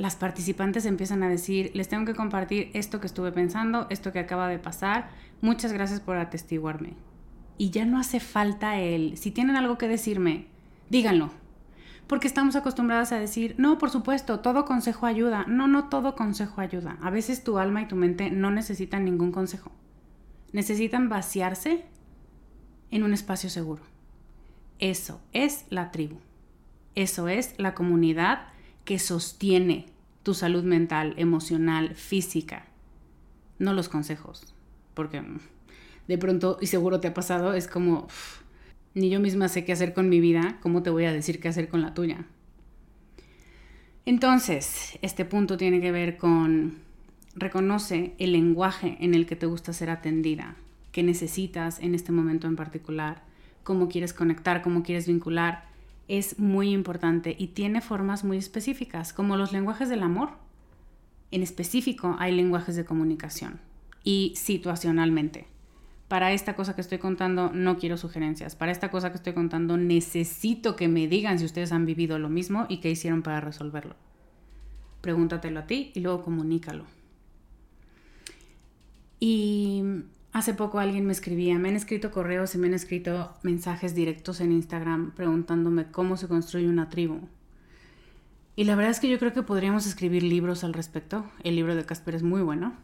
las 0.00 0.16
participantes 0.16 0.86
empiezan 0.86 1.22
a 1.22 1.28
decir, 1.28 1.72
les 1.74 1.88
tengo 1.88 2.06
que 2.06 2.14
compartir 2.14 2.70
esto 2.72 3.00
que 3.00 3.06
estuve 3.06 3.32
pensando, 3.32 3.86
esto 3.90 4.12
que 4.12 4.18
acaba 4.18 4.48
de 4.48 4.58
pasar, 4.58 5.10
muchas 5.42 5.74
gracias 5.74 6.00
por 6.00 6.16
atestiguarme. 6.16 6.94
Y 7.58 7.68
ya 7.68 7.84
no 7.84 7.98
hace 7.98 8.18
falta 8.18 8.80
el, 8.80 9.18
si 9.18 9.30
tienen 9.30 9.56
algo 9.56 9.76
que 9.76 9.88
decirme, 9.88 10.46
díganlo. 10.88 11.30
Porque 12.06 12.28
estamos 12.28 12.56
acostumbradas 12.56 13.12
a 13.12 13.20
decir, 13.20 13.54
no, 13.58 13.76
por 13.76 13.90
supuesto, 13.90 14.40
todo 14.40 14.64
consejo 14.64 15.04
ayuda. 15.04 15.44
No, 15.46 15.68
no 15.68 15.90
todo 15.90 16.16
consejo 16.16 16.62
ayuda. 16.62 16.96
A 17.02 17.10
veces 17.10 17.44
tu 17.44 17.58
alma 17.58 17.82
y 17.82 17.86
tu 17.86 17.94
mente 17.94 18.30
no 18.30 18.50
necesitan 18.50 19.04
ningún 19.04 19.32
consejo. 19.32 19.70
Necesitan 20.52 21.10
vaciarse 21.10 21.84
en 22.90 23.02
un 23.02 23.12
espacio 23.12 23.50
seguro. 23.50 23.82
Eso 24.78 25.20
es 25.34 25.66
la 25.68 25.90
tribu. 25.90 26.16
Eso 26.94 27.28
es 27.28 27.54
la 27.58 27.74
comunidad 27.74 28.46
que 28.90 28.98
sostiene 28.98 29.86
tu 30.24 30.34
salud 30.34 30.64
mental, 30.64 31.14
emocional, 31.16 31.94
física, 31.94 32.66
no 33.60 33.72
los 33.72 33.88
consejos, 33.88 34.52
porque 34.94 35.22
de 36.08 36.18
pronto, 36.18 36.58
y 36.60 36.66
seguro 36.66 36.98
te 36.98 37.06
ha 37.06 37.14
pasado, 37.14 37.54
es 37.54 37.68
como, 37.68 38.08
Ni 38.94 39.08
yo 39.08 39.20
misma 39.20 39.46
sé 39.46 39.64
qué 39.64 39.70
hacer 39.70 39.94
con 39.94 40.08
mi 40.08 40.18
vida, 40.18 40.58
¿cómo 40.60 40.82
te 40.82 40.90
voy 40.90 41.04
a 41.04 41.12
decir 41.12 41.38
qué 41.38 41.46
hacer 41.46 41.68
con 41.68 41.82
la 41.82 41.94
tuya? 41.94 42.24
Entonces, 44.06 44.98
este 45.02 45.24
punto 45.24 45.56
tiene 45.56 45.80
que 45.80 45.92
ver 45.92 46.16
con 46.16 46.78
reconoce 47.36 48.16
el 48.18 48.32
lenguaje 48.32 48.96
en 48.98 49.14
el 49.14 49.24
que 49.24 49.36
te 49.36 49.46
gusta 49.46 49.72
ser 49.72 49.88
atendida, 49.88 50.56
qué 50.90 51.04
necesitas 51.04 51.78
en 51.78 51.94
este 51.94 52.10
momento 52.10 52.48
en 52.48 52.56
particular, 52.56 53.22
cómo 53.62 53.88
quieres 53.88 54.12
conectar, 54.12 54.62
cómo 54.62 54.82
quieres 54.82 55.06
vincular, 55.06 55.69
es 56.10 56.40
muy 56.40 56.70
importante 56.70 57.36
y 57.38 57.48
tiene 57.48 57.80
formas 57.80 58.24
muy 58.24 58.36
específicas, 58.36 59.12
como 59.12 59.36
los 59.36 59.52
lenguajes 59.52 59.88
del 59.88 60.02
amor. 60.02 60.30
En 61.30 61.42
específico 61.44 62.16
hay 62.18 62.34
lenguajes 62.34 62.74
de 62.74 62.84
comunicación 62.84 63.60
y 64.02 64.32
situacionalmente. 64.34 65.46
Para 66.08 66.32
esta 66.32 66.56
cosa 66.56 66.74
que 66.74 66.80
estoy 66.80 66.98
contando 66.98 67.52
no 67.54 67.78
quiero 67.78 67.96
sugerencias. 67.96 68.56
Para 68.56 68.72
esta 68.72 68.90
cosa 68.90 69.10
que 69.10 69.18
estoy 69.18 69.34
contando 69.34 69.76
necesito 69.76 70.74
que 70.74 70.88
me 70.88 71.06
digan 71.06 71.38
si 71.38 71.44
ustedes 71.44 71.70
han 71.70 71.86
vivido 71.86 72.18
lo 72.18 72.28
mismo 72.28 72.66
y 72.68 72.78
qué 72.78 72.90
hicieron 72.90 73.22
para 73.22 73.40
resolverlo. 73.40 73.94
Pregúntatelo 75.02 75.60
a 75.60 75.66
ti 75.66 75.92
y 75.94 76.00
luego 76.00 76.22
comunícalo. 76.24 76.86
Y 79.20 79.84
hace 80.32 80.54
poco 80.54 80.78
alguien 80.78 81.06
me 81.06 81.12
escribía, 81.12 81.58
me 81.58 81.68
han 81.68 81.76
escrito 81.76 82.10
correos 82.10 82.54
y 82.54 82.58
me 82.58 82.68
han 82.68 82.74
escrito 82.74 83.34
mensajes 83.42 83.94
directos 83.94 84.40
en 84.40 84.52
Instagram 84.52 85.12
preguntándome 85.12 85.90
cómo 85.90 86.16
se 86.16 86.28
construye 86.28 86.68
una 86.68 86.88
tribu. 86.88 87.28
Y 88.56 88.64
la 88.64 88.76
verdad 88.76 88.90
es 88.90 89.00
que 89.00 89.08
yo 89.08 89.18
creo 89.18 89.32
que 89.32 89.42
podríamos 89.42 89.86
escribir 89.86 90.22
libros 90.22 90.64
al 90.64 90.74
respecto. 90.74 91.24
El 91.42 91.56
libro 91.56 91.74
de 91.74 91.86
Casper 91.86 92.14
es 92.14 92.22
muy 92.22 92.42
bueno. 92.42 92.74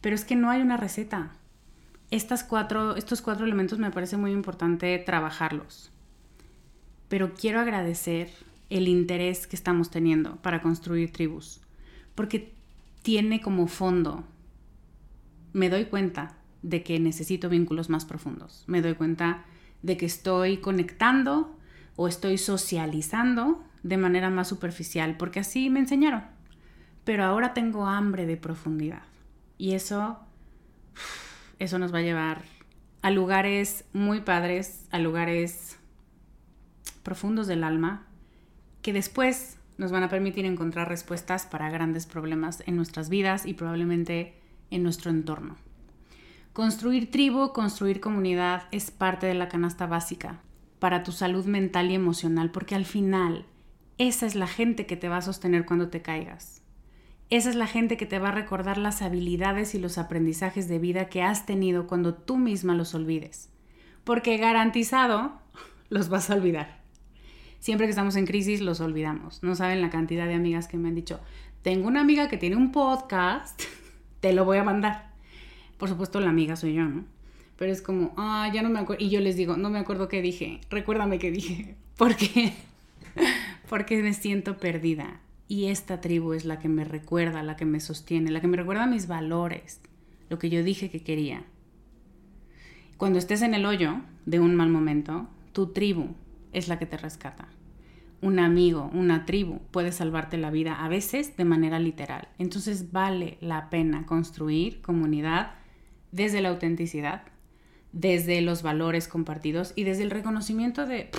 Pero 0.00 0.14
es 0.14 0.24
que 0.24 0.36
no 0.36 0.50
hay 0.50 0.62
una 0.62 0.76
receta. 0.76 1.32
Estas 2.10 2.44
cuatro, 2.44 2.96
estos 2.96 3.20
cuatro 3.20 3.44
elementos 3.44 3.78
me 3.78 3.90
parece 3.90 4.16
muy 4.16 4.30
importante 4.30 4.96
trabajarlos. 4.98 5.90
Pero 7.08 7.34
quiero 7.34 7.60
agradecer 7.60 8.30
el 8.68 8.86
interés 8.86 9.46
que 9.46 9.56
estamos 9.56 9.90
teniendo 9.90 10.36
para 10.36 10.62
construir 10.62 11.12
tribus. 11.12 11.60
Porque 12.14 12.54
tiene 13.02 13.40
como 13.40 13.66
fondo, 13.66 14.24
me 15.52 15.70
doy 15.70 15.86
cuenta 15.86 16.36
de 16.62 16.82
que 16.82 16.98
necesito 17.00 17.48
vínculos 17.48 17.88
más 17.88 18.04
profundos. 18.04 18.64
Me 18.66 18.82
doy 18.82 18.94
cuenta 18.94 19.44
de 19.82 19.96
que 19.96 20.06
estoy 20.06 20.58
conectando 20.58 21.56
o 21.96 22.08
estoy 22.08 22.38
socializando 22.38 23.64
de 23.82 23.96
manera 23.96 24.30
más 24.30 24.48
superficial, 24.48 25.16
porque 25.16 25.40
así 25.40 25.70
me 25.70 25.80
enseñaron. 25.80 26.24
Pero 27.04 27.24
ahora 27.24 27.54
tengo 27.54 27.86
hambre 27.86 28.26
de 28.26 28.36
profundidad. 28.36 29.02
Y 29.58 29.72
eso, 29.72 30.18
eso 31.58 31.78
nos 31.78 31.92
va 31.92 31.98
a 31.98 32.02
llevar 32.02 32.42
a 33.02 33.10
lugares 33.10 33.84
muy 33.92 34.20
padres, 34.20 34.86
a 34.90 34.98
lugares 34.98 35.78
profundos 37.02 37.46
del 37.46 37.64
alma, 37.64 38.06
que 38.82 38.92
después 38.92 39.58
nos 39.78 39.92
van 39.92 40.02
a 40.02 40.10
permitir 40.10 40.44
encontrar 40.44 40.88
respuestas 40.88 41.46
para 41.46 41.70
grandes 41.70 42.06
problemas 42.06 42.62
en 42.66 42.76
nuestras 42.76 43.08
vidas 43.08 43.46
y 43.46 43.54
probablemente 43.54 44.34
en 44.70 44.82
nuestro 44.82 45.10
entorno. 45.10 45.56
Construir 46.52 47.12
tribu, 47.12 47.52
construir 47.52 48.00
comunidad 48.00 48.64
es 48.72 48.90
parte 48.90 49.28
de 49.28 49.34
la 49.34 49.48
canasta 49.48 49.86
básica 49.86 50.40
para 50.80 51.04
tu 51.04 51.12
salud 51.12 51.44
mental 51.44 51.92
y 51.92 51.94
emocional, 51.94 52.50
porque 52.50 52.74
al 52.74 52.84
final 52.84 53.46
esa 53.98 54.26
es 54.26 54.34
la 54.34 54.48
gente 54.48 54.84
que 54.84 54.96
te 54.96 55.08
va 55.08 55.18
a 55.18 55.22
sostener 55.22 55.64
cuando 55.64 55.90
te 55.90 56.02
caigas. 56.02 56.62
Esa 57.28 57.50
es 57.50 57.54
la 57.54 57.68
gente 57.68 57.96
que 57.96 58.06
te 58.06 58.18
va 58.18 58.30
a 58.30 58.32
recordar 58.32 58.78
las 58.78 59.00
habilidades 59.00 59.76
y 59.76 59.78
los 59.78 59.96
aprendizajes 59.96 60.66
de 60.66 60.80
vida 60.80 61.08
que 61.08 61.22
has 61.22 61.46
tenido 61.46 61.86
cuando 61.86 62.14
tú 62.14 62.36
misma 62.36 62.74
los 62.74 62.96
olvides. 62.96 63.48
Porque 64.02 64.36
garantizado 64.36 65.34
los 65.88 66.08
vas 66.08 66.30
a 66.30 66.34
olvidar. 66.34 66.80
Siempre 67.60 67.86
que 67.86 67.90
estamos 67.90 68.16
en 68.16 68.26
crisis 68.26 68.60
los 68.60 68.80
olvidamos. 68.80 69.44
No 69.44 69.54
saben 69.54 69.82
la 69.82 69.90
cantidad 69.90 70.26
de 70.26 70.34
amigas 70.34 70.66
que 70.66 70.78
me 70.78 70.88
han 70.88 70.96
dicho, 70.96 71.20
tengo 71.62 71.86
una 71.86 72.00
amiga 72.00 72.28
que 72.28 72.38
tiene 72.38 72.56
un 72.56 72.72
podcast, 72.72 73.62
te 74.20 74.32
lo 74.32 74.44
voy 74.44 74.58
a 74.58 74.64
mandar 74.64 75.09
por 75.80 75.88
supuesto, 75.88 76.20
la 76.20 76.28
amiga 76.28 76.54
soy 76.56 76.74
yo, 76.74 76.84
¿no? 76.84 77.04
Pero 77.56 77.72
es 77.72 77.80
como, 77.80 78.12
ah, 78.16 78.50
ya 78.54 78.62
no 78.62 78.68
me 78.68 78.78
acuerdo. 78.78 79.02
Y 79.02 79.08
yo 79.08 79.18
les 79.20 79.34
digo, 79.34 79.56
no 79.56 79.70
me 79.70 79.78
acuerdo 79.78 80.08
qué 80.08 80.20
dije. 80.20 80.60
Recuérdame 80.70 81.18
qué 81.18 81.30
dije. 81.30 81.74
¿Por 81.96 82.16
qué? 82.16 82.52
Porque 83.68 84.02
me 84.02 84.12
siento 84.12 84.58
perdida. 84.58 85.20
Y 85.48 85.66
esta 85.66 86.00
tribu 86.00 86.34
es 86.34 86.44
la 86.44 86.58
que 86.58 86.68
me 86.68 86.84
recuerda, 86.84 87.42
la 87.42 87.56
que 87.56 87.64
me 87.64 87.80
sostiene, 87.80 88.30
la 88.30 88.40
que 88.40 88.46
me 88.46 88.58
recuerda 88.58 88.86
mis 88.86 89.08
valores, 89.08 89.80
lo 90.28 90.38
que 90.38 90.50
yo 90.50 90.62
dije 90.62 90.90
que 90.90 91.02
quería. 91.02 91.44
Cuando 92.98 93.18
estés 93.18 93.42
en 93.42 93.54
el 93.54 93.64
hoyo 93.64 94.02
de 94.26 94.38
un 94.38 94.54
mal 94.54 94.68
momento, 94.68 95.28
tu 95.52 95.72
tribu 95.72 96.14
es 96.52 96.68
la 96.68 96.78
que 96.78 96.86
te 96.86 96.98
rescata. 96.98 97.48
Un 98.20 98.38
amigo, 98.38 98.90
una 98.92 99.24
tribu 99.24 99.60
puede 99.70 99.92
salvarte 99.92 100.36
la 100.36 100.50
vida 100.50 100.84
a 100.84 100.88
veces 100.88 101.36
de 101.38 101.46
manera 101.46 101.78
literal. 101.78 102.28
Entonces 102.38 102.92
vale 102.92 103.38
la 103.40 103.70
pena 103.70 104.04
construir 104.04 104.82
comunidad 104.82 105.59
desde 106.12 106.40
la 106.40 106.50
autenticidad, 106.50 107.22
desde 107.92 108.40
los 108.40 108.62
valores 108.62 109.08
compartidos 109.08 109.72
y 109.76 109.84
desde 109.84 110.02
el 110.02 110.10
reconocimiento 110.10 110.86
de, 110.86 111.10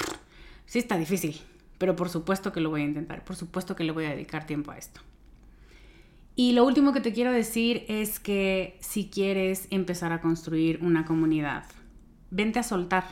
sí 0.66 0.80
está 0.80 0.98
difícil, 0.98 1.40
pero 1.78 1.96
por 1.96 2.10
supuesto 2.10 2.52
que 2.52 2.62
lo 2.62 2.70
voy 2.70 2.82
a 2.82 2.86
intentar, 2.86 3.24
por 3.24 3.36
supuesto 3.36 3.76
que 3.76 3.84
le 3.84 3.92
voy 3.92 4.06
a 4.06 4.12
dedicar 4.12 4.46
tiempo 4.46 4.72
a 4.72 4.78
esto. 4.78 5.02
Y 6.36 6.54
lo 6.54 6.66
último 6.66 6.94
que 6.94 7.02
te 7.02 7.14
quiero 7.14 7.32
decir 7.32 7.84
es 7.88 8.20
que 8.20 8.78
si 8.80 9.10
quieres 9.10 9.68
empezar 9.70 10.14
a 10.14 10.22
construir 10.22 10.80
una 10.82 11.06
comunidad, 11.06 11.66
vente 12.30 12.60
a 12.60 12.64
soltar. 12.64 13.04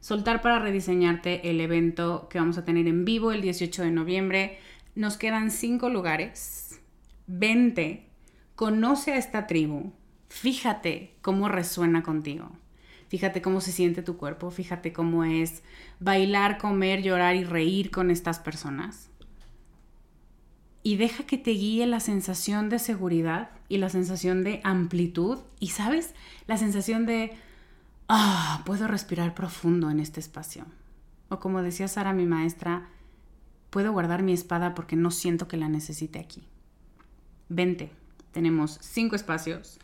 Soltar 0.00 0.42
para 0.42 0.58
rediseñarte 0.58 1.50
el 1.50 1.60
evento 1.60 2.28
que 2.28 2.38
vamos 2.38 2.58
a 2.58 2.64
tener 2.64 2.86
en 2.88 3.04
vivo 3.04 3.32
el 3.32 3.42
18 3.42 3.82
de 3.82 3.90
noviembre. 3.90 4.58
Nos 4.94 5.16
quedan 5.16 5.50
cinco 5.50 5.90
lugares. 5.90 6.80
Vente, 7.26 8.08
conoce 8.56 9.12
a 9.12 9.18
esta 9.18 9.46
tribu, 9.46 9.92
Fíjate 10.30 11.12
cómo 11.22 11.48
resuena 11.48 12.04
contigo. 12.04 12.48
Fíjate 13.08 13.42
cómo 13.42 13.60
se 13.60 13.72
siente 13.72 14.00
tu 14.00 14.16
cuerpo, 14.16 14.52
fíjate 14.52 14.92
cómo 14.92 15.24
es 15.24 15.64
bailar, 15.98 16.56
comer, 16.56 17.02
llorar 17.02 17.34
y 17.34 17.42
reír 17.42 17.90
con 17.90 18.12
estas 18.12 18.38
personas. 18.38 19.10
Y 20.84 20.96
deja 20.96 21.24
que 21.24 21.36
te 21.36 21.50
guíe 21.50 21.84
la 21.86 21.98
sensación 21.98 22.68
de 22.68 22.78
seguridad 22.78 23.50
y 23.68 23.78
la 23.78 23.90
sensación 23.90 24.44
de 24.44 24.60
amplitud 24.62 25.40
y, 25.58 25.70
¿sabes? 25.70 26.14
La 26.46 26.56
sensación 26.56 27.06
de, 27.06 27.36
ah, 28.08 28.62
puedo 28.64 28.86
respirar 28.86 29.34
profundo 29.34 29.90
en 29.90 29.98
este 29.98 30.20
espacio. 30.20 30.64
O 31.28 31.40
como 31.40 31.60
decía 31.60 31.88
Sara, 31.88 32.12
mi 32.12 32.24
maestra, 32.24 32.88
puedo 33.70 33.92
guardar 33.92 34.22
mi 34.22 34.32
espada 34.32 34.76
porque 34.76 34.94
no 34.94 35.10
siento 35.10 35.48
que 35.48 35.56
la 35.56 35.68
necesite 35.68 36.20
aquí. 36.20 36.44
Vente, 37.48 37.90
tenemos 38.30 38.78
cinco 38.80 39.16
espacios 39.16 39.80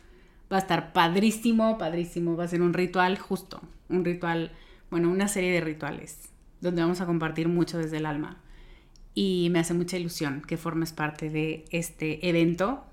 Va 0.51 0.57
a 0.57 0.59
estar 0.59 0.93
padrísimo, 0.93 1.77
padrísimo. 1.77 2.35
Va 2.35 2.45
a 2.45 2.47
ser 2.47 2.61
un 2.61 2.73
ritual 2.73 3.17
justo, 3.17 3.61
un 3.89 4.05
ritual, 4.05 4.51
bueno, 4.89 5.09
una 5.09 5.27
serie 5.27 5.51
de 5.51 5.61
rituales 5.61 6.29
donde 6.61 6.81
vamos 6.81 7.01
a 7.01 7.05
compartir 7.05 7.47
mucho 7.47 7.77
desde 7.77 7.97
el 7.97 8.05
alma. 8.05 8.41
Y 9.13 9.49
me 9.51 9.59
hace 9.59 9.73
mucha 9.73 9.97
ilusión 9.97 10.41
que 10.41 10.57
formes 10.57 10.93
parte 10.93 11.29
de 11.29 11.65
este 11.71 12.27
evento. 12.27 12.83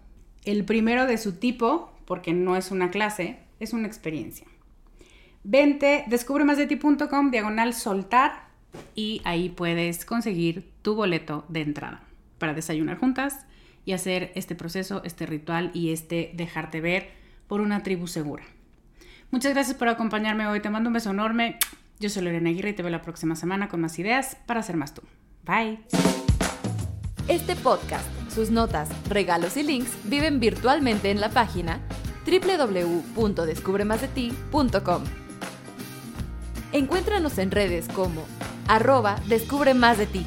El 0.44 0.64
primero 0.64 1.06
de 1.06 1.18
su 1.18 1.34
tipo, 1.34 1.92
porque 2.06 2.32
no 2.32 2.56
es 2.56 2.70
una 2.70 2.90
clase, 2.90 3.38
es 3.60 3.72
una 3.72 3.86
experiencia. 3.86 4.46
Vente, 5.42 6.04
descubre 6.08 6.44
más 6.44 6.56
de 6.56 6.66
ti.com, 6.66 7.30
diagonal 7.30 7.74
soltar, 7.74 8.48
y 8.94 9.20
ahí 9.24 9.48
puedes 9.50 10.04
conseguir 10.04 10.70
tu 10.82 10.94
boleto 10.94 11.44
de 11.48 11.60
entrada 11.60 12.02
para 12.38 12.54
desayunar 12.54 12.98
juntas 12.98 13.46
y 13.84 13.92
hacer 13.92 14.32
este 14.34 14.54
proceso, 14.54 15.02
este 15.04 15.26
ritual 15.26 15.70
y 15.74 15.92
este 15.92 16.32
dejarte 16.34 16.80
ver 16.80 17.10
por 17.54 17.60
una 17.60 17.84
tribu 17.84 18.08
segura. 18.08 18.42
Muchas 19.30 19.54
gracias 19.54 19.76
por 19.76 19.86
acompañarme 19.86 20.48
hoy. 20.48 20.58
Te 20.58 20.70
mando 20.70 20.88
un 20.88 20.94
beso 20.94 21.12
enorme. 21.12 21.60
Yo 22.00 22.10
soy 22.10 22.24
Lorena 22.24 22.50
Aguirre 22.50 22.70
y 22.70 22.72
te 22.72 22.82
veo 22.82 22.90
la 22.90 23.00
próxima 23.00 23.36
semana 23.36 23.68
con 23.68 23.80
más 23.80 23.96
ideas 24.00 24.36
para 24.46 24.60
ser 24.64 24.76
más 24.76 24.92
tú. 24.92 25.02
Bye. 25.44 25.78
Este 27.28 27.54
podcast, 27.54 28.04
sus 28.28 28.50
notas, 28.50 28.88
regalos 29.08 29.56
y 29.56 29.62
links 29.62 29.92
viven 30.02 30.40
virtualmente 30.40 31.12
en 31.12 31.20
la 31.20 31.30
página 31.30 31.78
www.descubremasdeti.com. 32.26 35.04
Encuéntranos 36.72 37.38
en 37.38 37.52
redes 37.52 37.86
como 37.86 38.24
arroba 38.66 39.20
descubre 39.28 39.74
más 39.74 39.98
de 39.98 40.06
ti. 40.06 40.26